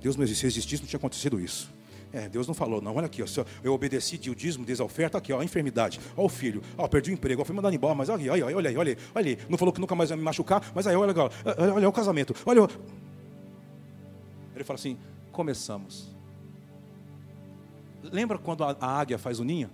Deus 0.00 0.14
não 0.14 0.22
existe. 0.22 0.40
Se 0.42 0.46
existisse, 0.46 0.82
não 0.82 0.88
tinha 0.88 0.98
acontecido 0.98 1.40
isso. 1.40 1.68
É, 2.12 2.28
Deus 2.28 2.46
não 2.46 2.54
falou, 2.54 2.80
não. 2.80 2.96
Olha 2.96 3.06
aqui, 3.06 3.22
ó, 3.22 3.26
eu 3.62 3.72
obedeci 3.72 4.18
de 4.18 4.30
o 4.30 4.34
dízimo, 4.34 4.64
diz 4.64 4.80
a 4.80 4.84
oferta, 4.84 5.18
aqui, 5.18 5.32
ó, 5.32 5.40
a 5.40 5.44
enfermidade, 5.44 6.00
ó, 6.16 6.24
o 6.24 6.28
filho, 6.28 6.62
ó, 6.76 6.88
perdi 6.88 7.10
o 7.10 7.14
emprego, 7.14 7.42
ó, 7.42 7.44
fui 7.44 7.54
mandado 7.54 7.74
embora, 7.74 7.94
mas 7.94 8.08
olha, 8.08 8.32
olha, 8.32 8.46
olha, 8.46 8.56
olha, 8.56 8.78
olha, 8.78 8.98
olha, 9.14 9.38
não 9.48 9.56
falou 9.56 9.72
que 9.72 9.80
nunca 9.80 9.94
mais 9.94 10.10
ia 10.10 10.16
me 10.16 10.22
machucar, 10.22 10.72
mas 10.74 10.86
aí, 10.86 10.96
olha, 10.96 11.14
olha, 11.16 11.74
olha, 11.74 11.88
o 11.88 11.92
casamento, 11.92 12.34
olha. 12.44 12.68
Ele 14.54 14.64
fala 14.64 14.78
assim: 14.78 14.98
começamos. 15.32 16.14
Lembra 18.02 18.38
quando 18.38 18.64
a, 18.64 18.76
a 18.80 19.00
águia 19.00 19.18
faz 19.18 19.38
o 19.38 19.44
ninho? 19.44 19.70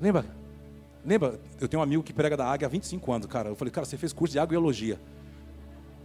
Lembra? 0.00 0.24
Lembra? 1.04 1.40
Eu 1.60 1.68
tenho 1.68 1.80
um 1.80 1.82
amigo 1.82 2.02
que 2.02 2.12
prega 2.12 2.36
da 2.36 2.46
águia 2.46 2.66
há 2.66 2.68
25 2.68 3.12
anos, 3.12 3.26
cara. 3.26 3.50
Eu 3.50 3.56
falei, 3.56 3.70
cara, 3.70 3.84
você 3.84 3.96
fez 3.96 4.12
curso 4.12 4.32
de 4.32 4.38
agrobiologia. 4.38 4.98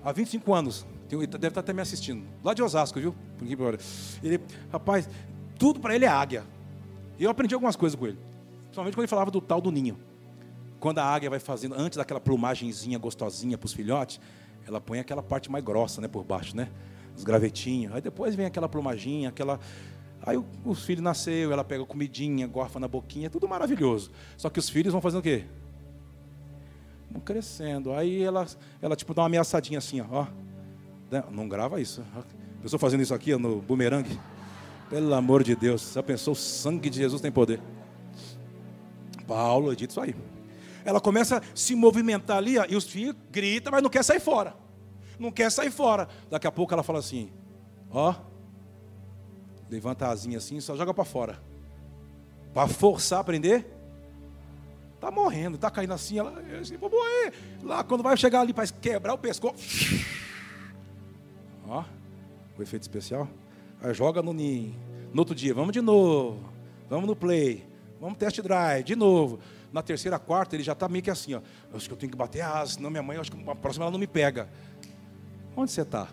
Há 0.03 0.11
25 0.11 0.53
anos. 0.53 0.85
Deve 1.09 1.47
estar 1.47 1.59
até 1.59 1.73
me 1.73 1.81
assistindo. 1.81 2.25
Lá 2.43 2.53
de 2.53 2.61
Osasco, 2.61 2.99
viu? 2.99 3.15
Ele, 4.23 4.39
rapaz, 4.71 5.09
tudo 5.57 5.79
para 5.79 5.95
ele 5.95 6.05
é 6.05 6.07
águia. 6.07 6.43
E 7.17 7.23
eu 7.23 7.29
aprendi 7.29 7.53
algumas 7.53 7.75
coisas 7.75 7.97
com 7.97 8.07
ele. 8.07 8.17
Principalmente 8.63 8.93
quando 8.95 9.03
ele 9.03 9.07
falava 9.07 9.31
do 9.31 9.39
tal 9.41 9.61
do 9.61 9.71
ninho. 9.71 9.97
Quando 10.79 10.99
a 10.99 11.03
águia 11.03 11.29
vai 11.29 11.39
fazendo, 11.39 11.75
antes 11.75 11.97
daquela 11.97 12.19
plumagenzinha 12.19 12.97
gostosinha 12.99 13.57
para 13.57 13.65
os 13.65 13.73
filhotes, 13.73 14.19
ela 14.67 14.81
põe 14.81 14.99
aquela 14.99 15.23
parte 15.23 15.49
mais 15.49 15.63
grossa, 15.63 16.01
né, 16.01 16.07
por 16.07 16.23
baixo, 16.23 16.55
né? 16.55 16.69
Os 17.15 17.23
gravetinhos. 17.23 17.93
Aí 17.93 18.01
depois 18.01 18.35
vem 18.35 18.45
aquela 18.45 18.67
plumaginha, 18.67 19.29
aquela. 19.29 19.59
Aí 20.21 20.37
os 20.65 20.83
filhos 20.83 21.03
nasceu, 21.03 21.51
ela 21.51 21.63
pega 21.63 21.85
comidinha, 21.85 22.45
gorfa 22.47 22.79
na 22.79 22.87
boquinha, 22.87 23.29
tudo 23.29 23.47
maravilhoso. 23.47 24.11
Só 24.37 24.49
que 24.49 24.59
os 24.59 24.69
filhos 24.69 24.91
vão 24.91 25.01
fazendo 25.01 25.19
o 25.19 25.23
quê? 25.23 25.45
Vão 27.09 27.21
crescendo. 27.21 27.93
Aí 27.93 28.23
ela, 28.23 28.45
ela 28.81 28.95
tipo 28.95 29.13
dá 29.13 29.21
uma 29.21 29.27
ameaçadinha 29.27 29.79
assim, 29.79 30.01
ó. 30.01 30.27
Não 31.31 31.47
grava 31.47 31.79
isso. 31.79 32.03
Eu 32.15 32.65
estou 32.65 32.79
fazendo 32.79 33.01
isso 33.01 33.13
aqui 33.13 33.35
no 33.37 33.61
bumerangue. 33.61 34.19
Pelo 34.89 35.13
amor 35.13 35.43
de 35.43 35.55
Deus, 35.55 35.93
já 35.93 36.03
pensou? 36.03 36.33
O 36.33 36.35
sangue 36.35 36.89
de 36.89 36.97
Jesus 36.97 37.21
tem 37.21 37.31
poder. 37.31 37.59
Paulo 39.27 39.75
dito 39.75 39.91
isso 39.91 40.01
aí. 40.01 40.15
Ela 40.83 41.01
começa 41.01 41.37
a 41.37 41.41
se 41.55 41.75
movimentar 41.75 42.37
ali, 42.37 42.55
e 42.69 42.75
os 42.75 42.85
filhos 42.85 43.15
gritam, 43.31 43.71
mas 43.71 43.81
não 43.81 43.89
quer 43.89 44.03
sair 44.03 44.19
fora. 44.19 44.55
Não 45.17 45.31
quer 45.31 45.51
sair 45.51 45.71
fora. 45.71 46.07
Daqui 46.29 46.45
a 46.45 46.51
pouco 46.51 46.73
ela 46.73 46.83
fala 46.83 46.99
assim: 46.99 47.31
Ó, 47.89 48.13
levanta 49.69 50.05
a 50.05 50.11
asinha 50.11 50.37
assim, 50.37 50.59
só 50.59 50.75
joga 50.75 50.93
para 50.93 51.05
fora. 51.05 51.41
Para 52.53 52.67
forçar 52.67 53.19
a 53.19 53.23
prender. 53.23 53.65
Tá 54.99 55.11
morrendo, 55.11 55.57
tá 55.57 55.69
caindo 55.69 55.93
assim, 55.93 56.19
ela, 56.19 56.39
assim, 56.61 56.77
vou 56.77 56.89
morrer. 56.89 57.33
Lá 57.63 57.83
quando 57.83 58.01
vai 58.01 58.15
chegar 58.15 58.41
ali 58.41 58.53
para 58.53 58.67
quebrar 58.67 59.13
o 59.13 59.17
pescoço. 59.17 59.55
Ó, 61.67 61.83
o 62.57 62.61
efeito 62.61 62.83
especial. 62.83 63.27
Aí 63.85 63.93
joga 63.93 64.19
no, 64.23 64.33
No 64.33 65.19
outro 65.19 65.35
dia, 65.35 65.53
vamos 65.53 65.71
de 65.71 65.79
novo. 65.79 66.39
Vamos 66.89 67.05
no 67.05 67.15
play. 67.15 67.63
Vamos 68.01 68.17
test 68.17 68.41
drive, 68.41 68.83
de 68.83 68.95
novo. 68.95 69.39
Na 69.71 69.83
terceira, 69.83 70.17
quarta, 70.17 70.55
ele 70.55 70.63
já 70.63 70.71
está 70.73 70.89
meio 70.89 71.03
que 71.03 71.11
assim, 71.11 71.35
ó. 71.35 71.41
Eu 71.69 71.77
acho 71.77 71.87
que 71.87 71.93
eu 71.93 71.97
tenho 71.97 72.11
que 72.11 72.17
bater 72.17 72.41
asa, 72.41 72.73
senão 72.73 72.89
minha 72.89 73.03
mãe, 73.03 73.15
acho 73.17 73.31
que 73.31 73.49
a 73.49 73.55
próxima 73.55 73.85
ela 73.85 73.91
não 73.91 73.99
me 73.99 74.07
pega. 74.07 74.49
Onde 75.55 75.69
você 75.71 75.81
está? 75.81 76.07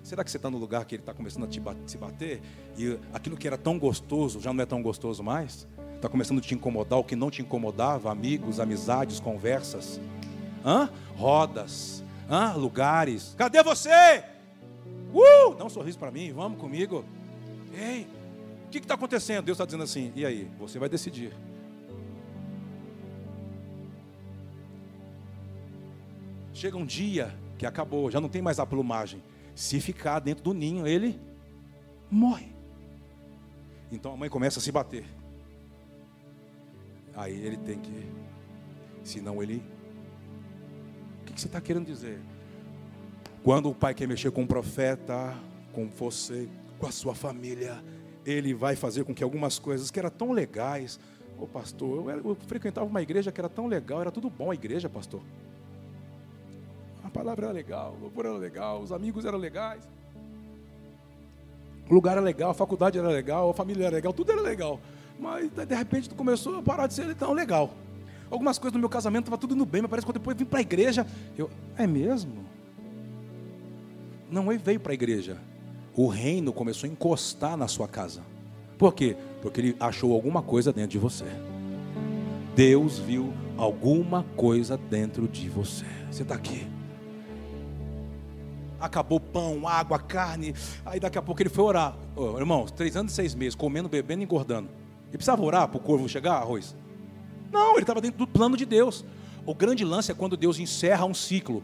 Será 0.00 0.22
que 0.22 0.30
você 0.30 0.36
está 0.36 0.48
no 0.48 0.58
lugar 0.58 0.84
que 0.84 0.94
ele 0.94 1.02
está 1.02 1.12
começando 1.12 1.42
a 1.44 1.48
te 1.48 1.58
bater, 1.58 1.82
se 1.88 1.98
bater? 1.98 2.40
E 2.78 2.96
aquilo 3.12 3.36
que 3.36 3.48
era 3.48 3.58
tão 3.58 3.76
gostoso 3.76 4.40
já 4.40 4.52
não 4.52 4.62
é 4.62 4.66
tão 4.66 4.80
gostoso 4.80 5.24
mais? 5.24 5.66
Está 5.96 6.08
começando 6.08 6.38
a 6.38 6.40
te 6.40 6.54
incomodar 6.54 7.00
o 7.00 7.04
que 7.04 7.16
não 7.16 7.32
te 7.32 7.42
incomodava? 7.42 8.12
Amigos, 8.12 8.60
amizades, 8.60 9.18
conversas, 9.18 10.00
Hã? 10.64 10.88
rodas, 11.16 12.04
Hã? 12.30 12.52
lugares. 12.52 13.34
Cadê 13.36 13.60
você? 13.64 14.35
Uh! 15.12 15.54
Dá 15.54 15.64
um 15.64 15.68
sorriso 15.68 15.98
para 15.98 16.10
mim, 16.10 16.32
vamos 16.32 16.60
comigo. 16.60 17.04
Ei, 17.72 18.06
o 18.66 18.70
que 18.70 18.78
está 18.78 18.94
acontecendo? 18.94 19.44
Deus 19.44 19.56
está 19.56 19.64
dizendo 19.64 19.84
assim, 19.84 20.12
e 20.14 20.24
aí? 20.24 20.50
Você 20.58 20.78
vai 20.78 20.88
decidir. 20.88 21.32
Chega 26.52 26.76
um 26.76 26.86
dia 26.86 27.36
que 27.58 27.66
acabou, 27.66 28.10
já 28.10 28.20
não 28.20 28.28
tem 28.28 28.40
mais 28.40 28.58
a 28.58 28.66
plumagem. 28.66 29.22
Se 29.54 29.80
ficar 29.80 30.20
dentro 30.20 30.42
do 30.42 30.52
ninho, 30.52 30.86
ele 30.86 31.20
morre. 32.10 32.48
Então 33.90 34.12
a 34.12 34.16
mãe 34.16 34.28
começa 34.28 34.58
a 34.58 34.62
se 34.62 34.72
bater. 34.72 35.04
Aí 37.14 37.34
ele 37.34 37.56
tem 37.56 37.78
que, 37.78 38.06
senão 39.04 39.42
ele. 39.42 39.62
O 41.22 41.24
que 41.24 41.40
você 41.40 41.46
está 41.46 41.60
querendo 41.60 41.86
dizer? 41.86 42.20
Quando 43.46 43.70
o 43.70 43.74
pai 43.76 43.94
quer 43.94 44.08
mexer 44.08 44.32
com 44.32 44.42
o 44.42 44.46
profeta, 44.46 45.32
com 45.72 45.86
você, 45.86 46.48
com 46.80 46.86
a 46.88 46.90
sua 46.90 47.14
família, 47.14 47.80
ele 48.24 48.52
vai 48.52 48.74
fazer 48.74 49.04
com 49.04 49.14
que 49.14 49.22
algumas 49.22 49.56
coisas 49.56 49.88
que 49.88 50.00
eram 50.00 50.10
tão 50.10 50.32
legais, 50.32 50.98
ô 51.38 51.46
pastor, 51.46 52.10
eu, 52.10 52.30
eu, 52.30 52.36
frequentava 52.48 52.88
uma 52.88 53.00
igreja 53.00 53.30
que 53.30 53.40
era 53.40 53.48
tão 53.48 53.68
legal, 53.68 54.00
era 54.00 54.10
tudo 54.10 54.28
bom 54.28 54.50
a 54.50 54.54
igreja, 54.54 54.88
pastor. 54.88 55.20
A 57.04 57.08
palavra 57.08 57.46
era 57.46 57.54
legal, 57.54 57.94
o 57.96 58.02
louvor 58.02 58.26
era 58.26 58.36
legal, 58.36 58.80
os 58.82 58.90
amigos 58.90 59.24
eram 59.24 59.38
legais. 59.38 59.88
O 61.88 61.94
lugar 61.94 62.16
era 62.16 62.20
legal, 62.22 62.50
a 62.50 62.54
faculdade 62.54 62.98
era 62.98 63.06
legal, 63.06 63.48
a 63.48 63.54
família 63.54 63.86
era 63.86 63.94
legal, 63.94 64.12
tudo 64.12 64.32
era 64.32 64.40
legal. 64.40 64.80
Mas 65.20 65.48
de 65.50 65.72
repente 65.72 66.12
começou 66.16 66.58
a 66.58 66.62
parar 66.62 66.88
de 66.88 66.94
ser 66.94 67.14
tão 67.14 67.32
legal. 67.32 67.72
Algumas 68.28 68.58
coisas 68.58 68.74
no 68.74 68.80
meu 68.80 68.88
casamento 68.88 69.26
estava 69.26 69.38
tudo 69.38 69.54
indo 69.54 69.64
bem, 69.64 69.82
mas 69.82 69.88
parece 69.88 70.04
que 70.04 70.12
depois 70.12 70.34
eu 70.34 70.38
vim 70.40 70.50
para 70.50 70.58
a 70.58 70.62
igreja, 70.62 71.06
eu, 71.38 71.48
é 71.78 71.86
mesmo? 71.86 72.45
Não 74.30 74.50
ele 74.50 74.62
veio 74.62 74.80
para 74.80 74.92
a 74.92 74.94
igreja. 74.94 75.38
O 75.94 76.08
reino 76.08 76.52
começou 76.52 76.88
a 76.88 76.92
encostar 76.92 77.56
na 77.56 77.68
sua 77.68 77.88
casa. 77.88 78.22
Por 78.76 78.92
quê? 78.92 79.16
Porque 79.40 79.60
ele 79.60 79.76
achou 79.80 80.12
alguma 80.12 80.42
coisa 80.42 80.72
dentro 80.72 80.90
de 80.90 80.98
você. 80.98 81.24
Deus 82.54 82.98
viu 82.98 83.32
alguma 83.56 84.24
coisa 84.36 84.76
dentro 84.76 85.26
de 85.28 85.48
você. 85.48 85.86
Você 86.10 86.22
está 86.22 86.34
aqui. 86.34 86.66
Acabou 88.78 89.18
pão, 89.18 89.66
água, 89.66 89.98
carne. 89.98 90.54
Aí 90.84 91.00
daqui 91.00 91.16
a 91.16 91.22
pouco 91.22 91.40
ele 91.40 91.48
foi 91.48 91.64
orar. 91.64 91.96
Oh, 92.14 92.38
irmãos, 92.38 92.70
três 92.70 92.96
anos 92.96 93.12
e 93.12 93.14
seis 93.14 93.34
meses, 93.34 93.54
comendo, 93.54 93.88
bebendo 93.88 94.22
e 94.22 94.24
engordando. 94.24 94.68
Ele 95.08 95.16
precisava 95.16 95.42
orar 95.42 95.68
para 95.68 95.78
o 95.78 95.80
corvo 95.80 96.08
chegar, 96.08 96.34
arroz? 96.34 96.76
Não, 97.50 97.72
ele 97.72 97.80
estava 97.80 98.00
dentro 98.00 98.18
do 98.18 98.26
plano 98.26 98.56
de 98.56 98.66
Deus. 98.66 99.04
O 99.46 99.54
grande 99.54 99.84
lance 99.84 100.10
é 100.10 100.14
quando 100.14 100.36
Deus 100.36 100.58
encerra 100.58 101.06
um 101.06 101.14
ciclo, 101.14 101.62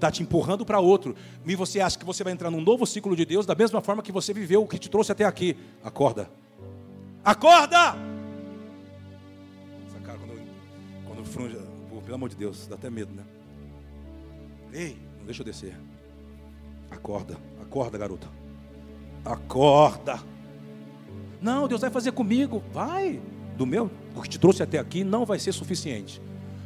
está 0.00 0.10
te 0.10 0.22
empurrando 0.22 0.64
para 0.64 0.80
outro, 0.80 1.14
e 1.46 1.54
você 1.54 1.80
acha 1.80 1.98
que 1.98 2.04
você 2.04 2.24
vai 2.24 2.32
entrar 2.32 2.50
num 2.50 2.60
novo 2.60 2.86
ciclo 2.86 3.14
de 3.14 3.24
Deus, 3.24 3.44
da 3.44 3.54
mesma 3.54 3.80
forma 3.80 4.02
que 4.02 4.10
você 4.10 4.32
viveu 4.32 4.62
o 4.62 4.66
que 4.66 4.78
te 4.78 4.88
trouxe 4.88 5.12
até 5.12 5.24
aqui. 5.24 5.56
Acorda. 5.84 6.30
Acorda! 7.22 7.96
Essa 9.86 10.00
cara, 10.02 10.18
quando, 10.18 10.40
quando 11.06 11.24
frunge, 11.24 11.56
pelo 12.02 12.14
amor 12.14 12.28
de 12.30 12.36
Deus, 12.36 12.66
dá 12.66 12.74
até 12.74 12.88
medo, 12.90 13.14
né? 13.14 13.22
Ei, 14.72 14.96
não 15.18 15.26
deixa 15.26 15.42
eu 15.42 15.44
descer. 15.44 15.76
Acorda, 16.90 17.36
acorda, 17.62 17.98
garota. 17.98 18.26
Acorda. 19.24 20.18
Não, 21.40 21.68
Deus 21.68 21.80
vai 21.80 21.90
fazer 21.90 22.12
comigo. 22.12 22.62
Vai. 22.72 23.20
Do 23.56 23.66
meu, 23.66 23.90
o 24.16 24.22
que 24.22 24.28
te 24.28 24.38
trouxe 24.38 24.62
até 24.62 24.78
aqui 24.78 25.04
não 25.04 25.26
vai 25.26 25.38
ser 25.38 25.52
suficiente. 25.52 26.20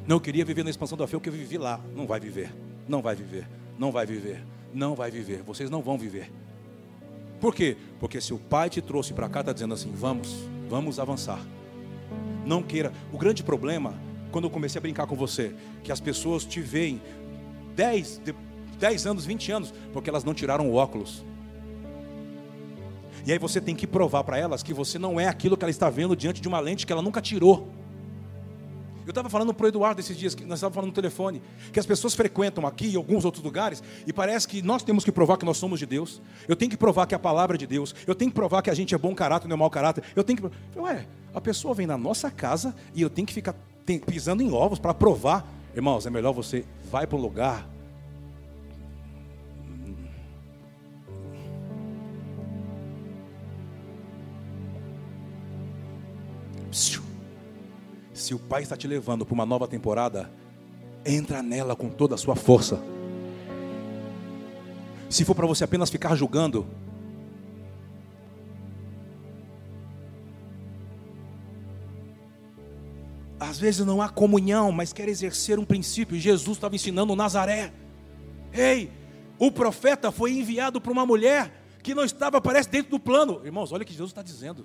Não, 0.06 0.16
eu 0.16 0.20
queria 0.20 0.44
viver 0.44 0.62
na 0.62 0.70
expansão 0.70 0.96
da 0.96 1.06
fé, 1.06 1.16
o 1.16 1.20
que 1.20 1.28
eu 1.28 1.32
vivi 1.32 1.58
lá. 1.58 1.80
Não 1.94 2.06
vai 2.06 2.20
viver. 2.20 2.54
Não 2.88 3.02
vai 3.02 3.14
viver. 3.14 3.48
Não 3.78 3.90
vai 3.90 4.06
viver. 4.06 4.44
Não 4.72 4.94
vai 4.94 5.10
viver. 5.10 5.42
Vocês 5.42 5.70
não 5.70 5.82
vão 5.82 5.96
viver. 5.96 6.30
Por 7.40 7.54
quê? 7.54 7.76
Porque 8.00 8.20
se 8.20 8.32
o 8.32 8.38
pai 8.38 8.70
te 8.70 8.80
trouxe 8.80 9.12
para 9.12 9.28
cá, 9.28 9.40
está 9.40 9.52
dizendo 9.52 9.74
assim: 9.74 9.92
vamos, 9.92 10.48
vamos 10.68 10.98
avançar. 10.98 11.40
Não 12.44 12.62
queira. 12.62 12.92
O 13.12 13.18
grande 13.18 13.42
problema, 13.42 13.94
quando 14.30 14.44
eu 14.44 14.50
comecei 14.50 14.78
a 14.78 14.82
brincar 14.82 15.06
com 15.06 15.16
você, 15.16 15.54
que 15.82 15.92
as 15.92 16.00
pessoas 16.00 16.44
te 16.44 16.60
veem 16.60 17.00
10, 17.74 18.22
10 18.78 19.06
anos, 19.06 19.24
20 19.24 19.52
anos, 19.52 19.74
porque 19.92 20.10
elas 20.10 20.24
não 20.24 20.34
tiraram 20.34 20.70
o 20.70 20.74
óculos. 20.74 21.24
E 23.26 23.32
aí 23.32 23.38
você 23.38 23.60
tem 23.60 23.74
que 23.74 23.86
provar 23.86 24.22
para 24.24 24.38
elas 24.38 24.62
que 24.62 24.74
você 24.74 24.98
não 24.98 25.18
é 25.18 25.26
aquilo 25.26 25.56
que 25.56 25.64
ela 25.64 25.70
está 25.70 25.88
vendo 25.88 26.14
diante 26.14 26.40
de 26.40 26.48
uma 26.48 26.60
lente 26.60 26.86
que 26.86 26.92
ela 26.92 27.00
nunca 27.00 27.22
tirou. 27.22 27.68
Eu 29.04 29.10
estava 29.10 29.28
falando 29.28 29.52
para 29.52 29.64
o 29.64 29.68
Eduardo 29.68 30.00
esses 30.00 30.16
dias, 30.16 30.34
que 30.34 30.44
nós 30.44 30.58
estávamos 30.58 30.74
falando 30.74 30.88
no 30.88 30.94
telefone, 30.94 31.42
que 31.72 31.78
as 31.78 31.86
pessoas 31.86 32.14
frequentam 32.14 32.66
aqui 32.66 32.88
e 32.88 32.96
alguns 32.96 33.24
outros 33.24 33.44
lugares, 33.44 33.82
e 34.06 34.12
parece 34.12 34.48
que 34.48 34.62
nós 34.62 34.82
temos 34.82 35.04
que 35.04 35.12
provar 35.12 35.36
que 35.36 35.44
nós 35.44 35.56
somos 35.56 35.78
de 35.78 35.86
Deus. 35.86 36.22
Eu 36.48 36.56
tenho 36.56 36.70
que 36.70 36.76
provar 36.76 37.06
que 37.06 37.14
a 37.14 37.18
palavra 37.18 37.56
é 37.56 37.58
de 37.58 37.66
Deus. 37.66 37.94
Eu 38.06 38.14
tenho 38.14 38.30
que 38.30 38.34
provar 38.34 38.62
que 38.62 38.70
a 38.70 38.74
gente 38.74 38.94
é 38.94 38.98
bom 38.98 39.14
caráter, 39.14 39.46
não 39.48 39.56
é 39.56 39.58
mau 39.58 39.70
caráter. 39.70 40.04
Eu 40.16 40.24
tenho 40.24 40.38
que. 40.38 40.78
Ué, 40.78 41.06
a 41.34 41.40
pessoa 41.40 41.74
vem 41.74 41.86
na 41.86 41.98
nossa 41.98 42.30
casa 42.30 42.74
e 42.94 43.02
eu 43.02 43.10
tenho 43.10 43.26
que 43.26 43.34
ficar 43.34 43.54
pisando 44.06 44.42
em 44.42 44.52
ovos 44.52 44.78
para 44.78 44.94
provar. 44.94 45.46
Irmãos, 45.74 46.06
é 46.06 46.10
melhor 46.10 46.32
você 46.32 46.64
vai 46.90 47.06
para 47.06 47.18
um 47.18 47.20
lugar 47.20 47.73
Se 58.24 58.32
o 58.32 58.38
Pai 58.38 58.62
está 58.62 58.74
te 58.74 58.88
levando 58.88 59.26
para 59.26 59.34
uma 59.34 59.44
nova 59.44 59.68
temporada, 59.68 60.30
entra 61.04 61.42
nela 61.42 61.76
com 61.76 61.90
toda 61.90 62.14
a 62.14 62.16
sua 62.16 62.34
força. 62.34 62.82
Se 65.10 65.26
for 65.26 65.34
para 65.34 65.46
você 65.46 65.62
apenas 65.62 65.90
ficar 65.90 66.16
julgando, 66.16 66.66
às 73.38 73.58
vezes 73.58 73.84
não 73.84 74.00
há 74.00 74.08
comunhão, 74.08 74.72
mas 74.72 74.90
quer 74.90 75.06
exercer 75.06 75.58
um 75.58 75.64
princípio. 75.66 76.18
Jesus 76.18 76.56
estava 76.56 76.74
ensinando 76.74 77.14
Nazaré. 77.14 77.74
Ei, 78.54 78.90
o 79.38 79.52
profeta 79.52 80.10
foi 80.10 80.32
enviado 80.32 80.80
para 80.80 80.92
uma 80.92 81.04
mulher 81.04 81.52
que 81.82 81.94
não 81.94 82.02
estava, 82.02 82.40
parece, 82.40 82.70
dentro 82.70 82.92
do 82.92 82.98
plano. 82.98 83.42
Irmãos, 83.44 83.70
olha 83.70 83.82
o 83.82 83.84
que 83.84 83.92
Jesus 83.92 84.12
está 84.12 84.22
dizendo. 84.22 84.64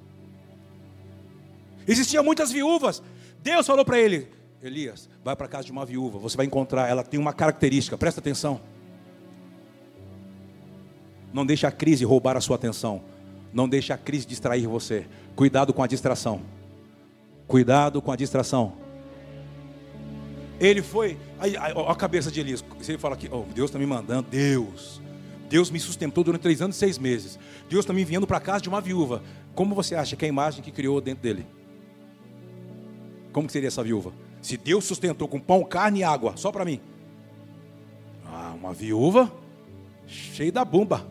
Existiam 1.85 2.23
muitas 2.23 2.53
viúvas. 2.53 3.03
Deus 3.41 3.65
falou 3.65 3.85
para 3.85 3.99
ele: 3.99 4.27
Elias, 4.61 5.09
vai 5.23 5.35
para 5.35 5.47
casa 5.47 5.65
de 5.65 5.71
uma 5.71 5.85
viúva. 5.85 6.19
Você 6.19 6.35
vai 6.35 6.45
encontrar, 6.45 6.89
ela 6.89 7.03
tem 7.03 7.19
uma 7.19 7.33
característica, 7.33 7.97
presta 7.97 8.19
atenção. 8.19 8.59
Não 11.31 11.45
deixe 11.45 11.65
a 11.65 11.71
crise 11.71 12.03
roubar 12.03 12.35
a 12.35 12.41
sua 12.41 12.55
atenção. 12.55 13.01
Não 13.53 13.69
deixe 13.69 13.93
a 13.93 13.97
crise 13.97 14.25
distrair 14.25 14.67
você. 14.67 15.05
Cuidado 15.35 15.73
com 15.73 15.81
a 15.81 15.87
distração. 15.87 16.41
Cuidado 17.47 18.01
com 18.01 18.11
a 18.11 18.15
distração. 18.15 18.73
Ele 20.59 20.81
foi. 20.81 21.17
Aí, 21.39 21.55
a 21.55 21.95
cabeça 21.95 22.29
de 22.31 22.39
Elias. 22.39 22.63
Você 22.77 22.97
fala 22.97 23.15
aqui, 23.15 23.29
oh, 23.31 23.43
Deus 23.53 23.69
está 23.69 23.79
me 23.79 23.85
mandando. 23.85 24.27
Deus. 24.29 25.01
Deus 25.49 25.71
me 25.71 25.79
sustentou 25.79 26.23
durante 26.23 26.41
três 26.41 26.61
anos 26.61 26.75
e 26.75 26.79
seis 26.79 26.97
meses. 26.97 27.39
Deus 27.69 27.83
está 27.83 27.93
me 27.93 28.01
enviando 28.01 28.27
para 28.27 28.39
casa 28.39 28.61
de 28.61 28.69
uma 28.69 28.81
viúva. 28.81 29.23
Como 29.55 29.73
você 29.73 29.95
acha 29.95 30.15
que 30.15 30.25
é 30.25 30.27
a 30.27 30.29
imagem 30.29 30.61
que 30.63 30.71
criou 30.71 30.99
dentro 30.99 31.23
dele? 31.23 31.45
Como 33.31 33.49
seria 33.49 33.67
essa 33.67 33.83
viúva? 33.83 34.11
Se 34.41 34.57
Deus 34.57 34.85
sustentou 34.85 35.27
com 35.27 35.39
pão, 35.39 35.63
carne 35.63 35.99
e 35.99 36.03
água, 36.03 36.35
só 36.37 36.51
para 36.51 36.65
mim. 36.65 36.79
Ah, 38.25 38.53
uma 38.55 38.73
viúva 38.73 39.31
cheia 40.07 40.51
da 40.51 40.65
bomba. 40.65 41.05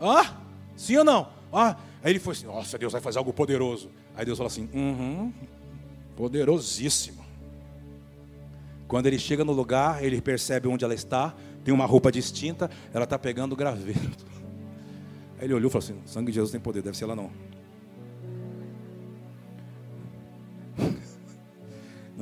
Ah, 0.00 0.36
sim 0.76 0.96
ou 0.96 1.04
não? 1.04 1.28
Ah, 1.52 1.76
aí 2.02 2.12
ele 2.12 2.18
foi 2.18 2.32
assim: 2.32 2.46
Nossa, 2.46 2.78
Deus 2.78 2.92
vai 2.92 3.00
fazer 3.00 3.18
algo 3.18 3.32
poderoso. 3.32 3.90
Aí 4.16 4.24
Deus 4.24 4.38
fala 4.38 4.48
assim: 4.48 4.68
Uhum, 4.72 5.32
poderosíssimo. 6.16 7.24
Quando 8.86 9.06
ele 9.06 9.18
chega 9.18 9.44
no 9.44 9.52
lugar, 9.52 10.04
ele 10.04 10.20
percebe 10.20 10.68
onde 10.68 10.84
ela 10.84 10.94
está, 10.94 11.34
tem 11.64 11.72
uma 11.72 11.86
roupa 11.86 12.12
distinta, 12.12 12.70
ela 12.92 13.04
está 13.04 13.18
pegando 13.18 13.52
o 13.52 13.56
graveto. 13.56 14.26
Aí 15.38 15.46
ele 15.46 15.54
olhou 15.54 15.68
e 15.68 15.72
falou 15.72 15.84
assim: 15.84 15.96
Sangue 16.06 16.30
de 16.30 16.36
Jesus 16.36 16.52
tem 16.52 16.60
poder, 16.60 16.82
deve 16.82 16.96
ser 16.96 17.04
ela 17.04 17.16
não. 17.16 17.30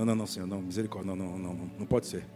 Não, 0.02 0.06
não, 0.06 0.16
não, 0.16 0.26
Senhor, 0.26 0.46
não, 0.48 0.60
misericórdia, 0.60 1.14
não, 1.14 1.16
não, 1.16 1.38
não, 1.38 1.70
não, 1.78 1.86
pode 1.86 2.08
ser. 2.08 2.26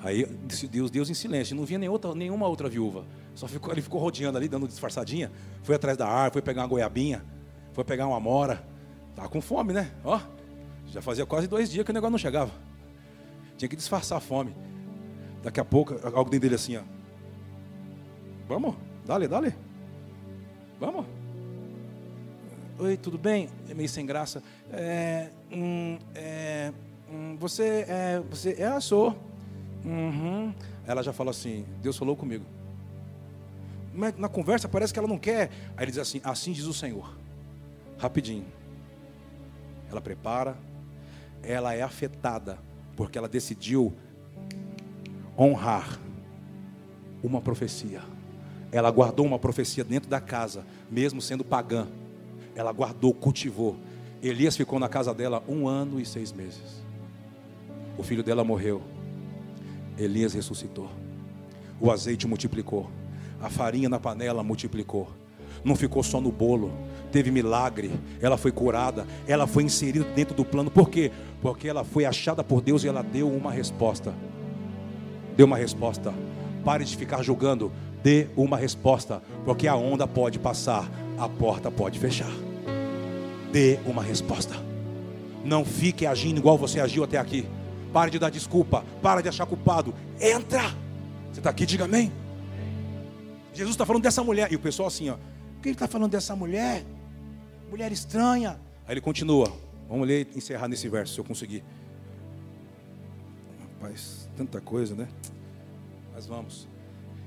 Aí 0.00 0.24
Deus, 0.70 0.90
Deus 0.90 1.10
em 1.10 1.14
silêncio, 1.14 1.54
não 1.54 1.66
via 1.66 1.78
nem 1.78 1.86
outra, 1.86 2.14
nenhuma 2.14 2.48
outra 2.48 2.66
viúva. 2.66 3.04
Só 3.34 3.46
ficou, 3.46 3.70
ele 3.70 3.82
ficou 3.82 4.00
rodeando 4.00 4.38
ali, 4.38 4.48
dando 4.48 4.66
disfarçadinha. 4.66 5.30
Foi 5.62 5.74
atrás 5.74 5.98
da 5.98 6.08
árvore, 6.08 6.32
foi 6.32 6.42
pegar 6.42 6.62
uma 6.62 6.68
goiabinha, 6.68 7.22
foi 7.74 7.84
pegar 7.84 8.06
uma 8.06 8.18
mora. 8.18 8.66
Tava 9.14 9.28
com 9.28 9.42
fome, 9.42 9.74
né? 9.74 9.92
Ó, 10.02 10.18
já 10.86 11.02
fazia 11.02 11.26
quase 11.26 11.46
dois 11.46 11.70
dias 11.70 11.84
que 11.84 11.90
o 11.90 11.94
negócio 11.94 12.12
não 12.12 12.18
chegava. 12.18 12.52
Tinha 13.58 13.68
que 13.68 13.76
disfarçar 13.76 14.16
a 14.16 14.20
fome. 14.20 14.56
Daqui 15.42 15.60
a 15.60 15.64
pouco, 15.64 15.92
algo 16.04 16.30
dentro 16.30 16.40
dele 16.40 16.54
assim, 16.54 16.78
ó. 16.78 16.82
Vamos, 18.48 18.76
dale, 19.04 19.28
dale. 19.28 19.54
Vamos. 20.80 21.04
Oi, 22.78 22.96
tudo 22.96 23.18
bem? 23.18 23.48
É 23.68 23.74
meio 23.74 23.88
sem 23.88 24.04
graça. 24.06 24.42
É, 24.72 25.28
hum, 25.52 25.98
é, 26.14 26.72
hum, 27.10 27.36
você 27.38 27.84
é, 27.86 28.22
você 28.30 28.60
é, 28.60 28.80
sou. 28.80 29.16
Uhum. 29.84 30.54
Ela 30.86 31.02
já 31.02 31.12
falou 31.12 31.30
assim, 31.30 31.66
Deus 31.82 31.96
falou 31.98 32.16
comigo. 32.16 32.44
Mas 33.94 34.16
na 34.16 34.28
conversa 34.28 34.68
parece 34.68 34.92
que 34.92 34.98
ela 34.98 35.06
não 35.06 35.18
quer. 35.18 35.50
Aí 35.76 35.84
ele 35.84 35.92
diz 35.92 36.00
assim, 36.00 36.20
assim 36.24 36.52
diz 36.52 36.64
o 36.64 36.72
Senhor. 36.72 37.14
Rapidinho. 37.98 38.46
Ela 39.90 40.00
prepara, 40.00 40.56
ela 41.42 41.74
é 41.74 41.82
afetada, 41.82 42.58
porque 42.96 43.18
ela 43.18 43.28
decidiu 43.28 43.92
honrar 45.38 46.00
uma 47.22 47.40
profecia. 47.40 48.00
Ela 48.72 48.90
guardou 48.90 49.26
uma 49.26 49.38
profecia 49.38 49.84
dentro 49.84 50.08
da 50.08 50.20
casa, 50.20 50.64
mesmo 50.90 51.20
sendo 51.20 51.44
pagã. 51.44 51.86
Ela 52.54 52.72
guardou, 52.72 53.12
cultivou. 53.14 53.76
Elias 54.22 54.56
ficou 54.56 54.78
na 54.78 54.88
casa 54.88 55.12
dela 55.12 55.42
um 55.48 55.66
ano 55.66 55.98
e 56.00 56.06
seis 56.06 56.32
meses. 56.32 56.82
O 57.98 58.02
filho 58.02 58.22
dela 58.22 58.44
morreu. 58.44 58.82
Elias 59.98 60.32
ressuscitou. 60.32 60.88
O 61.80 61.90
azeite 61.90 62.26
multiplicou. 62.26 62.88
A 63.40 63.50
farinha 63.50 63.88
na 63.88 63.98
panela 63.98 64.42
multiplicou. 64.42 65.08
Não 65.64 65.76
ficou 65.76 66.02
só 66.02 66.20
no 66.20 66.30
bolo. 66.30 66.72
Teve 67.10 67.30
milagre. 67.30 67.90
Ela 68.20 68.36
foi 68.36 68.52
curada. 68.52 69.06
Ela 69.26 69.46
foi 69.46 69.64
inserida 69.64 70.04
dentro 70.14 70.34
do 70.34 70.44
plano. 70.44 70.70
Por 70.70 70.88
quê? 70.88 71.10
Porque 71.40 71.68
ela 71.68 71.84
foi 71.84 72.04
achada 72.04 72.42
por 72.42 72.60
Deus 72.60 72.84
e 72.84 72.88
ela 72.88 73.02
deu 73.02 73.28
uma 73.28 73.50
resposta. 73.50 74.14
Deu 75.36 75.46
uma 75.46 75.56
resposta. 75.56 76.14
Pare 76.64 76.84
de 76.84 76.96
ficar 76.96 77.22
julgando. 77.22 77.72
Dê 78.02 78.28
uma 78.36 78.56
resposta. 78.56 79.22
Porque 79.44 79.66
a 79.66 79.76
onda 79.76 80.06
pode 80.06 80.38
passar. 80.38 80.88
A 81.22 81.28
porta 81.28 81.70
pode 81.70 82.00
fechar. 82.00 82.32
Dê 83.52 83.78
uma 83.86 84.02
resposta. 84.02 84.56
Não 85.44 85.64
fique 85.64 86.04
agindo 86.04 86.38
igual 86.38 86.58
você 86.58 86.80
agiu 86.80 87.04
até 87.04 87.16
aqui. 87.16 87.46
Pare 87.92 88.10
de 88.10 88.18
dar 88.18 88.28
desculpa. 88.28 88.84
Para 89.00 89.20
de 89.20 89.28
achar 89.28 89.46
culpado. 89.46 89.94
Entra. 90.20 90.64
Você 91.30 91.38
está 91.38 91.50
aqui, 91.50 91.64
diga 91.64 91.84
amém. 91.84 92.10
Jesus 93.54 93.74
está 93.74 93.86
falando 93.86 94.02
dessa 94.02 94.24
mulher. 94.24 94.52
E 94.52 94.56
o 94.56 94.58
pessoal 94.58 94.88
assim, 94.88 95.10
ó. 95.10 95.14
Por 95.14 95.62
que 95.62 95.68
ele 95.68 95.76
está 95.76 95.86
falando 95.86 96.10
dessa 96.10 96.34
mulher? 96.34 96.84
Mulher 97.70 97.92
estranha. 97.92 98.58
Aí 98.84 98.94
ele 98.94 99.00
continua. 99.00 99.52
Vamos 99.88 100.08
ler 100.08 100.26
e 100.34 100.38
encerrar 100.38 100.66
nesse 100.66 100.88
verso, 100.88 101.14
se 101.14 101.20
eu 101.20 101.24
conseguir. 101.24 101.62
Rapaz, 103.60 104.28
tanta 104.36 104.60
coisa, 104.60 104.96
né? 104.96 105.06
Mas 106.12 106.26
vamos. 106.26 106.66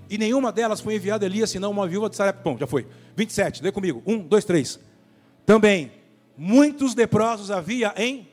E 0.10 0.18
nenhuma 0.18 0.52
delas 0.52 0.82
foi 0.82 0.96
enviada 0.96 1.26
a 1.26 1.28
Elias, 1.28 1.50
senão 1.50 1.72
uma 1.72 1.88
viúva 1.88 2.10
de 2.10 2.18
Sarepta. 2.18 2.42
Bom, 2.44 2.58
já 2.58 2.68
foi. 2.68 2.86
27, 3.16 3.64
lê 3.64 3.72
comigo. 3.72 4.04
Um, 4.06 4.20
dois, 4.20 4.46
três. 4.46 4.80
Também, 5.46 5.92
muitos 6.38 6.96
leprosos 6.96 7.52
havia 7.52 7.94
em. 7.98 8.28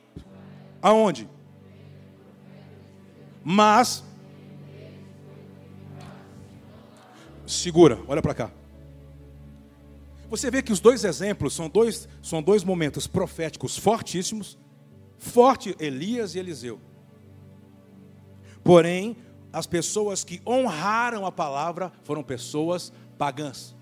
Aonde? 0.80 1.28
Mas. 3.44 4.02
Segura, 7.46 7.98
olha 8.08 8.22
para 8.22 8.34
cá. 8.34 8.50
Você 10.28 10.50
vê 10.50 10.62
que 10.62 10.72
os 10.72 10.80
dois 10.80 11.04
exemplos 11.04 11.52
são 11.52 11.68
dois, 11.68 12.08
são 12.22 12.42
dois 12.42 12.64
momentos 12.64 13.06
proféticos 13.06 13.76
fortíssimos. 13.76 14.58
Forte 15.18 15.76
Elias 15.78 16.34
e 16.34 16.38
Eliseu. 16.38 16.80
Porém, 18.64 19.16
as 19.52 19.66
pessoas 19.66 20.24
que 20.24 20.40
honraram 20.46 21.26
a 21.26 21.30
palavra 21.30 21.92
foram 22.02 22.22
pessoas 22.22 22.92
pagãs. 23.18 23.76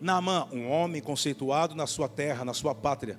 Naamã, 0.00 0.48
um 0.50 0.68
homem 0.70 1.02
conceituado 1.02 1.74
na 1.74 1.86
sua 1.86 2.08
terra, 2.08 2.44
na 2.44 2.54
sua 2.54 2.74
pátria 2.74 3.18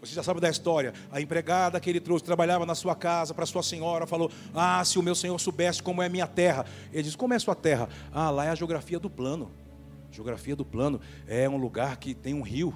você 0.00 0.14
já 0.14 0.22
sabe 0.22 0.40
da 0.40 0.48
história. 0.48 0.94
A 1.12 1.20
empregada 1.20 1.78
que 1.78 1.90
ele 1.90 2.00
trouxe, 2.00 2.24
trabalhava 2.24 2.64
na 2.64 2.74
sua 2.74 2.94
casa, 2.94 3.34
para 3.34 3.44
sua 3.44 3.62
senhora, 3.62 4.06
falou: 4.06 4.30
Ah, 4.54 4.82
se 4.84 4.98
o 4.98 5.02
meu 5.02 5.14
senhor 5.14 5.38
soubesse 5.38 5.82
como 5.82 6.02
é 6.02 6.06
a 6.06 6.08
minha 6.08 6.26
terra. 6.26 6.64
Ele 6.92 7.02
diz: 7.02 7.14
Como 7.14 7.34
é 7.34 7.36
a 7.36 7.40
sua 7.40 7.54
terra? 7.54 7.88
Ah, 8.12 8.30
lá 8.30 8.46
é 8.46 8.48
a 8.48 8.54
geografia 8.54 8.98
do 8.98 9.10
plano. 9.10 9.50
Geografia 10.10 10.56
do 10.56 10.64
plano 10.64 11.00
é 11.26 11.48
um 11.48 11.56
lugar 11.56 11.98
que 11.98 12.14
tem 12.14 12.34
um 12.34 12.42
rio, 12.42 12.74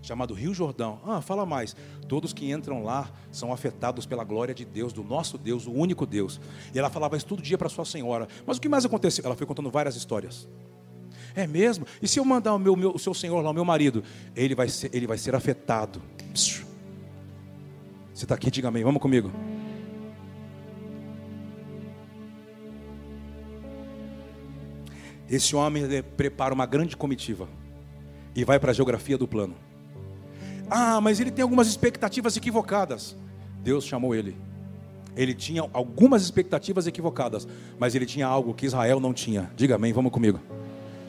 chamado 0.00 0.34
Rio 0.34 0.54
Jordão. 0.54 0.98
Ah, 1.06 1.20
fala 1.20 1.44
mais. 1.44 1.76
Todos 2.08 2.32
que 2.32 2.50
entram 2.50 2.82
lá 2.82 3.10
são 3.30 3.52
afetados 3.52 4.06
pela 4.06 4.24
glória 4.24 4.54
de 4.54 4.64
Deus, 4.64 4.92
do 4.92 5.04
nosso 5.04 5.36
Deus, 5.36 5.66
o 5.66 5.72
único 5.72 6.06
Deus. 6.06 6.40
E 6.74 6.78
ela 6.78 6.90
falava 6.90 7.16
isso 7.16 7.26
todo 7.26 7.42
dia 7.42 7.58
para 7.58 7.68
sua 7.68 7.84
senhora. 7.84 8.26
Mas 8.46 8.56
o 8.56 8.60
que 8.60 8.68
mais 8.68 8.84
aconteceu? 8.84 9.24
Ela 9.24 9.36
foi 9.36 9.46
contando 9.46 9.70
várias 9.70 9.94
histórias. 9.94 10.48
É 11.34 11.46
mesmo? 11.46 11.86
E 12.00 12.08
se 12.08 12.18
eu 12.18 12.24
mandar 12.24 12.54
o, 12.54 12.58
meu, 12.58 12.76
meu, 12.76 12.92
o 12.92 12.98
seu 12.98 13.14
senhor 13.14 13.40
lá, 13.40 13.50
o 13.50 13.54
meu 13.54 13.64
marido? 13.64 14.02
Ele 14.36 14.54
vai 14.54 14.68
ser, 14.68 14.90
ele 14.94 15.06
vai 15.06 15.18
ser 15.18 15.34
afetado. 15.34 16.02
Você 16.34 18.24
está 18.24 18.34
aqui, 18.34 18.50
diga 18.50 18.68
amém. 18.68 18.84
Vamos 18.84 19.00
comigo. 19.00 19.32
Esse 25.28 25.56
homem 25.56 25.84
prepara 26.16 26.52
uma 26.52 26.66
grande 26.66 26.94
comitiva 26.94 27.48
e 28.36 28.44
vai 28.44 28.60
para 28.60 28.70
a 28.70 28.74
geografia 28.74 29.16
do 29.16 29.26
plano. 29.26 29.54
Ah, 30.68 31.00
mas 31.00 31.20
ele 31.20 31.30
tem 31.30 31.42
algumas 31.42 31.68
expectativas 31.68 32.36
equivocadas. 32.36 33.16
Deus 33.62 33.84
chamou 33.84 34.14
ele. 34.14 34.36
Ele 35.16 35.34
tinha 35.34 35.68
algumas 35.72 36.22
expectativas 36.22 36.86
equivocadas, 36.86 37.46
mas 37.78 37.94
ele 37.94 38.06
tinha 38.06 38.26
algo 38.26 38.54
que 38.54 38.66
Israel 38.66 39.00
não 39.00 39.12
tinha. 39.12 39.50
Diga 39.56 39.76
amém, 39.76 39.92
vamos 39.92 40.12
comigo. 40.12 40.40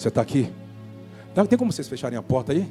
Você 0.04 0.10
está 0.10 0.22
aqui? 0.22 0.52
Tem 1.48 1.58
como 1.58 1.72
vocês 1.72 1.88
fecharem 1.88 2.20
a 2.20 2.22
porta 2.22 2.52
aí? 2.52 2.70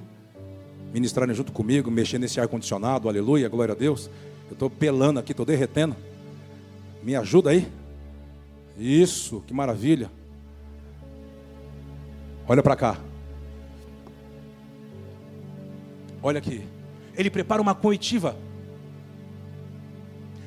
Ministrarem 0.92 1.34
junto 1.34 1.50
comigo, 1.50 1.90
mexendo 1.90 2.20
nesse 2.20 2.38
ar-condicionado, 2.38 3.08
aleluia, 3.08 3.48
glória 3.48 3.72
a 3.72 3.74
Deus. 3.74 4.10
Eu 4.48 4.52
estou 4.52 4.68
pelando 4.68 5.18
aqui, 5.18 5.32
estou 5.32 5.46
derretendo. 5.46 5.96
Me 7.02 7.16
ajuda 7.16 7.48
aí? 7.48 7.72
Isso, 8.78 9.42
que 9.46 9.54
maravilha. 9.54 10.10
Olha 12.46 12.62
para 12.62 12.76
cá. 12.76 12.98
Olha 16.22 16.36
aqui. 16.36 16.66
Ele 17.16 17.30
prepara 17.30 17.62
uma 17.62 17.74
comitiva. 17.74 18.36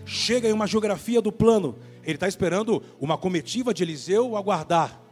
Chega 0.05 0.47
em 0.47 0.53
uma 0.53 0.67
geografia 0.67 1.19
do 1.19 1.31
plano. 1.31 1.77
Ele 2.03 2.13
está 2.13 2.27
esperando 2.27 2.83
uma 3.01 3.17
comitiva 3.17 3.73
de 3.73 3.81
Eliseu 3.81 4.38
aguardar 4.38 5.04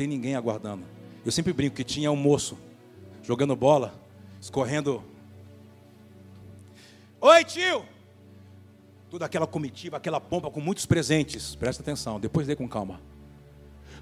tem 0.00 0.06
ninguém 0.06 0.34
aguardando. 0.34 0.82
Eu 1.26 1.30
sempre 1.30 1.52
brinco 1.52 1.76
que 1.76 1.84
tinha 1.84 2.10
um 2.10 2.16
moço 2.16 2.56
jogando 3.22 3.54
bola, 3.54 3.92
escorrendo. 4.40 5.04
Oi, 7.20 7.44
tio! 7.44 7.84
Toda 9.10 9.26
aquela 9.26 9.46
comitiva, 9.46 9.98
aquela 9.98 10.18
pompa 10.18 10.50
com 10.50 10.58
muitos 10.58 10.86
presentes. 10.86 11.54
Presta 11.54 11.82
atenção, 11.82 12.18
depois 12.18 12.46
dê 12.46 12.56
com 12.56 12.66
calma. 12.66 12.98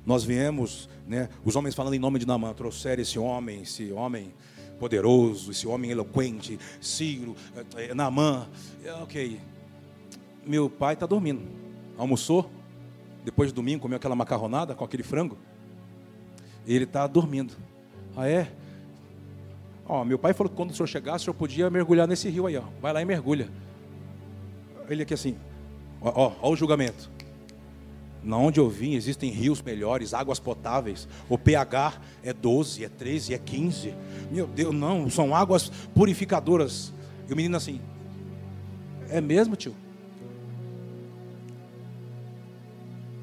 Nós 0.06 0.22
viemos, 0.22 0.88
né, 1.04 1.28
os 1.44 1.56
homens 1.56 1.74
falando 1.74 1.94
em 1.94 1.98
nome 1.98 2.20
de 2.20 2.28
Namã, 2.28 2.54
trouxeram 2.54 3.02
esse 3.02 3.18
homem, 3.18 3.62
esse 3.62 3.90
homem 3.90 4.32
poderoso, 4.78 5.50
esse 5.50 5.66
homem 5.66 5.90
eloquente, 5.90 6.60
Ciro, 6.80 7.34
eh, 7.74 7.92
Namã. 7.92 8.46
É, 8.84 8.92
ok. 8.92 9.40
Meu 10.46 10.70
pai 10.70 10.94
está 10.94 11.06
dormindo. 11.06 11.42
Almoçou? 11.96 12.48
Depois 13.24 13.48
de 13.48 13.54
domingo 13.56 13.82
comeu 13.82 13.96
aquela 13.96 14.14
macarronada 14.14 14.76
com 14.76 14.84
aquele 14.84 15.02
frango? 15.02 15.36
Ele 16.74 16.84
está 16.84 17.06
dormindo. 17.06 17.54
Ah, 18.16 18.28
é? 18.28 18.50
Ó, 19.86 20.04
meu 20.04 20.18
pai 20.18 20.34
falou 20.34 20.50
que 20.50 20.56
quando 20.56 20.70
o 20.70 20.74
senhor 20.74 20.86
chegasse, 20.86 21.22
o 21.22 21.24
senhor 21.24 21.34
podia 21.34 21.70
mergulhar 21.70 22.06
nesse 22.06 22.28
rio 22.28 22.46
aí, 22.46 22.56
ó. 22.56 22.64
Vai 22.80 22.92
lá 22.92 23.00
e 23.00 23.04
mergulha. 23.04 23.48
Ele 24.88 25.02
aqui 25.02 25.14
assim, 25.14 25.36
ó, 26.00 26.12
ó, 26.14 26.32
ó 26.42 26.50
o 26.50 26.56
julgamento. 26.56 27.10
Na 28.22 28.36
onde 28.36 28.60
eu 28.60 28.68
vim 28.68 28.94
existem 28.94 29.30
rios 29.30 29.62
melhores, 29.62 30.12
águas 30.12 30.38
potáveis. 30.38 31.08
O 31.28 31.38
pH 31.38 32.00
é 32.22 32.32
12, 32.32 32.84
é 32.84 32.88
13, 32.88 33.32
é 33.32 33.38
15. 33.38 33.94
Meu 34.30 34.46
Deus, 34.46 34.74
não, 34.74 35.08
são 35.08 35.34
águas 35.34 35.70
purificadoras. 35.94 36.92
E 37.28 37.32
o 37.32 37.36
menino 37.36 37.56
assim, 37.56 37.80
é 39.08 39.20
mesmo, 39.20 39.56
tio? 39.56 39.74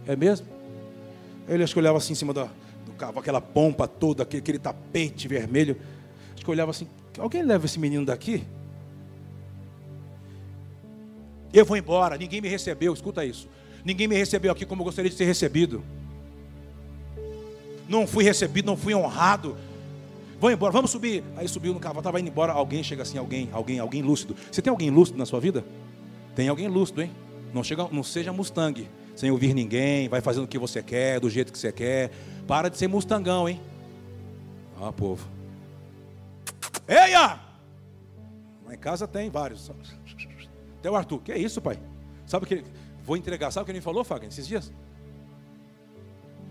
É 0.07 0.15
mesmo? 0.15 0.47
Ele 1.47 1.63
acho 1.63 1.73
que 1.73 1.79
olhava 1.79 1.97
assim 1.97 2.13
em 2.13 2.15
cima 2.15 2.33
da, 2.33 2.49
cavalo, 2.95 3.19
aquela 3.19 3.41
pompa 3.41 3.87
toda, 3.87 4.23
aquele, 4.23 4.41
aquele 4.41 4.59
tapete 4.59 5.27
vermelho. 5.27 5.77
Acho 6.33 6.43
que 6.43 6.49
eu 6.49 6.53
olhava 6.53 6.71
assim: 6.71 6.87
alguém 7.17 7.43
leva 7.43 7.65
esse 7.65 7.79
menino 7.79 8.05
daqui? 8.05 8.43
Eu 11.53 11.65
vou 11.65 11.77
embora, 11.77 12.17
ninguém 12.17 12.41
me 12.41 12.49
recebeu, 12.49 12.93
escuta 12.93 13.23
isso. 13.23 13.47
Ninguém 13.83 14.07
me 14.07 14.15
recebeu 14.15 14.51
aqui 14.51 14.65
como 14.65 14.81
eu 14.81 14.85
gostaria 14.85 15.09
de 15.09 15.15
ser 15.15 15.25
recebido. 15.25 15.83
Não 17.87 18.07
fui 18.07 18.23
recebido, 18.23 18.65
não 18.65 18.75
fui 18.75 18.93
honrado. 18.93 19.55
Vamos 20.39 20.53
embora, 20.53 20.71
vamos 20.71 20.91
subir. 20.91 21.23
Aí 21.37 21.47
subiu 21.47 21.73
no 21.73 21.79
cavalo, 21.79 21.99
estava 21.99 22.19
indo 22.19 22.29
embora. 22.29 22.51
Alguém 22.51 22.83
chega 22.83 23.03
assim, 23.03 23.17
alguém, 23.17 23.49
alguém, 23.53 23.79
alguém 23.79 24.01
lúcido. 24.01 24.35
Você 24.51 24.61
tem 24.61 24.71
alguém 24.71 24.89
lúcido 24.89 25.17
na 25.17 25.25
sua 25.25 25.39
vida? 25.39 25.63
Tem 26.35 26.49
alguém 26.49 26.67
lúcido, 26.67 27.01
hein? 27.01 27.11
Não, 27.53 27.63
chega, 27.63 27.87
não 27.91 28.03
seja 28.03 28.33
Mustang, 28.33 28.87
sem 29.15 29.31
ouvir 29.31 29.53
ninguém, 29.53 30.09
vai 30.09 30.21
fazendo 30.21 30.43
o 30.43 30.47
que 30.47 30.57
você 30.57 30.83
quer, 30.83 31.19
do 31.19 31.29
jeito 31.29 31.51
que 31.51 31.57
você 31.57 31.71
quer. 31.71 32.11
Para 32.47 32.69
de 32.69 32.77
ser 32.77 32.87
Mustangão, 32.87 33.47
hein? 33.47 33.61
Ah, 34.79 34.91
povo. 34.91 35.27
Eia! 36.87 37.39
Lá 38.65 38.73
em 38.73 38.77
casa 38.77 39.07
tem 39.07 39.29
vários. 39.29 39.71
Até 40.79 40.89
o 40.91 40.95
Arthur. 40.95 41.21
Que 41.21 41.31
é 41.31 41.37
isso, 41.37 41.61
pai? 41.61 41.79
Sabe 42.25 42.45
o 42.45 42.47
que 42.47 42.63
Vou 43.05 43.15
entregar. 43.15 43.51
Sabe 43.51 43.63
o 43.63 43.65
que 43.65 43.71
ele 43.71 43.79
me 43.79 43.83
falou, 43.83 44.03
Fagner, 44.03 44.29
esses 44.29 44.47
dias? 44.47 44.71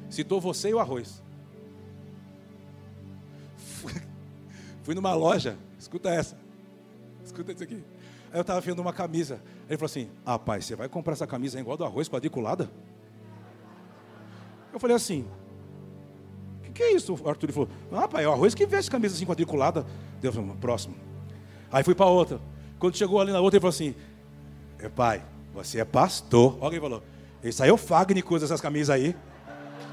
Citou 0.09 0.41
você 0.41 0.71
e 0.71 0.75
o 0.75 0.79
arroz. 0.79 1.21
Fui 4.85 4.95
numa 4.95 5.15
loja, 5.15 5.57
escuta 5.79 6.11
essa. 6.11 6.39
Escuta 7.25 7.53
isso 7.53 7.65
aqui. 7.65 7.83
Aí 8.35 8.39
eu 8.39 8.41
estava 8.41 8.61
vendo 8.61 8.81
uma 8.81 8.93
camisa. 8.93 9.41
Ele 9.69 9.79
falou 9.79 9.87
assim: 9.87 10.11
Ah, 10.27 10.37
pai, 10.37 10.61
você 10.61 10.75
vai 10.75 10.89
comprar 10.89 11.13
essa 11.13 11.25
camisa 11.25 11.61
igual 11.61 11.77
do 11.77 11.85
arroz 11.85 12.09
quadriculada? 12.09 12.69
Eu 14.73 14.81
falei 14.81 14.97
assim: 14.97 15.25
O 16.59 16.63
que, 16.65 16.73
que, 16.73 16.83
é 16.83 16.95
isso? 16.95 17.15
O 17.15 17.29
Arthur 17.29 17.53
falou: 17.53 17.69
Ah, 17.93 18.09
pai, 18.09 18.25
é 18.25 18.29
o 18.29 18.33
arroz 18.33 18.53
que 18.53 18.67
veste 18.67 18.91
camisa 18.91 19.15
assim 19.15 19.25
quadriculada. 19.25 19.87
Deus 20.21 20.35
falou: 20.35 20.57
Próximo. 20.57 20.97
Aí 21.71 21.85
fui 21.85 21.95
para 21.95 22.07
outra. 22.07 22.41
Quando 22.77 22.97
chegou 22.97 23.21
ali 23.21 23.31
na 23.31 23.39
outra, 23.39 23.57
ele 23.57 23.61
falou 23.61 23.73
assim: 23.73 23.95
é, 24.81 24.89
Pai, 24.89 25.23
você 25.55 25.79
é 25.79 25.85
pastor. 25.85 26.59
Alguém 26.61 26.81
falou: 26.81 27.05
Isso 27.41 27.63
aí 27.63 27.71
é 27.71 27.73
o 27.73 27.79
que 27.79 28.35
usa 28.35 28.47
essas 28.47 28.61
camisas 28.61 28.91
aí. 28.91 29.15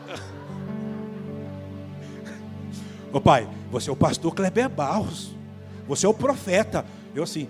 Ô 3.13 3.21
pai, 3.21 3.47
você 3.69 3.87
é 3.87 3.93
o 3.93 3.95
pastor 3.95 4.33
Kleber 4.33 4.67
Barros. 4.67 5.35
Você 5.87 6.07
é 6.07 6.09
o 6.09 6.13
profeta. 6.13 6.83
Eu 7.13 7.23
assim, 7.23 7.47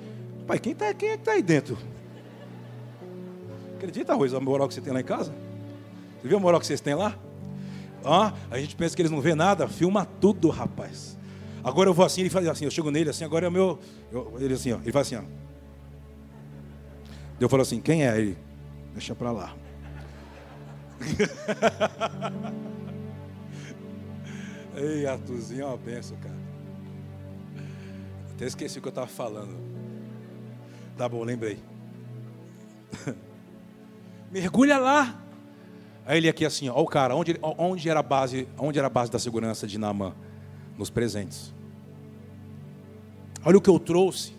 pai, 0.47 0.59
quem 0.59 0.73
está 0.73 0.93
quem 0.93 1.09
é 1.09 1.17
que 1.17 1.23
tá 1.23 1.31
aí 1.31 1.41
dentro? 1.41 1.77
Acredita, 3.75 4.13
Arroz, 4.13 4.33
a 4.33 4.39
moral 4.39 4.67
que 4.67 4.73
você 4.73 4.81
tem 4.81 4.93
lá 4.93 5.01
em 5.01 5.03
casa? 5.03 5.33
Você 6.21 6.27
viu 6.27 6.37
a 6.37 6.39
moral 6.39 6.59
que 6.59 6.67
vocês 6.67 6.81
têm 6.81 6.93
lá? 6.93 7.17
Ah, 8.03 8.33
a 8.49 8.59
gente 8.59 8.75
pensa 8.75 8.95
que 8.95 9.01
eles 9.01 9.11
não 9.11 9.21
vê 9.21 9.33
nada, 9.35 9.67
filma 9.67 10.05
tudo, 10.05 10.49
rapaz. 10.49 11.17
Agora 11.63 11.89
eu 11.89 11.93
vou 11.93 12.05
assim, 12.05 12.21
ele 12.21 12.29
faz 12.29 12.47
assim, 12.47 12.65
eu 12.65 12.71
chego 12.71 12.89
nele 12.91 13.09
assim, 13.09 13.23
agora 13.23 13.45
é 13.45 13.49
o 13.49 13.51
meu. 13.51 13.79
Eu, 14.11 14.35
ele 14.39 14.53
assim, 14.53 14.71
ó, 14.71 14.79
ele 14.81 14.91
faz 14.91 15.07
assim, 15.07 15.15
ó. 15.15 15.23
Eu 17.39 17.47
falo 17.49 17.61
assim, 17.61 17.79
quem 17.79 18.05
é? 18.05 18.17
Ele, 18.17 18.37
deixa 18.93 19.15
pra 19.15 19.31
lá. 19.31 19.55
Ei, 24.75 25.05
Arthurzinho, 25.05 25.63
é 25.63 25.65
uma 25.65 25.77
benção, 25.77 26.17
cara. 26.17 26.37
Até 28.31 28.45
esqueci 28.45 28.79
o 28.79 28.81
que 28.81 28.87
eu 28.87 28.91
estava 28.91 29.07
falando. 29.07 29.70
Tá 31.01 31.09
bom, 31.09 31.23
lembrei. 31.23 31.57
Mergulha 34.31 34.77
lá. 34.77 35.19
Aí 36.05 36.19
ele 36.19 36.29
aqui 36.29 36.45
assim, 36.45 36.69
ó, 36.69 36.79
o 36.79 36.85
cara, 36.85 37.15
onde, 37.15 37.39
onde, 37.41 37.89
era 37.89 38.01
a 38.01 38.03
base, 38.03 38.47
onde 38.55 38.77
era 38.77 38.85
a 38.85 38.89
base 38.89 39.09
da 39.09 39.17
segurança 39.17 39.65
de 39.65 39.79
Naamã? 39.79 40.13
Nos 40.77 40.91
presentes. 40.91 41.51
Olha 43.43 43.57
o 43.57 43.61
que 43.61 43.69
eu 43.71 43.79
trouxe. 43.79 44.35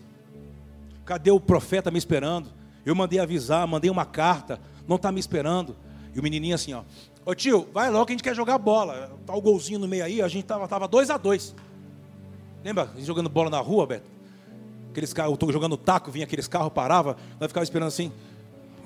Cadê 1.04 1.32
o 1.32 1.40
profeta 1.40 1.90
me 1.90 1.98
esperando? 1.98 2.48
Eu 2.86 2.94
mandei 2.94 3.18
avisar, 3.18 3.66
mandei 3.66 3.90
uma 3.90 4.04
carta, 4.04 4.60
não 4.86 4.94
está 4.94 5.10
me 5.10 5.18
esperando. 5.18 5.76
E 6.14 6.20
o 6.20 6.22
menininho 6.22 6.54
assim, 6.54 6.74
ó, 6.74 6.84
Ô 7.26 7.34
tio, 7.34 7.66
vai 7.74 7.90
logo 7.90 8.06
que 8.06 8.12
a 8.12 8.14
gente 8.14 8.22
quer 8.22 8.36
jogar 8.36 8.56
bola. 8.58 9.10
Tá 9.26 9.34
o 9.34 9.40
golzinho 9.42 9.80
no 9.80 9.88
meio 9.88 10.04
aí, 10.04 10.22
a 10.22 10.28
gente 10.28 10.44
tava, 10.44 10.68
tava 10.68 10.86
dois 10.86 11.10
a 11.10 11.16
dois. 11.16 11.56
Lembra? 12.62 12.88
Jogando 12.98 13.28
bola 13.28 13.50
na 13.50 13.58
rua, 13.58 13.84
Beto? 13.84 14.21
Aqueles 14.92 15.14
carros, 15.14 15.32
eu 15.32 15.38
tô 15.38 15.50
jogando 15.50 15.74
taco, 15.74 16.10
vinha 16.10 16.26
aqueles 16.26 16.46
carros, 16.46 16.70
parava, 16.70 17.16
nós 17.40 17.48
ficava 17.48 17.64
esperando 17.64 17.88
assim. 17.88 18.12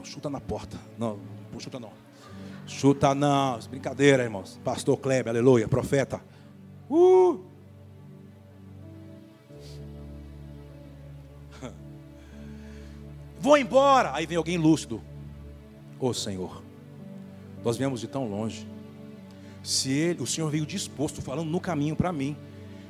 Chuta 0.05 0.31
na 0.31 0.41
porta. 0.41 0.79
Não, 0.97 1.19
não 1.53 1.59
chuta 1.59 1.81
não. 1.81 1.91
Chuta 2.65 3.13
não. 3.13 3.59
Brincadeira, 3.69 4.23
irmãos. 4.23 4.61
Pastor 4.63 4.97
Kleber, 4.99 5.31
aleluia, 5.31 5.67
profeta. 5.67 6.21
Uh! 6.89 7.41
Vou 13.41 13.59
embora. 13.59 14.13
Aí 14.15 14.27
vem 14.27 14.37
alguém 14.37 14.57
lúcido. 14.57 15.03
Ô 15.99 16.07
oh, 16.07 16.15
Senhor. 16.15 16.63
Nós 17.65 17.77
viemos 17.77 18.01
de 18.01 18.07
tão 18.07 18.29
longe. 18.29 18.65
Se 19.61 19.91
ele, 19.91 20.23
o 20.23 20.27
Senhor 20.27 20.49
veio 20.49 20.65
disposto, 20.65 21.21
falando 21.21 21.51
no 21.51 21.59
caminho 21.59 21.97
para 21.97 22.13
mim, 22.13 22.37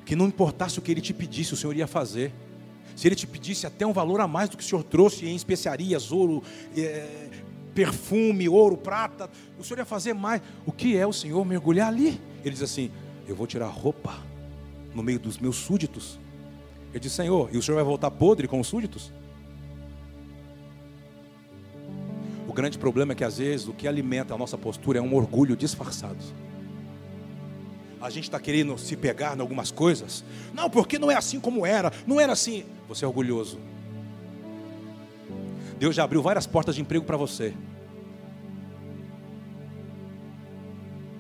que 0.04 0.14
não 0.14 0.26
importasse 0.26 0.78
o 0.78 0.82
que 0.82 0.90
ele 0.90 1.00
te 1.00 1.14
pedisse, 1.14 1.54
o 1.54 1.56
Senhor 1.56 1.74
ia 1.74 1.86
fazer. 1.86 2.30
Se 2.94 3.08
ele 3.08 3.14
te 3.14 3.26
pedisse 3.26 3.66
até 3.66 3.86
um 3.86 3.92
valor 3.92 4.20
a 4.20 4.28
mais 4.28 4.48
do 4.48 4.56
que 4.56 4.62
o 4.62 4.66
Senhor 4.66 4.82
trouxe 4.82 5.26
em 5.26 5.34
especiarias, 5.34 6.12
ouro, 6.12 6.42
é, 6.76 7.28
perfume, 7.74 8.48
ouro, 8.48 8.76
prata, 8.76 9.28
o 9.58 9.64
Senhor 9.64 9.78
ia 9.78 9.84
fazer 9.84 10.14
mais. 10.14 10.40
O 10.64 10.72
que 10.72 10.96
é 10.96 11.06
o 11.06 11.12
Senhor 11.12 11.44
mergulhar 11.44 11.88
ali? 11.88 12.20
Ele 12.44 12.52
diz 12.52 12.62
assim: 12.62 12.90
Eu 13.26 13.34
vou 13.34 13.46
tirar 13.46 13.68
roupa 13.68 14.14
no 14.94 15.02
meio 15.02 15.18
dos 15.18 15.38
meus 15.38 15.56
súditos. 15.56 16.18
Ele 16.90 17.00
diz: 17.00 17.12
Senhor, 17.12 17.50
e 17.52 17.58
o 17.58 17.62
Senhor 17.62 17.76
vai 17.76 17.84
voltar 17.84 18.10
podre 18.10 18.46
com 18.46 18.60
os 18.60 18.66
súditos? 18.66 19.12
grande 22.56 22.78
problema 22.78 23.12
é 23.12 23.14
que 23.14 23.22
às 23.22 23.36
vezes 23.36 23.68
o 23.68 23.74
que 23.74 23.86
alimenta 23.86 24.34
a 24.34 24.38
nossa 24.38 24.56
postura 24.56 24.98
é 24.98 25.02
um 25.02 25.14
orgulho 25.14 25.54
disfarçado. 25.54 26.16
A 28.00 28.08
gente 28.08 28.24
está 28.24 28.40
querendo 28.40 28.76
se 28.78 28.96
pegar 28.96 29.36
em 29.36 29.40
algumas 29.40 29.70
coisas. 29.70 30.24
Não, 30.54 30.70
porque 30.70 30.98
não 30.98 31.10
é 31.10 31.14
assim 31.14 31.38
como 31.38 31.66
era. 31.66 31.92
Não 32.06 32.18
era 32.18 32.32
assim. 32.32 32.64
Você 32.88 33.04
é 33.04 33.08
orgulhoso. 33.08 33.58
Deus 35.78 35.94
já 35.94 36.04
abriu 36.04 36.22
várias 36.22 36.46
portas 36.46 36.74
de 36.74 36.80
emprego 36.80 37.04
para 37.04 37.16
você. 37.16 37.54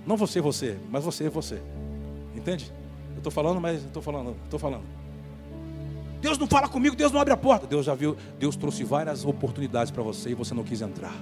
Não 0.06 0.16
você, 0.16 0.40
você, 0.40 0.78
mas 0.88 1.04
você, 1.04 1.28
você. 1.28 1.60
Entende? 2.34 2.72
Eu 3.12 3.18
estou 3.18 3.32
falando, 3.32 3.60
mas 3.60 3.84
estou 3.84 4.02
falando, 4.02 4.36
estou 4.44 4.58
falando. 4.58 4.84
Deus 6.20 6.38
não 6.38 6.46
fala 6.46 6.68
comigo, 6.68 6.96
Deus 6.96 7.12
não 7.12 7.20
abre 7.20 7.32
a 7.32 7.36
porta. 7.36 7.66
Deus 7.66 7.84
já 7.84 7.94
viu, 7.94 8.16
Deus 8.38 8.56
trouxe 8.56 8.84
várias 8.84 9.24
oportunidades 9.24 9.90
para 9.90 10.02
você 10.02 10.30
e 10.30 10.34
você 10.34 10.54
não 10.54 10.62
quis 10.62 10.80
entrar. 10.80 11.14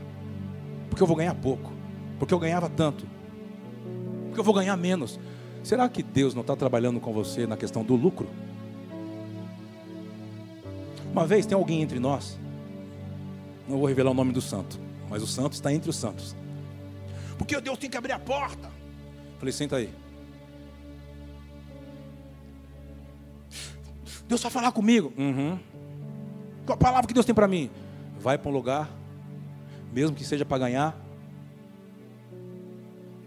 Porque 0.89 1.03
eu 1.03 1.07
vou 1.07 1.17
ganhar 1.17 1.35
pouco. 1.35 1.73
Porque 2.19 2.33
eu 2.33 2.39
ganhava 2.39 2.69
tanto. 2.69 3.07
Porque 4.27 4.39
eu 4.39 4.45
vou 4.45 4.55
ganhar 4.55 4.77
menos. 4.77 5.19
Será 5.63 5.89
que 5.89 6.03
Deus 6.03 6.35
não 6.35 6.43
está 6.43 6.55
trabalhando 6.55 7.01
com 7.01 7.13
você 7.13 7.47
na 7.47 7.57
questão 7.57 7.83
do 7.83 7.97
lucro? 7.97 8.29
Uma 11.15 11.29
vez 11.29 11.47
tem 11.47 11.55
alguém 11.55 11.81
entre 11.81 12.01
nós, 12.01 12.37
não 13.69 13.79
vou 13.79 13.87
revelar 13.87 14.11
o 14.11 14.15
nome 14.15 14.33
do 14.33 14.43
santo, 14.43 14.81
mas 15.09 15.23
o 15.23 15.29
santo 15.29 15.53
está 15.53 15.73
entre 15.73 15.89
os 15.89 15.95
santos. 15.95 16.35
Porque 17.39 17.61
Deus 17.61 17.79
tem 17.79 17.89
que 17.89 17.97
abrir 17.97 18.11
a 18.11 18.19
porta. 18.19 18.69
Falei, 19.39 19.53
senta 19.53 19.77
aí. 19.77 19.95
Deus 24.27 24.43
vai 24.43 24.51
falar 24.51 24.73
comigo. 24.73 25.13
Uhum. 25.17 25.57
Qual 26.67 26.75
a 26.75 26.77
palavra 26.77 27.07
que 27.07 27.15
Deus 27.15 27.25
tem 27.25 27.33
para 27.35 27.47
mim? 27.47 27.71
Vai 28.19 28.37
para 28.37 28.51
um 28.51 28.53
lugar, 28.53 28.91
mesmo 29.93 30.17
que 30.17 30.25
seja 30.25 30.45
para 30.45 30.59
ganhar. 30.59 30.97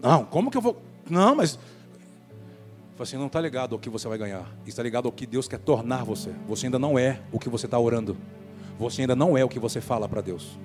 Não, 0.02 0.26
como 0.26 0.50
que 0.50 0.58
eu 0.58 0.62
vou? 0.62 0.82
Não, 1.08 1.34
mas. 1.34 1.58
Assim, 2.98 3.16
não 3.16 3.26
está 3.28 3.40
ligado 3.40 3.74
ao 3.74 3.78
que 3.78 3.88
você 3.88 4.08
vai 4.08 4.18
ganhar. 4.18 4.44
Está 4.66 4.82
ligado 4.82 5.06
ao 5.06 5.12
que 5.12 5.26
Deus 5.26 5.46
quer 5.46 5.58
tornar 5.58 6.04
você. 6.04 6.32
Você 6.48 6.66
ainda 6.66 6.78
não 6.78 6.98
é 6.98 7.20
o 7.30 7.38
que 7.38 7.48
você 7.48 7.66
está 7.66 7.78
orando. 7.78 8.16
Você 8.78 9.02
ainda 9.02 9.14
não 9.14 9.38
é 9.38 9.44
o 9.44 9.48
que 9.48 9.58
você 9.58 9.80
fala 9.80 10.08
para 10.08 10.20
Deus. 10.20 10.58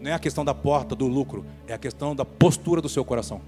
Não 0.00 0.10
é 0.10 0.14
a 0.14 0.18
questão 0.18 0.44
da 0.44 0.54
porta, 0.54 0.96
do 0.96 1.06
lucro. 1.06 1.44
É 1.66 1.74
a 1.74 1.78
questão 1.78 2.16
da 2.16 2.24
postura 2.24 2.80
do 2.80 2.88
seu 2.88 3.04
coração. 3.04 3.42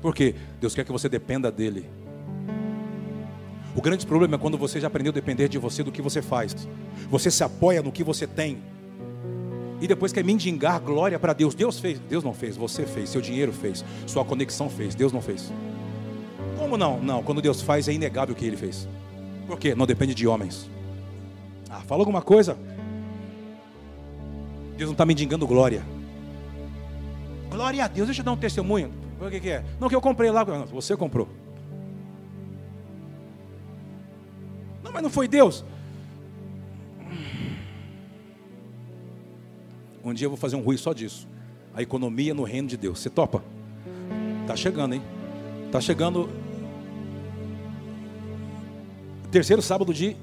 Porque 0.00 0.34
Deus 0.60 0.74
quer 0.74 0.84
que 0.84 0.92
você 0.92 1.08
dependa 1.08 1.50
dEle. 1.50 1.90
O 3.74 3.82
grande 3.82 4.06
problema 4.06 4.36
é 4.36 4.38
quando 4.38 4.56
você 4.56 4.80
já 4.80 4.86
aprendeu 4.86 5.10
a 5.10 5.14
depender 5.14 5.48
de 5.48 5.58
você 5.58 5.82
do 5.82 5.92
que 5.92 6.00
você 6.00 6.22
faz. 6.22 6.56
Você 7.10 7.30
se 7.30 7.42
apoia 7.44 7.82
no 7.82 7.92
que 7.92 8.02
você 8.02 8.26
tem. 8.26 8.62
E 9.80 9.86
depois 9.86 10.12
quer 10.12 10.22
mendigar 10.22 10.78
glória 10.80 11.18
para 11.18 11.32
Deus. 11.32 11.54
Deus 11.54 11.78
fez. 11.78 11.98
Deus 11.98 12.22
não 12.22 12.34
fez, 12.34 12.56
você 12.56 12.84
fez. 12.84 13.08
Seu 13.08 13.20
dinheiro 13.20 13.52
fez. 13.52 13.84
Sua 14.06 14.24
conexão 14.24 14.68
fez. 14.68 14.94
Deus 14.94 15.12
não 15.12 15.22
fez. 15.22 15.50
Como 16.58 16.76
não? 16.76 17.00
Não, 17.00 17.22
quando 17.22 17.40
Deus 17.40 17.62
faz 17.62 17.88
é 17.88 17.92
inegável 17.92 18.34
o 18.34 18.36
que 18.36 18.44
ele 18.44 18.56
fez. 18.56 18.86
Por 19.46 19.58
quê? 19.58 19.74
Não 19.74 19.86
depende 19.86 20.14
de 20.14 20.28
homens. 20.28 20.68
Ah, 21.70 21.80
fala 21.80 22.02
alguma 22.02 22.20
coisa. 22.20 22.58
Deus 24.76 24.88
não 24.88 24.92
está 24.92 25.06
mendigando 25.06 25.46
glória. 25.46 25.82
Glória 27.50 27.84
a 27.84 27.88
Deus, 27.88 28.06
deixa 28.06 28.20
eu 28.20 28.24
dar 28.24 28.32
um 28.32 28.36
testemunho. 28.36 28.92
O 29.20 29.30
que, 29.30 29.40
que 29.40 29.50
é? 29.50 29.64
Não, 29.78 29.88
que 29.88 29.94
eu 29.94 30.00
comprei 30.00 30.30
lá. 30.30 30.44
Não, 30.44 30.66
você 30.66 30.96
comprou. 30.96 31.28
Não, 34.82 34.92
mas 34.92 35.02
não 35.02 35.10
foi 35.10 35.26
Deus. 35.26 35.64
Um 40.04 40.14
dia 40.14 40.26
eu 40.26 40.30
vou 40.30 40.36
fazer 40.36 40.56
um 40.56 40.62
ruim 40.62 40.76
só 40.76 40.92
disso. 40.92 41.28
A 41.74 41.82
economia 41.82 42.34
no 42.34 42.42
reino 42.42 42.68
de 42.68 42.76
Deus. 42.76 42.98
Você 42.98 43.10
topa? 43.10 43.42
Tá 44.46 44.56
chegando, 44.56 44.94
hein? 44.94 45.02
Tá 45.70 45.80
chegando. 45.80 46.28
Terceiro 49.30 49.62
sábado 49.62 49.92
de 49.92 50.16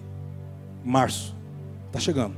março. 0.84 1.36
Tá 1.91 1.99
chegando. 1.99 2.36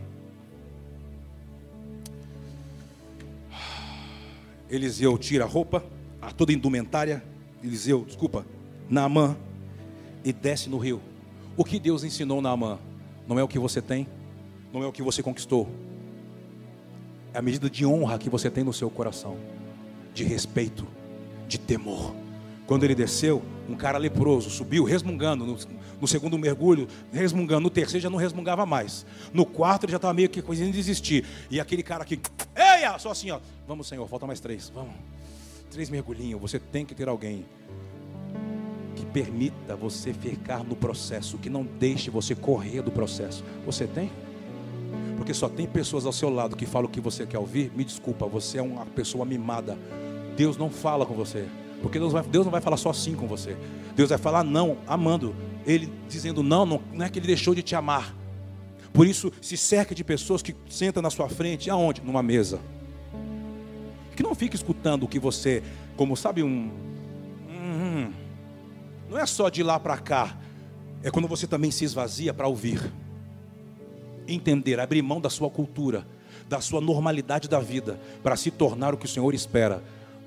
Eliseu 4.70 5.18
tira 5.18 5.46
a 5.46 5.48
roupa, 5.48 5.84
a 6.22 6.32
toda 6.32 6.54
indumentária. 6.54 7.24
Eliseu, 7.64 8.06
desculpa, 8.06 8.46
Naamã, 8.88 9.36
e 10.24 10.32
desce 10.32 10.70
no 10.70 10.78
rio. 10.78 11.02
O 11.58 11.66
que 11.66 11.80
Deus 11.80 12.04
ensinou 12.04 12.42
Naamã 12.42 12.78
não 13.28 13.40
é 13.40 13.44
o 13.44 13.48
que 13.48 13.58
você 13.58 13.82
tem, 13.82 14.08
não 14.72 14.84
é 14.84 14.88
o 14.88 14.92
que 14.92 15.02
você 15.02 15.24
conquistou, 15.24 15.68
é 17.34 17.40
a 17.40 17.42
medida 17.42 17.70
de 17.70 17.86
honra 17.86 18.18
que 18.18 18.30
você 18.30 18.50
tem 18.50 18.64
no 18.64 18.74
seu 18.74 18.90
coração, 18.90 19.38
de 20.14 20.24
respeito, 20.24 20.88
de 21.48 21.58
temor. 21.58 22.14
Quando 22.66 22.84
ele 22.84 22.94
desceu, 22.94 23.42
um 23.68 23.76
cara 23.76 23.98
leproso 23.98 24.50
subiu 24.50 24.84
resmungando 24.84 25.46
no, 25.46 25.58
no, 26.02 26.08
segundo 26.08 26.38
mergulho, 26.38 26.88
resmungando. 27.12 27.62
No 27.62 27.70
terceiro 27.70 28.04
já 28.04 28.10
não 28.10 28.18
resmungava 28.18 28.66
mais. 28.66 29.06
No 29.34 29.46
quarto 29.46 29.86
ele 29.86 29.92
já 29.92 29.96
estava 29.96 30.14
meio 30.14 30.30
que 30.30 30.42
coisinha 30.42 30.68
de 30.68 30.78
desistir. 30.78 31.26
E 31.50 31.60
aquele 31.60 31.82
cara 31.82 32.04
aqui, 32.04 32.20
eia, 32.56 32.98
só 33.00 33.10
assim, 33.10 33.32
ó. 33.32 33.40
Vamos, 33.68 33.88
Senhor, 33.88 34.08
falta 34.08 34.28
mais 34.28 34.40
três. 34.40 34.72
Vamos. 34.74 34.94
Três 35.72 35.90
mergulhinhos. 35.90 36.40
Você 36.42 36.60
tem 36.60 36.86
que 36.86 36.94
ter 36.94 37.10
alguém 37.10 37.44
que 38.96 39.06
permita 39.06 39.76
você 39.76 40.14
ficar 40.14 40.64
no 40.64 40.76
processo, 40.76 41.38
que 41.38 41.50
não 41.50 41.64
deixe 41.64 42.12
você 42.12 42.36
correr 42.36 42.84
do 42.84 42.92
processo. 42.92 43.44
Você 43.66 43.88
tem? 43.88 44.12
Porque 45.20 45.34
só 45.34 45.50
tem 45.50 45.68
pessoas 45.68 46.06
ao 46.06 46.14
seu 46.14 46.30
lado 46.30 46.56
que 46.56 46.66
falam 46.66 46.88
o 46.88 46.92
que 46.92 47.02
você 47.02 47.26
quer 47.26 47.38
ouvir. 47.38 47.70
Me 47.76 47.84
desculpa, 47.84 48.26
você 48.26 48.58
é 48.58 48.62
uma 48.62 48.86
pessoa 48.86 49.26
mimada. 49.26 49.78
Deus 50.38 50.56
não 50.56 50.70
fala 50.70 51.06
com 51.06 51.14
você. 51.14 51.46
Porque 51.82 52.00
Deus, 52.00 52.14
vai, 52.14 52.24
Deus 52.24 52.46
não 52.46 52.52
vai 52.52 52.62
falar 52.62 52.78
só 52.78 52.90
assim 52.90 53.16
com 53.16 53.28
você. 53.28 53.58
Deus 53.98 54.10
vai 54.10 54.18
falar 54.18 54.46
não, 54.46 54.78
amando. 54.88 55.36
Ele 55.68 55.92
dizendo 56.08 56.42
não, 56.42 56.66
não, 56.66 56.82
não 56.94 57.06
é 57.06 57.10
que 57.10 57.20
ele 57.20 57.28
deixou 57.28 57.54
de 57.54 57.62
te 57.62 57.76
amar. 57.76 58.16
Por 58.94 59.06
isso, 59.06 59.30
se 59.42 59.58
cerca 59.58 59.94
de 59.94 60.06
pessoas 60.06 60.42
que 60.42 60.56
sentam 60.70 61.04
na 61.04 61.10
sua 61.10 61.28
frente, 61.28 61.70
aonde? 61.70 62.02
Numa 62.02 62.24
mesa. 62.24 62.62
Que 64.16 64.24
não 64.24 64.34
fique 64.34 64.56
escutando 64.56 65.04
o 65.04 65.08
que 65.08 65.20
você, 65.20 65.62
como 65.98 66.16
sabe, 66.16 66.44
um. 66.44 66.72
Hum, 67.50 68.14
não 69.10 69.20
é 69.20 69.26
só 69.26 69.50
de 69.50 69.64
lá 69.64 69.78
para 69.78 69.98
cá. 69.98 70.38
É 71.04 71.12
quando 71.12 71.28
você 71.28 71.46
também 71.46 71.72
se 71.72 71.84
esvazia 71.84 72.34
para 72.34 72.48
ouvir 72.48 72.90
entender, 74.34 74.80
abrir 74.80 75.02
mão 75.02 75.20
da 75.20 75.30
sua 75.30 75.50
cultura, 75.50 76.06
da 76.48 76.62
sua 76.62 76.82
normalidade 76.82 77.48
da 77.48 77.60
vida, 77.60 78.00
para 78.24 78.36
se 78.36 78.52
tornar 78.52 78.94
o 78.94 78.98
que 78.98 79.06
o 79.06 79.10
Senhor 79.10 79.34
espera. 79.34 79.84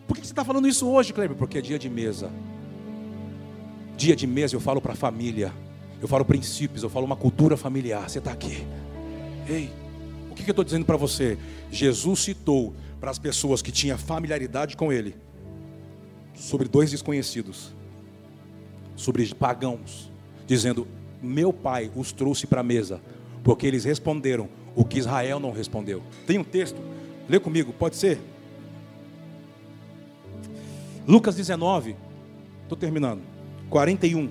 Por 0.07 0.17
que 0.17 0.27
você 0.27 0.33
está 0.33 0.45
falando 0.45 0.69
isso 0.69 0.89
hoje, 0.89 1.13
Kleber? 1.13 1.37
Porque 1.37 1.59
é 1.59 1.61
dia 1.61 1.79
de 1.79 1.89
mesa. 1.89 2.31
Dia 3.97 4.17
de 4.17 4.27
mesa 4.27 4.55
eu 4.55 4.61
falo 4.61 4.81
para 4.81 4.93
a 4.93 4.97
família, 4.97 5.53
eu 6.01 6.09
falo 6.09 6.25
princípios, 6.25 6.83
eu 6.83 6.91
falo 6.91 7.07
uma 7.07 7.17
cultura 7.17 7.57
familiar. 7.57 8.09
Você 8.09 8.19
está 8.19 8.33
aqui. 8.33 8.67
Ei, 9.49 9.71
o 10.31 10.35
que, 10.35 10.43
que 10.43 10.51
eu 10.51 10.53
estou 10.53 10.65
dizendo 10.65 10.85
para 10.85 10.97
você? 10.97 11.39
Jesus 11.71 12.21
citou 12.21 12.75
para 13.01 13.11
as 13.11 13.19
pessoas 13.19 13.61
que 13.61 13.73
tinham 13.73 13.99
familiaridade 13.99 14.77
com 14.77 14.93
Ele 14.93 15.15
sobre 16.35 16.69
dois 16.69 16.91
desconhecidos, 16.91 17.73
sobre 18.97 19.27
pagãos, 19.35 20.11
dizendo: 20.47 20.87
Meu 21.23 21.53
pai 21.53 21.91
os 21.95 22.13
trouxe 22.13 22.47
para 22.47 22.61
a 22.61 22.65
mesa 22.65 23.01
porque 23.43 23.67
eles 23.67 23.85
responderam 23.85 24.49
o 24.75 24.85
que 24.85 24.99
Israel 24.99 25.39
não 25.41 25.53
respondeu. 25.53 26.03
Tem 26.27 26.39
um 26.39 26.45
texto, 26.45 26.81
lê 27.29 27.39
comigo, 27.39 27.73
pode 27.73 27.97
ser? 27.97 28.19
Lucas 31.07 31.35
19, 31.35 31.97
estou 32.63 32.79
terminando, 32.79 33.21
41. 33.69 34.31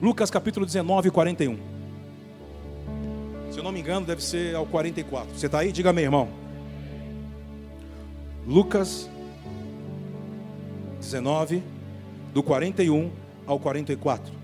Lucas 0.00 0.30
capítulo 0.30 0.64
19, 0.64 1.10
41. 1.10 1.58
Se 3.50 3.58
eu 3.58 3.64
não 3.64 3.72
me 3.72 3.80
engano, 3.80 4.06
deve 4.06 4.24
ser 4.24 4.54
ao 4.54 4.64
44. 4.64 5.36
Você 5.36 5.46
está 5.46 5.58
aí? 5.58 5.72
Diga 5.72 5.92
meu 5.92 6.04
irmão. 6.04 6.28
Lucas 8.46 9.10
19, 11.00 11.62
do 12.32 12.42
41 12.42 13.10
ao 13.46 13.58
44. 13.58 14.39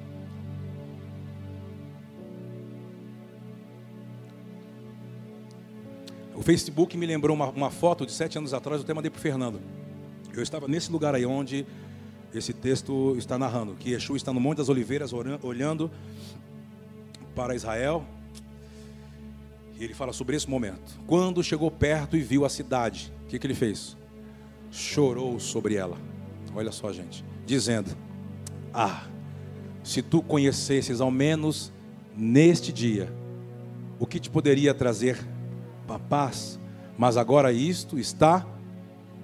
O 6.37 6.43
Facebook 6.43 6.97
me 6.99 7.07
lembrou 7.07 7.35
uma, 7.35 7.49
uma 7.49 7.71
foto 7.71 8.05
de 8.05 8.13
sete 8.13 8.37
anos 8.37 8.53
atrás, 8.53 8.81
eu 8.81 8.85
até 8.85 8.93
mandei 8.93 9.11
para 9.11 9.19
o 9.19 9.23
Fernando. 9.23 9.59
Eu 10.35 10.43
estava 10.43 10.69
nesse 10.69 10.93
lugar 10.93 11.15
aí 11.15 11.25
onde 11.25 11.67
esse 12.35 12.53
texto 12.53 13.15
está 13.17 13.39
narrando, 13.39 13.75
que 13.75 13.91
Yeshua 13.93 14.19
está 14.19 14.35
no 14.35 14.41
Monte 14.41 14.59
das 14.59 14.69
Oliveiras 14.69 15.13
olhando 15.15 15.91
para 17.35 17.55
Israel. 17.55 18.05
E 19.79 19.85
ele 19.85 19.95
fala 19.95 20.13
sobre 20.13 20.37
esse 20.37 20.49
momento. 20.49 21.01
Quando 21.07 21.43
chegou 21.43 21.71
perto 21.71 22.19
e 22.19 22.21
viu 22.21 22.45
a 22.45 22.51
cidade, 22.51 23.11
o 23.25 23.29
que, 23.29 23.39
que 23.39 23.47
ele 23.47 23.55
fez? 23.55 23.97
Chorou 24.71 25.41
sobre 25.41 25.77
ela. 25.77 25.97
Olha 26.55 26.71
só, 26.71 26.93
gente. 26.93 27.25
Dizendo: 27.47 27.97
Ah, 28.75 29.07
se 29.83 30.03
tu 30.03 30.23
conhecesses 30.23 31.01
ao 31.01 31.11
menos 31.11 31.73
neste 32.15 32.73
dia 32.73 33.11
o 33.99 34.07
que 34.07 34.21
te 34.21 34.29
poderia 34.29 34.75
trazer 34.75 35.19
a 35.95 35.99
paz, 35.99 36.59
mas 36.99 37.17
agora 37.17 37.53
isto 37.53 37.99
está 37.99 38.47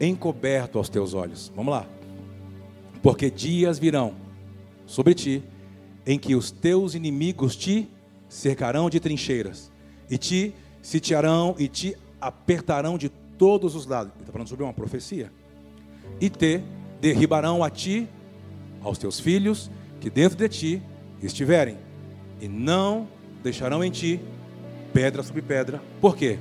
encoberto 0.01 0.79
aos 0.79 0.89
teus 0.89 1.15
olhos. 1.15 1.53
Vamos 1.55 1.73
lá. 1.73 1.87
Porque 3.03 3.31
dias 3.31 3.79
virão 3.79 4.15
sobre 4.87 5.15
ti 5.15 5.43
em 6.07 6.19
que 6.19 6.35
os 6.35 6.51
teus 6.51 6.95
inimigos 6.95 7.57
te 7.57 7.89
cercarão 8.29 8.89
de 8.89 8.99
trincheiras 8.99 9.71
e 10.11 10.19
te 10.19 10.55
sitiarão 10.81 11.55
e 11.59 11.69
te 11.69 11.97
apertarão 12.21 12.99
de 12.99 13.09
todos 13.09 13.75
os 13.75 13.87
lados. 13.87 14.13
Está 14.21 14.33
falando 14.33 14.49
sobre 14.49 14.65
uma 14.65 14.73
profecia. 14.73 15.33
E 16.21 16.29
te 16.29 16.63
derribarão 17.01 17.65
a 17.65 17.71
ti, 17.71 18.09
aos 18.83 18.99
teus 18.99 19.19
filhos 19.19 19.71
que 20.01 20.11
dentro 20.11 20.37
de 20.37 20.49
ti 20.49 20.83
estiverem, 21.23 21.79
e 22.41 22.49
não 22.49 23.09
deixarão 23.43 23.83
em 23.83 23.91
ti 23.91 24.21
pedra 24.93 25.23
sobre 25.23 25.43
pedra. 25.43 25.81
Por 26.01 26.17
quê? 26.17 26.39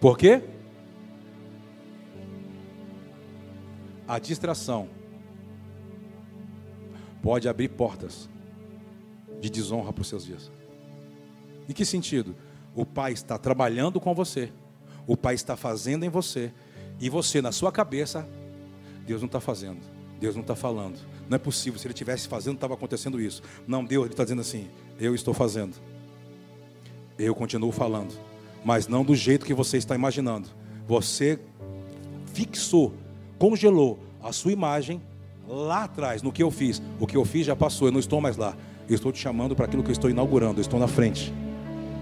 Por 0.00 0.16
quê? 0.16 0.42
A 4.08 4.18
distração 4.18 4.88
pode 7.22 7.48
abrir 7.48 7.68
portas 7.68 8.28
de 9.40 9.50
desonra 9.50 9.92
para 9.92 10.00
os 10.00 10.08
seus 10.08 10.24
dias. 10.24 10.50
Em 11.68 11.72
que 11.72 11.84
sentido? 11.84 12.34
O 12.74 12.86
pai 12.86 13.12
está 13.12 13.36
trabalhando 13.36 14.00
com 14.00 14.14
você, 14.14 14.50
o 15.06 15.16
pai 15.16 15.34
está 15.34 15.54
fazendo 15.54 16.04
em 16.04 16.08
você, 16.08 16.50
e 16.98 17.10
você, 17.10 17.42
na 17.42 17.52
sua 17.52 17.70
cabeça, 17.70 18.26
Deus 19.06 19.20
não 19.20 19.26
está 19.26 19.40
fazendo, 19.40 19.80
Deus 20.18 20.34
não 20.34 20.42
está 20.42 20.56
falando. 20.56 20.98
Não 21.28 21.36
é 21.36 21.38
possível, 21.38 21.78
se 21.78 21.86
ele 21.86 21.92
estivesse 21.92 22.26
fazendo, 22.26 22.54
estava 22.54 22.74
acontecendo 22.74 23.20
isso. 23.20 23.42
Não, 23.66 23.84
Deus, 23.84 24.06
ele 24.06 24.14
está 24.14 24.24
dizendo 24.24 24.40
assim: 24.40 24.68
eu 24.98 25.14
estou 25.14 25.34
fazendo, 25.34 25.76
eu 27.18 27.34
continuo 27.34 27.70
falando 27.70 28.29
mas 28.64 28.86
não 28.86 29.04
do 29.04 29.14
jeito 29.14 29.46
que 29.46 29.54
você 29.54 29.76
está 29.78 29.94
imaginando. 29.94 30.48
Você 30.86 31.38
fixou, 32.32 32.92
congelou 33.38 33.98
a 34.22 34.32
sua 34.32 34.52
imagem 34.52 35.00
lá 35.48 35.84
atrás, 35.84 36.22
no 36.22 36.32
que 36.32 36.42
eu 36.42 36.50
fiz. 36.50 36.82
O 36.98 37.06
que 37.06 37.16
eu 37.16 37.24
fiz 37.24 37.46
já 37.46 37.56
passou, 37.56 37.88
eu 37.88 37.92
não 37.92 38.00
estou 38.00 38.20
mais 38.20 38.36
lá. 38.36 38.56
Eu 38.88 38.94
estou 38.94 39.12
te 39.12 39.20
chamando 39.20 39.54
para 39.54 39.66
aquilo 39.66 39.82
que 39.82 39.90
eu 39.90 39.92
estou 39.92 40.10
inaugurando, 40.10 40.58
eu 40.58 40.62
estou 40.62 40.78
na 40.78 40.88
frente. 40.88 41.32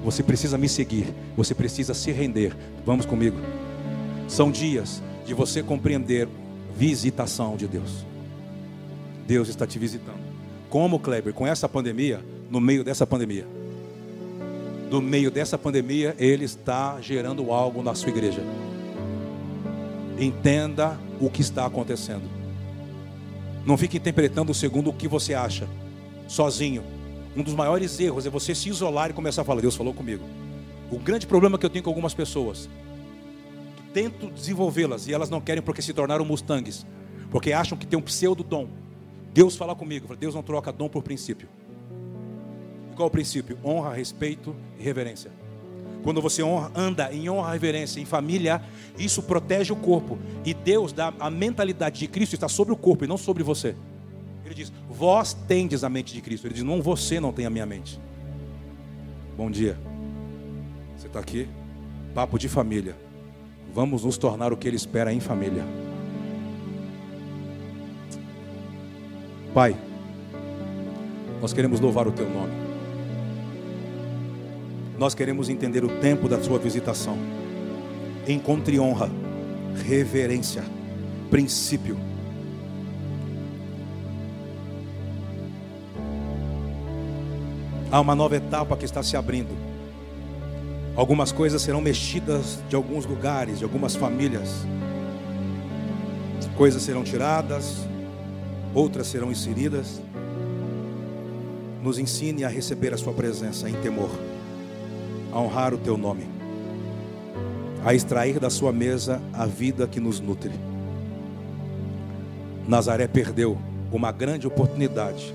Você 0.04 0.22
precisa 0.22 0.56
me 0.56 0.68
seguir, 0.68 1.12
você 1.36 1.54
precisa 1.54 1.92
se 1.92 2.10
render. 2.10 2.56
Vamos 2.84 3.04
comigo. 3.04 3.36
São 4.26 4.50
dias 4.50 5.02
de 5.26 5.34
você 5.34 5.62
compreender 5.62 6.28
visitação 6.74 7.56
de 7.56 7.66
Deus. 7.66 8.06
Deus 9.26 9.48
está 9.48 9.66
te 9.66 9.78
visitando. 9.78 10.28
Como, 10.70 10.98
Kleber, 10.98 11.34
com 11.34 11.46
essa 11.46 11.68
pandemia, 11.68 12.24
no 12.50 12.60
meio 12.60 12.82
dessa 12.82 13.06
pandemia 13.06 13.57
no 14.90 15.00
meio 15.00 15.30
dessa 15.30 15.58
pandemia, 15.58 16.14
Ele 16.18 16.44
está 16.44 17.00
gerando 17.00 17.52
algo 17.52 17.82
na 17.82 17.94
sua 17.94 18.10
igreja. 18.10 18.42
Entenda 20.18 20.98
o 21.20 21.30
que 21.30 21.42
está 21.42 21.66
acontecendo. 21.66 22.28
Não 23.64 23.76
fique 23.76 23.98
interpretando 23.98 24.54
segundo 24.54 24.90
o 24.90 24.92
que 24.92 25.06
você 25.06 25.34
acha, 25.34 25.68
sozinho. 26.26 26.82
Um 27.36 27.42
dos 27.42 27.54
maiores 27.54 28.00
erros 28.00 28.26
é 28.26 28.30
você 28.30 28.54
se 28.54 28.68
isolar 28.68 29.10
e 29.10 29.12
começar 29.12 29.42
a 29.42 29.44
falar: 29.44 29.60
Deus 29.60 29.76
falou 29.76 29.92
comigo. 29.92 30.24
O 30.90 30.98
grande 30.98 31.26
problema 31.26 31.58
que 31.58 31.66
eu 31.66 31.70
tenho 31.70 31.84
com 31.84 31.90
algumas 31.90 32.14
pessoas, 32.14 32.68
que 33.76 33.82
tento 33.92 34.28
desenvolvê-las 34.28 35.06
e 35.06 35.12
elas 35.12 35.28
não 35.28 35.40
querem 35.40 35.62
porque 35.62 35.82
se 35.82 35.92
tornaram 35.92 36.24
mustangues, 36.24 36.86
porque 37.30 37.52
acham 37.52 37.76
que 37.76 37.86
tem 37.86 37.98
um 37.98 38.02
pseudo 38.02 38.42
dom. 38.42 38.68
Deus 39.34 39.54
fala 39.54 39.74
comigo, 39.74 40.16
Deus 40.16 40.34
não 40.34 40.42
troca 40.42 40.72
dom 40.72 40.88
por 40.88 41.02
princípio. 41.02 41.48
Qual 42.98 43.06
o 43.06 43.10
princípio? 43.12 43.56
Honra, 43.64 43.94
respeito 43.94 44.56
e 44.76 44.82
reverência. 44.82 45.30
Quando 46.02 46.20
você 46.20 46.42
honra, 46.42 46.72
anda 46.74 47.14
em 47.14 47.30
honra, 47.30 47.52
reverência, 47.52 48.00
em 48.00 48.04
família, 48.04 48.60
isso 48.98 49.22
protege 49.22 49.72
o 49.72 49.76
corpo. 49.76 50.18
E 50.44 50.52
Deus 50.52 50.92
dá 50.92 51.14
a 51.20 51.30
mentalidade 51.30 52.00
de 52.00 52.08
Cristo 52.08 52.34
está 52.34 52.48
sobre 52.48 52.74
o 52.74 52.76
corpo 52.76 53.04
e 53.04 53.06
não 53.06 53.16
sobre 53.16 53.44
você. 53.44 53.76
Ele 54.44 54.52
diz: 54.52 54.72
Vós 54.90 55.32
tendes 55.32 55.84
a 55.84 55.88
mente 55.88 56.12
de 56.12 56.20
Cristo. 56.20 56.48
Ele 56.48 56.54
diz: 56.54 56.64
Não, 56.64 56.82
você 56.82 57.20
não 57.20 57.32
tem 57.32 57.46
a 57.46 57.50
minha 57.50 57.64
mente. 57.64 58.00
Bom 59.36 59.48
dia. 59.48 59.78
Você 60.96 61.06
está 61.06 61.20
aqui? 61.20 61.46
Papo 62.12 62.36
de 62.36 62.48
família. 62.48 62.96
Vamos 63.72 64.02
nos 64.02 64.18
tornar 64.18 64.52
o 64.52 64.56
que 64.56 64.66
Ele 64.66 64.76
espera 64.76 65.12
em 65.12 65.20
família. 65.20 65.64
Pai, 69.54 69.76
nós 71.40 71.52
queremos 71.52 71.78
louvar 71.78 72.08
o 72.08 72.10
Teu 72.10 72.28
nome. 72.28 72.67
Nós 74.98 75.14
queremos 75.14 75.48
entender 75.48 75.84
o 75.84 76.00
tempo 76.00 76.28
da 76.28 76.42
Sua 76.42 76.58
visitação. 76.58 77.16
Encontre 78.26 78.80
honra, 78.80 79.08
reverência, 79.86 80.64
princípio. 81.30 81.96
Há 87.92 88.00
uma 88.00 88.14
nova 88.14 88.36
etapa 88.36 88.76
que 88.76 88.84
está 88.84 89.00
se 89.02 89.16
abrindo. 89.16 89.56
Algumas 90.96 91.30
coisas 91.30 91.62
serão 91.62 91.80
mexidas 91.80 92.58
de 92.68 92.74
alguns 92.74 93.06
lugares, 93.06 93.58
de 93.58 93.64
algumas 93.64 93.94
famílias. 93.94 94.66
Coisas 96.56 96.82
serão 96.82 97.04
tiradas, 97.04 97.86
outras 98.74 99.06
serão 99.06 99.30
inseridas. 99.30 100.02
Nos 101.84 102.00
ensine 102.00 102.44
a 102.44 102.48
receber 102.48 102.92
a 102.92 102.96
Sua 102.96 103.12
presença 103.12 103.70
em 103.70 103.74
temor, 103.74 104.10
a 105.38 105.40
honrar 105.40 105.72
o 105.72 105.78
Teu 105.78 105.96
nome, 105.96 106.26
a 107.84 107.94
extrair 107.94 108.40
da 108.40 108.50
Sua 108.50 108.72
mesa 108.72 109.22
a 109.32 109.46
vida 109.46 109.86
que 109.86 110.00
nos 110.00 110.18
nutre. 110.18 110.50
Nazaré 112.66 113.06
perdeu 113.06 113.56
uma 113.92 114.10
grande 114.10 114.48
oportunidade, 114.48 115.32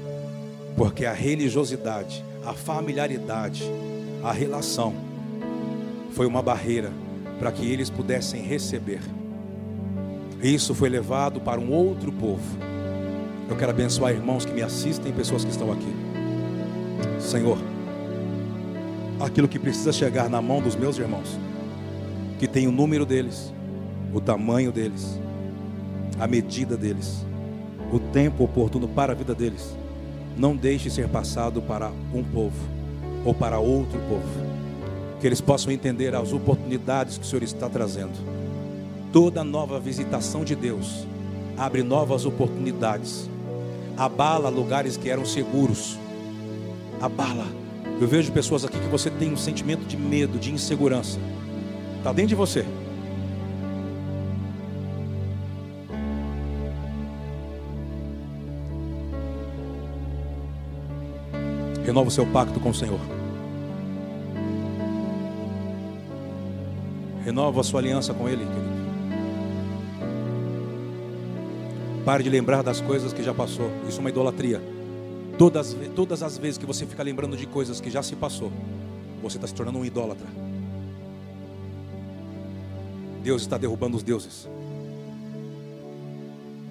porque 0.75 1.05
a 1.05 1.13
religiosidade, 1.13 2.23
a 2.45 2.53
familiaridade, 2.53 3.63
a 4.21 4.33
relação 4.33 4.93
foi 6.11 6.25
uma 6.25 6.41
barreira 6.41 6.91
para 7.39 7.51
que 7.51 7.65
eles 7.65 7.89
pudessem 7.89 8.41
receber. 8.41 8.99
Isso 10.41 10.75
foi 10.75 10.89
levado 10.89 11.39
para 11.39 11.61
um 11.61 11.71
outro 11.71 12.11
povo. 12.11 12.57
Eu 13.49 13.55
quero 13.55 13.71
abençoar 13.71 14.11
irmãos 14.11 14.43
que 14.43 14.51
me 14.51 14.61
assistem, 14.61 15.13
pessoas 15.13 15.45
que 15.45 15.51
estão 15.51 15.71
aqui. 15.71 15.93
Senhor, 17.21 17.57
aquilo 19.24 19.47
que 19.47 19.59
precisa 19.59 19.91
chegar 19.91 20.30
na 20.30 20.41
mão 20.41 20.61
dos 20.61 20.76
meus 20.76 20.97
irmãos, 20.97 21.39
que 22.39 22.47
tem 22.47 22.67
o 22.67 22.71
número 22.71 23.05
deles, 23.05 23.53
o 24.13 24.19
tamanho 24.19 24.71
deles, 24.71 25.19
a 26.19 26.28
medida 26.28 26.76
deles, 26.76 27.26
o 27.91 27.99
tempo 27.99 28.43
oportuno 28.43 28.88
para 28.88 29.13
a 29.13 29.15
vida 29.15 29.34
deles, 29.34 29.76
não 30.38 30.55
deixe 30.55 30.89
ser 30.89 31.07
passado 31.07 31.61
para 31.61 31.91
um 32.13 32.24
povo 32.24 32.57
ou 33.24 33.34
para 33.34 33.59
outro 33.59 33.99
povo. 34.09 34.53
Que 35.19 35.28
eles 35.28 35.39
possam 35.39 35.71
entender 35.71 36.13
as 36.15 36.34
oportunidades 36.34 37.17
que 37.17 37.24
o 37.24 37.28
Senhor 37.28 37.43
está 37.43 37.69
trazendo. 37.69 38.13
Toda 39.11 39.43
nova 39.43 39.80
visitação 39.80 40.43
de 40.43 40.55
Deus 40.55 41.07
abre 41.57 41.84
novas 41.84 42.26
oportunidades, 42.26 43.30
abala 43.95 44.49
lugares 44.49 44.97
que 44.97 45.09
eram 45.09 45.26
seguros, 45.26 45.97
abala. 46.99 47.62
Eu 48.03 48.07
vejo 48.09 48.33
pessoas 48.33 48.65
aqui 48.65 48.77
que 48.77 48.87
você 48.87 49.09
tem 49.09 49.31
um 49.31 49.37
sentimento 49.37 49.85
de 49.85 49.95
medo, 49.95 50.37
de 50.37 50.51
insegurança, 50.51 51.17
está 51.99 52.11
dentro 52.11 52.27
de 52.27 52.35
você. 52.35 52.65
Renova 61.85 62.09
o 62.09 62.11
seu 62.11 62.25
pacto 62.27 62.59
com 62.59 62.71
o 62.71 62.73
Senhor. 62.73 62.99
Renova 67.23 67.61
a 67.61 67.63
sua 67.63 67.79
aliança 67.79 68.13
com 68.13 68.27
Ele, 68.27 68.45
querido. 68.45 68.73
Pare 72.03 72.21
de 72.21 72.29
lembrar 72.29 72.63
das 72.63 72.81
coisas 72.81 73.13
que 73.13 73.23
já 73.23 73.33
passou. 73.33 73.71
Isso 73.87 73.99
é 73.99 74.01
uma 74.01 74.09
idolatria. 74.09 74.72
Todas, 75.43 75.75
todas 75.93 76.23
as 76.23 76.37
vezes 76.37 76.57
que 76.57 76.65
você 76.65 76.85
fica 76.85 77.03
lembrando 77.03 77.35
de 77.35 77.45
coisas 77.45 77.81
que 77.81 77.91
já 77.91 78.01
se 78.01 78.15
passou, 78.15 78.49
você 79.21 79.35
está 79.35 79.45
se 79.45 79.53
tornando 79.53 79.77
um 79.77 79.83
idólatra. 79.83 80.25
Deus 83.21 83.41
está 83.41 83.57
derrubando 83.57 83.97
os 83.97 84.03
deuses. 84.03 84.47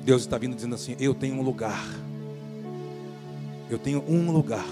Deus 0.02 0.22
está 0.22 0.38
vindo 0.38 0.56
dizendo 0.56 0.74
assim: 0.74 0.96
Eu 0.98 1.12
tenho 1.12 1.34
um 1.34 1.42
lugar. 1.42 1.84
Eu 3.68 3.78
tenho 3.78 4.02
um 4.08 4.32
lugar. 4.32 4.64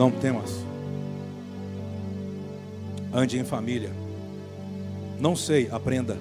Não 0.00 0.10
temas. 0.10 0.64
Ande 3.12 3.38
em 3.38 3.44
família. 3.44 3.90
Não 5.20 5.36
sei, 5.36 5.68
aprenda. 5.70 6.16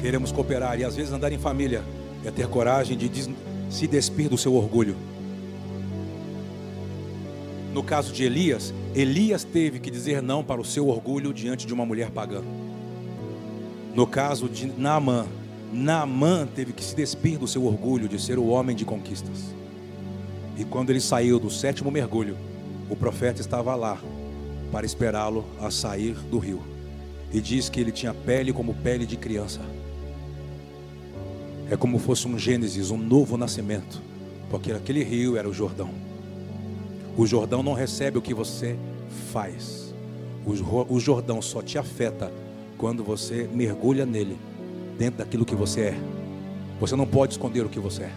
Queremos 0.00 0.30
cooperar 0.30 0.78
e 0.78 0.84
às 0.84 0.94
vezes 0.94 1.12
andar 1.12 1.32
em 1.32 1.38
família 1.38 1.82
é 2.24 2.30
ter 2.30 2.46
coragem 2.46 2.96
de 2.96 3.10
se 3.68 3.88
despir 3.88 4.28
do 4.28 4.38
seu 4.38 4.54
orgulho. 4.54 4.94
No 7.72 7.82
caso 7.82 8.12
de 8.12 8.22
Elias, 8.22 8.72
Elias 8.94 9.42
teve 9.42 9.80
que 9.80 9.90
dizer 9.90 10.22
não 10.22 10.44
para 10.44 10.60
o 10.60 10.64
seu 10.64 10.86
orgulho 10.86 11.34
diante 11.34 11.66
de 11.66 11.74
uma 11.74 11.84
mulher 11.84 12.12
pagã. 12.12 12.44
No 13.96 14.06
caso 14.06 14.48
de 14.48 14.66
Naamã, 14.66 15.26
Naamã 15.72 16.46
teve 16.46 16.72
que 16.72 16.82
se 16.82 16.94
despir 16.94 17.38
do 17.38 17.48
seu 17.48 17.64
orgulho 17.64 18.08
de 18.08 18.20
ser 18.20 18.38
o 18.38 18.46
homem 18.46 18.74
de 18.74 18.84
conquistas. 18.84 19.54
E 20.56 20.64
quando 20.64 20.90
ele 20.90 21.00
saiu 21.00 21.38
do 21.38 21.50
sétimo 21.50 21.90
mergulho, 21.90 22.36
o 22.88 22.96
profeta 22.96 23.40
estava 23.40 23.74
lá 23.74 23.98
para 24.70 24.86
esperá-lo 24.86 25.44
a 25.60 25.70
sair 25.70 26.14
do 26.30 26.38
rio. 26.38 26.62
E 27.32 27.40
diz 27.40 27.68
que 27.68 27.80
ele 27.80 27.92
tinha 27.92 28.14
pele 28.14 28.52
como 28.52 28.74
pele 28.74 29.04
de 29.04 29.16
criança. 29.16 29.60
É 31.68 31.76
como 31.76 31.98
fosse 31.98 32.28
um 32.28 32.38
Gênesis, 32.38 32.90
um 32.90 32.96
novo 32.96 33.36
nascimento, 33.36 34.00
porque 34.48 34.70
aquele 34.70 35.02
rio 35.02 35.36
era 35.36 35.48
o 35.48 35.52
Jordão. 35.52 35.90
O 37.16 37.26
Jordão 37.26 37.62
não 37.62 37.72
recebe 37.72 38.18
o 38.18 38.22
que 38.22 38.32
você 38.32 38.78
faz. 39.32 39.94
O 40.88 41.00
Jordão 41.00 41.42
só 41.42 41.60
te 41.60 41.76
afeta 41.76 42.32
quando 42.78 43.02
você 43.02 43.48
mergulha 43.52 44.06
nele 44.06 44.38
dentro 44.98 45.18
daquilo 45.18 45.44
que 45.44 45.54
você 45.54 45.80
é. 45.80 45.98
Você 46.80 46.94
não 46.96 47.06
pode 47.06 47.34
esconder 47.34 47.64
o 47.64 47.68
que 47.68 47.80
você 47.80 48.04
é. 48.04 48.12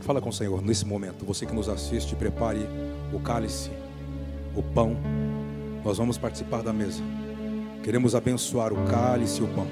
Fala 0.00 0.20
com 0.20 0.30
o 0.30 0.32
Senhor 0.32 0.62
nesse 0.62 0.86
momento. 0.86 1.24
Você 1.24 1.44
que 1.44 1.54
nos 1.54 1.68
assiste, 1.68 2.14
prepare 2.14 2.66
o 3.12 3.20
cálice, 3.20 3.70
o 4.56 4.62
pão. 4.62 4.96
Nós 5.84 5.98
vamos 5.98 6.18
participar 6.18 6.62
da 6.62 6.72
mesa. 6.72 7.02
Queremos 7.82 8.14
abençoar 8.14 8.72
o 8.72 8.84
cálice 8.86 9.40
e 9.40 9.44
o 9.44 9.48
pão. 9.48 9.66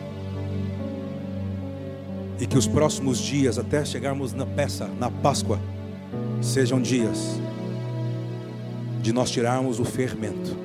E 2.38 2.46
que 2.46 2.58
os 2.58 2.66
próximos 2.66 3.18
dias, 3.18 3.58
até 3.58 3.84
chegarmos 3.84 4.32
na 4.32 4.44
peça, 4.44 4.88
na 4.98 5.10
Páscoa, 5.10 5.58
sejam 6.42 6.80
dias 6.80 7.40
de 9.00 9.12
nós 9.12 9.30
tirarmos 9.30 9.80
o 9.80 9.84
fermento. 9.84 10.56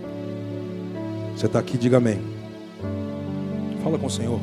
Você 1.36 1.46
está 1.46 1.60
aqui, 1.60 1.78
diga 1.78 1.98
amém. 1.98 2.31
Fala 3.84 3.98
com 3.98 4.06
o 4.06 4.10
Senhor. 4.10 4.40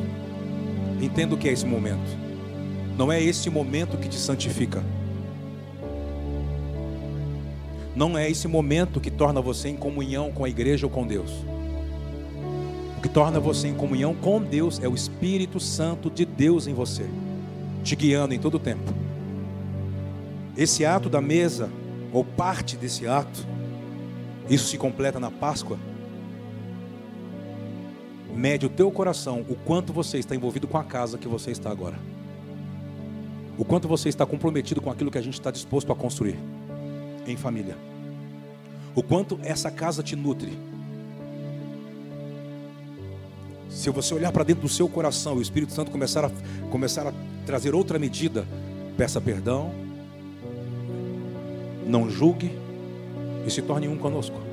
Entenda 1.01 1.35
o 1.35 1.37
que 1.37 1.47
é 1.47 1.51
esse 1.51 1.65
momento. 1.65 2.17
Não 2.97 3.11
é 3.11 3.21
esse 3.21 3.49
momento 3.49 3.97
que 3.97 4.09
te 4.09 4.17
santifica. 4.17 4.83
Não 7.95 8.17
é 8.17 8.29
esse 8.29 8.47
momento 8.47 8.99
que 8.99 9.09
torna 9.09 9.41
você 9.41 9.69
em 9.69 9.75
comunhão 9.75 10.31
com 10.31 10.43
a 10.43 10.49
igreja 10.49 10.85
ou 10.85 10.89
com 10.91 11.07
Deus. 11.07 11.31
O 12.97 13.01
que 13.01 13.07
torna 13.07 13.39
você 13.39 13.69
em 13.69 13.73
comunhão 13.73 14.13
com 14.13 14.41
Deus 14.41 14.79
é 14.81 14.87
o 14.87 14.93
Espírito 14.93 15.59
Santo 15.59 16.09
de 16.09 16.25
Deus 16.25 16.67
em 16.67 16.73
você, 16.73 17.05
te 17.81 17.95
guiando 17.95 18.33
em 18.33 18.39
todo 18.39 18.55
o 18.55 18.59
tempo. 18.59 18.93
Esse 20.57 20.85
ato 20.85 21.09
da 21.09 21.21
mesa, 21.21 21.69
ou 22.11 22.25
parte 22.25 22.75
desse 22.75 23.07
ato, 23.07 23.47
isso 24.49 24.67
se 24.67 24.77
completa 24.77 25.17
na 25.17 25.31
Páscoa, 25.31 25.77
mede 28.35 28.65
o 28.65 28.69
teu 28.69 28.91
coração 28.91 29.45
o 29.49 29.55
quanto 29.55 29.91
você 29.91 30.17
está 30.17 30.35
envolvido 30.35 30.67
com 30.67 30.77
a 30.77 30.83
casa 30.83 31.17
que 31.17 31.27
você 31.27 31.51
está 31.51 31.69
agora. 31.69 31.97
O 33.57 33.65
quanto 33.65 33.87
você 33.87 34.07
está 34.07 34.25
comprometido 34.25 34.81
com 34.81 34.89
aquilo 34.89 35.11
que 35.11 35.17
a 35.17 35.21
gente 35.21 35.33
está 35.33 35.51
disposto 35.51 35.91
a 35.91 35.95
construir. 35.95 36.37
em 37.27 37.37
família. 37.37 37.77
O 38.95 39.03
quanto 39.03 39.39
essa 39.43 39.69
casa 39.69 40.01
te 40.01 40.15
nutre. 40.15 40.57
Se 43.69 43.89
você 43.91 44.15
olhar 44.15 44.31
para 44.31 44.43
dentro 44.43 44.63
do 44.63 44.69
seu 44.69 44.89
coração, 44.89 45.35
o 45.35 45.41
Espírito 45.41 45.73
Santo 45.73 45.91
começar 45.91 46.25
a, 46.25 46.31
começar 46.71 47.05
a 47.07 47.13
trazer 47.45 47.75
outra 47.75 47.99
medida, 47.99 48.47
peça 48.97 49.21
perdão, 49.21 49.71
não 51.85 52.09
julgue 52.09 52.51
e 53.45 53.51
se 53.51 53.61
torne 53.61 53.87
um 53.87 53.97
conosco. 53.97 54.48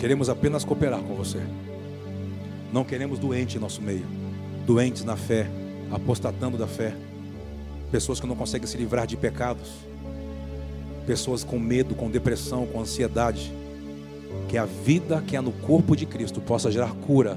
Queremos 0.00 0.30
apenas 0.30 0.64
cooperar 0.64 1.00
com 1.02 1.14
você. 1.14 1.42
Não 2.72 2.82
queremos 2.84 3.18
doente 3.18 3.58
em 3.58 3.60
nosso 3.60 3.82
meio, 3.82 4.06
doentes 4.66 5.04
na 5.04 5.14
fé, 5.14 5.46
apostatando 5.92 6.56
da 6.56 6.66
fé, 6.66 6.94
pessoas 7.92 8.18
que 8.18 8.26
não 8.26 8.34
conseguem 8.34 8.66
se 8.66 8.78
livrar 8.78 9.06
de 9.06 9.14
pecados, 9.18 9.70
pessoas 11.06 11.44
com 11.44 11.58
medo, 11.58 11.94
com 11.94 12.10
depressão, 12.10 12.66
com 12.66 12.80
ansiedade. 12.80 13.52
Que 14.48 14.56
a 14.56 14.64
vida 14.64 15.22
que 15.26 15.36
há 15.36 15.42
no 15.42 15.52
corpo 15.52 15.94
de 15.94 16.06
Cristo 16.06 16.40
possa 16.40 16.70
gerar 16.70 16.94
cura 16.94 17.36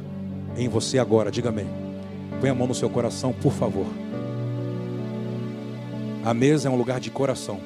em 0.56 0.70
você 0.70 0.98
agora. 0.98 1.30
Diga 1.30 1.50
amém. 1.50 1.68
Põe 2.40 2.50
a 2.50 2.56
mão 2.56 2.68
no 2.68 2.76
seu 2.76 2.90
coração, 2.90 3.34
por 3.34 3.52
favor. 3.52 3.88
A 6.24 6.34
mesa 6.34 6.70
é 6.70 6.72
um 6.72 6.78
lugar 6.78 7.02
de 7.02 7.12
coração 7.12 7.60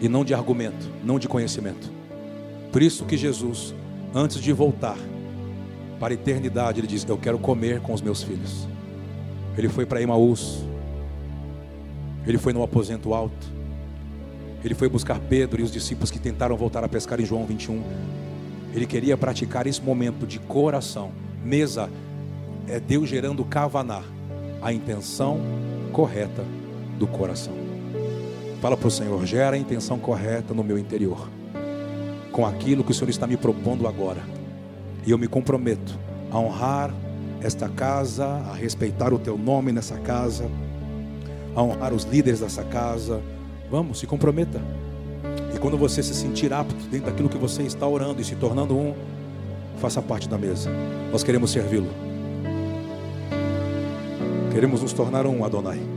e 0.00 0.08
não 0.08 0.24
de 0.24 0.34
argumento, 0.34 0.90
não 1.04 1.16
de 1.16 1.28
conhecimento. 1.28 1.88
Por 2.72 2.82
isso 2.82 3.04
que 3.04 3.16
Jesus, 3.16 3.74
antes 4.14 4.38
de 4.40 4.52
voltar 4.52 4.96
para 5.98 6.12
a 6.12 6.14
eternidade, 6.14 6.80
ele 6.80 6.86
diz: 6.86 7.04
Eu 7.08 7.16
quero 7.16 7.38
comer 7.38 7.80
com 7.80 7.92
os 7.92 8.02
meus 8.02 8.22
filhos. 8.22 8.66
Ele 9.56 9.68
foi 9.68 9.86
para 9.86 10.02
Emaús, 10.02 10.64
ele 12.26 12.36
foi 12.36 12.52
no 12.52 12.62
aposento 12.62 13.14
alto, 13.14 13.46
ele 14.62 14.74
foi 14.74 14.88
buscar 14.88 15.18
Pedro 15.18 15.60
e 15.60 15.64
os 15.64 15.70
discípulos 15.70 16.10
que 16.10 16.18
tentaram 16.18 16.56
voltar 16.56 16.84
a 16.84 16.88
pescar 16.88 17.20
em 17.20 17.24
João 17.24 17.46
21. 17.46 17.82
Ele 18.74 18.86
queria 18.86 19.16
praticar 19.16 19.66
esse 19.66 19.80
momento 19.80 20.26
de 20.26 20.38
coração. 20.38 21.10
Mesa 21.42 21.88
é 22.68 22.78
Deus 22.78 23.08
gerando 23.08 23.44
cavanar 23.44 24.04
a 24.60 24.72
intenção 24.72 25.40
correta 25.92 26.44
do 26.98 27.06
coração. 27.06 27.54
Fala 28.60 28.76
para 28.76 28.88
o 28.88 28.90
Senhor, 28.90 29.24
gera 29.24 29.56
a 29.56 29.58
intenção 29.58 29.98
correta 29.98 30.52
no 30.52 30.64
meu 30.64 30.78
interior, 30.78 31.28
com 32.36 32.44
aquilo 32.44 32.84
que 32.84 32.90
o 32.90 32.94
Senhor 32.94 33.08
está 33.08 33.26
me 33.26 33.38
propondo 33.38 33.88
agora. 33.88 34.20
E 35.06 35.10
eu 35.10 35.16
me 35.16 35.26
comprometo 35.26 35.98
a 36.30 36.38
honrar 36.38 36.92
esta 37.40 37.66
casa, 37.66 38.26
a 38.26 38.52
respeitar 38.52 39.14
o 39.14 39.18
teu 39.18 39.38
nome 39.38 39.72
nessa 39.72 39.96
casa, 39.96 40.46
a 41.54 41.62
honrar 41.62 41.94
os 41.94 42.04
líderes 42.04 42.40
dessa 42.40 42.62
casa. 42.62 43.22
Vamos, 43.70 44.00
se 44.00 44.06
comprometa. 44.06 44.60
E 45.54 45.58
quando 45.58 45.78
você 45.78 46.02
se 46.02 46.12
sentir 46.12 46.52
apto 46.52 46.74
dentro 46.90 47.06
daquilo 47.06 47.30
que 47.30 47.38
você 47.38 47.62
está 47.62 47.88
orando 47.88 48.20
e 48.20 48.24
se 48.24 48.36
tornando 48.36 48.76
um, 48.76 48.94
faça 49.78 50.02
parte 50.02 50.28
da 50.28 50.36
mesa. 50.36 50.70
Nós 51.10 51.24
queremos 51.24 51.50
servi-lo. 51.50 51.88
Queremos 54.52 54.82
nos 54.82 54.92
tornar 54.92 55.26
um 55.26 55.42
Adonai. 55.42 55.95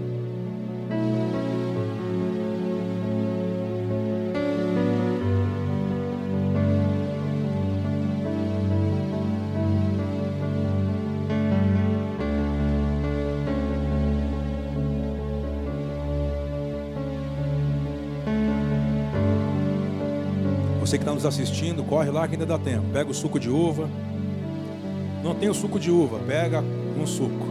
Você 20.90 20.98
que 20.98 21.04
está 21.04 21.14
nos 21.14 21.24
assistindo, 21.24 21.84
corre 21.84 22.10
lá 22.10 22.28
que 22.28 22.34
ainda 22.34 22.48
dá 22.48 22.58
tempo. 22.58 22.84
Pega 22.92 23.12
o 23.12 23.14
suco 23.14 23.40
de 23.40 23.48
uva. 23.48 23.88
Não 25.24 25.36
tem 25.36 25.48
o 25.48 25.54
suco 25.54 25.80
de 25.80 25.92
uva, 25.92 26.18
pega 26.26 26.64
um 27.00 27.06
suco. 27.06 27.46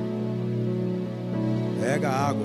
Pega 1.81 2.11
água. 2.11 2.45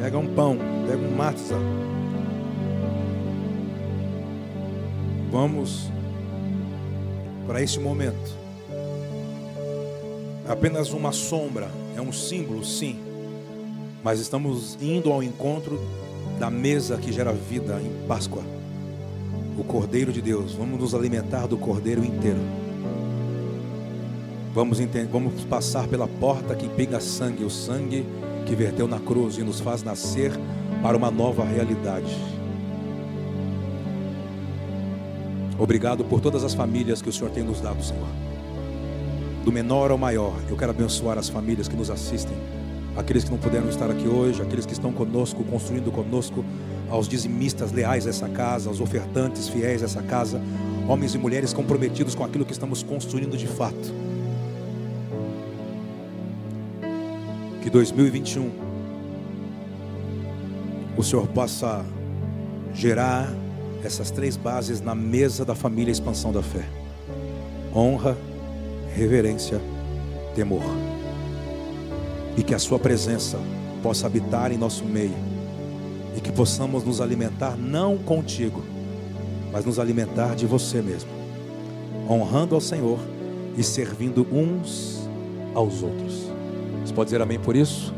Pega 0.00 0.16
um 0.16 0.32
pão, 0.32 0.56
pega 0.88 1.02
um 1.04 1.16
matzah. 1.16 1.58
Vamos 5.32 5.90
para 7.48 7.60
esse 7.60 7.80
momento. 7.80 8.30
Apenas 10.48 10.92
uma 10.92 11.10
sombra, 11.10 11.68
é 11.96 12.00
um 12.00 12.12
símbolo, 12.12 12.64
sim. 12.64 12.96
Mas 14.04 14.20
estamos 14.20 14.78
indo 14.80 15.12
ao 15.12 15.20
encontro 15.20 15.80
da 16.38 16.48
mesa 16.48 16.96
que 16.96 17.10
gera 17.10 17.32
vida 17.32 17.80
em 17.82 18.06
Páscoa 18.06 18.59
o 19.60 19.64
Cordeiro 19.64 20.10
de 20.10 20.22
Deus. 20.22 20.54
Vamos 20.54 20.80
nos 20.80 20.94
alimentar 20.94 21.46
do 21.46 21.58
Cordeiro 21.58 22.02
inteiro. 22.02 22.40
Vamos, 24.54 24.80
entender, 24.80 25.06
vamos 25.06 25.44
passar 25.44 25.86
pela 25.86 26.08
porta 26.08 26.54
que 26.54 26.66
pega 26.66 26.98
sangue, 26.98 27.44
o 27.44 27.50
sangue 27.50 28.06
que 28.46 28.56
verteu 28.56 28.88
na 28.88 28.98
cruz 28.98 29.36
e 29.36 29.42
nos 29.42 29.60
faz 29.60 29.82
nascer 29.82 30.32
para 30.82 30.96
uma 30.96 31.10
nova 31.10 31.44
realidade. 31.44 32.16
Obrigado 35.58 36.04
por 36.04 36.20
todas 36.20 36.42
as 36.42 36.54
famílias 36.54 37.02
que 37.02 37.10
o 37.10 37.12
Senhor 37.12 37.30
tem 37.30 37.44
nos 37.44 37.60
dado, 37.60 37.84
Senhor. 37.84 38.08
Do 39.44 39.52
menor 39.52 39.90
ao 39.90 39.98
maior, 39.98 40.34
eu 40.48 40.56
quero 40.56 40.70
abençoar 40.70 41.18
as 41.18 41.28
famílias 41.28 41.68
que 41.68 41.76
nos 41.76 41.90
assistem, 41.90 42.36
aqueles 42.96 43.24
que 43.24 43.30
não 43.30 43.38
puderam 43.38 43.68
estar 43.68 43.90
aqui 43.90 44.08
hoje, 44.08 44.40
aqueles 44.40 44.64
que 44.64 44.72
estão 44.72 44.90
conosco, 44.90 45.44
construindo 45.44 45.92
conosco 45.92 46.44
aos 46.90 47.08
dizimistas 47.08 47.70
leais 47.70 48.04
dessa 48.04 48.28
casa, 48.28 48.68
aos 48.68 48.80
ofertantes 48.80 49.48
fiéis 49.48 49.80
dessa 49.80 50.02
casa, 50.02 50.42
homens 50.88 51.14
e 51.14 51.18
mulheres 51.18 51.52
comprometidos 51.52 52.14
com 52.14 52.24
aquilo 52.24 52.44
que 52.44 52.52
estamos 52.52 52.82
construindo 52.82 53.36
de 53.36 53.46
fato. 53.46 53.94
Que 57.62 57.70
2021 57.70 58.50
o 60.96 61.02
Senhor 61.02 61.26
possa 61.28 61.84
gerar 62.74 63.32
essas 63.84 64.10
três 64.10 64.36
bases 64.36 64.80
na 64.80 64.94
mesa 64.94 65.44
da 65.44 65.54
família 65.54 65.92
Expansão 65.92 66.32
da 66.32 66.42
Fé: 66.42 66.64
honra, 67.74 68.16
reverência, 68.94 69.60
temor. 70.34 70.64
E 72.36 72.42
que 72.42 72.54
a 72.54 72.58
Sua 72.58 72.78
presença 72.78 73.38
possa 73.82 74.06
habitar 74.06 74.50
em 74.52 74.58
nosso 74.58 74.84
meio 74.84 75.39
e 76.20 76.22
que 76.22 76.30
possamos 76.30 76.84
nos 76.84 77.00
alimentar 77.00 77.56
não 77.56 77.96
contigo, 77.96 78.62
mas 79.50 79.64
nos 79.64 79.78
alimentar 79.78 80.36
de 80.36 80.46
você 80.46 80.82
mesmo, 80.82 81.10
honrando 82.08 82.54
ao 82.54 82.60
Senhor 82.60 82.98
e 83.56 83.64
servindo 83.64 84.26
uns 84.30 85.08
aos 85.54 85.82
outros. 85.82 86.26
Você 86.84 86.92
pode 86.92 87.06
dizer 87.08 87.22
amém 87.22 87.40
por 87.40 87.56
isso? 87.56 87.94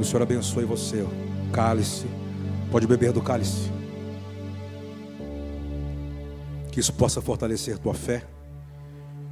O 0.00 0.04
Senhor 0.04 0.22
abençoe 0.22 0.64
você, 0.64 1.06
cálice, 1.52 2.06
pode 2.70 2.86
beber 2.86 3.12
do 3.12 3.20
cálice. 3.20 3.70
Que 6.72 6.80
isso 6.80 6.92
possa 6.94 7.20
fortalecer 7.20 7.78
tua 7.78 7.94
fé, 7.94 8.24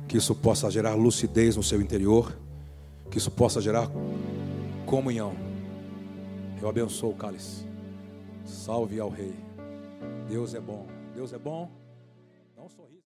que 0.06 0.18
isso 0.18 0.34
possa 0.34 0.70
gerar 0.70 0.94
lucidez 0.94 1.56
no 1.56 1.62
seu 1.62 1.80
interior, 1.80 2.36
que 3.10 3.16
isso 3.16 3.30
possa 3.30 3.60
gerar 3.60 3.90
comunhão. 4.86 5.51
Eu 6.62 6.68
abençoo 6.68 7.10
o 7.10 7.16
cálice. 7.16 7.66
Salve 8.44 9.00
ao 9.00 9.08
Rei. 9.08 9.34
Deus 10.28 10.54
é 10.54 10.60
bom. 10.60 10.86
Deus 11.12 11.32
é 11.32 11.38
bom. 11.38 11.68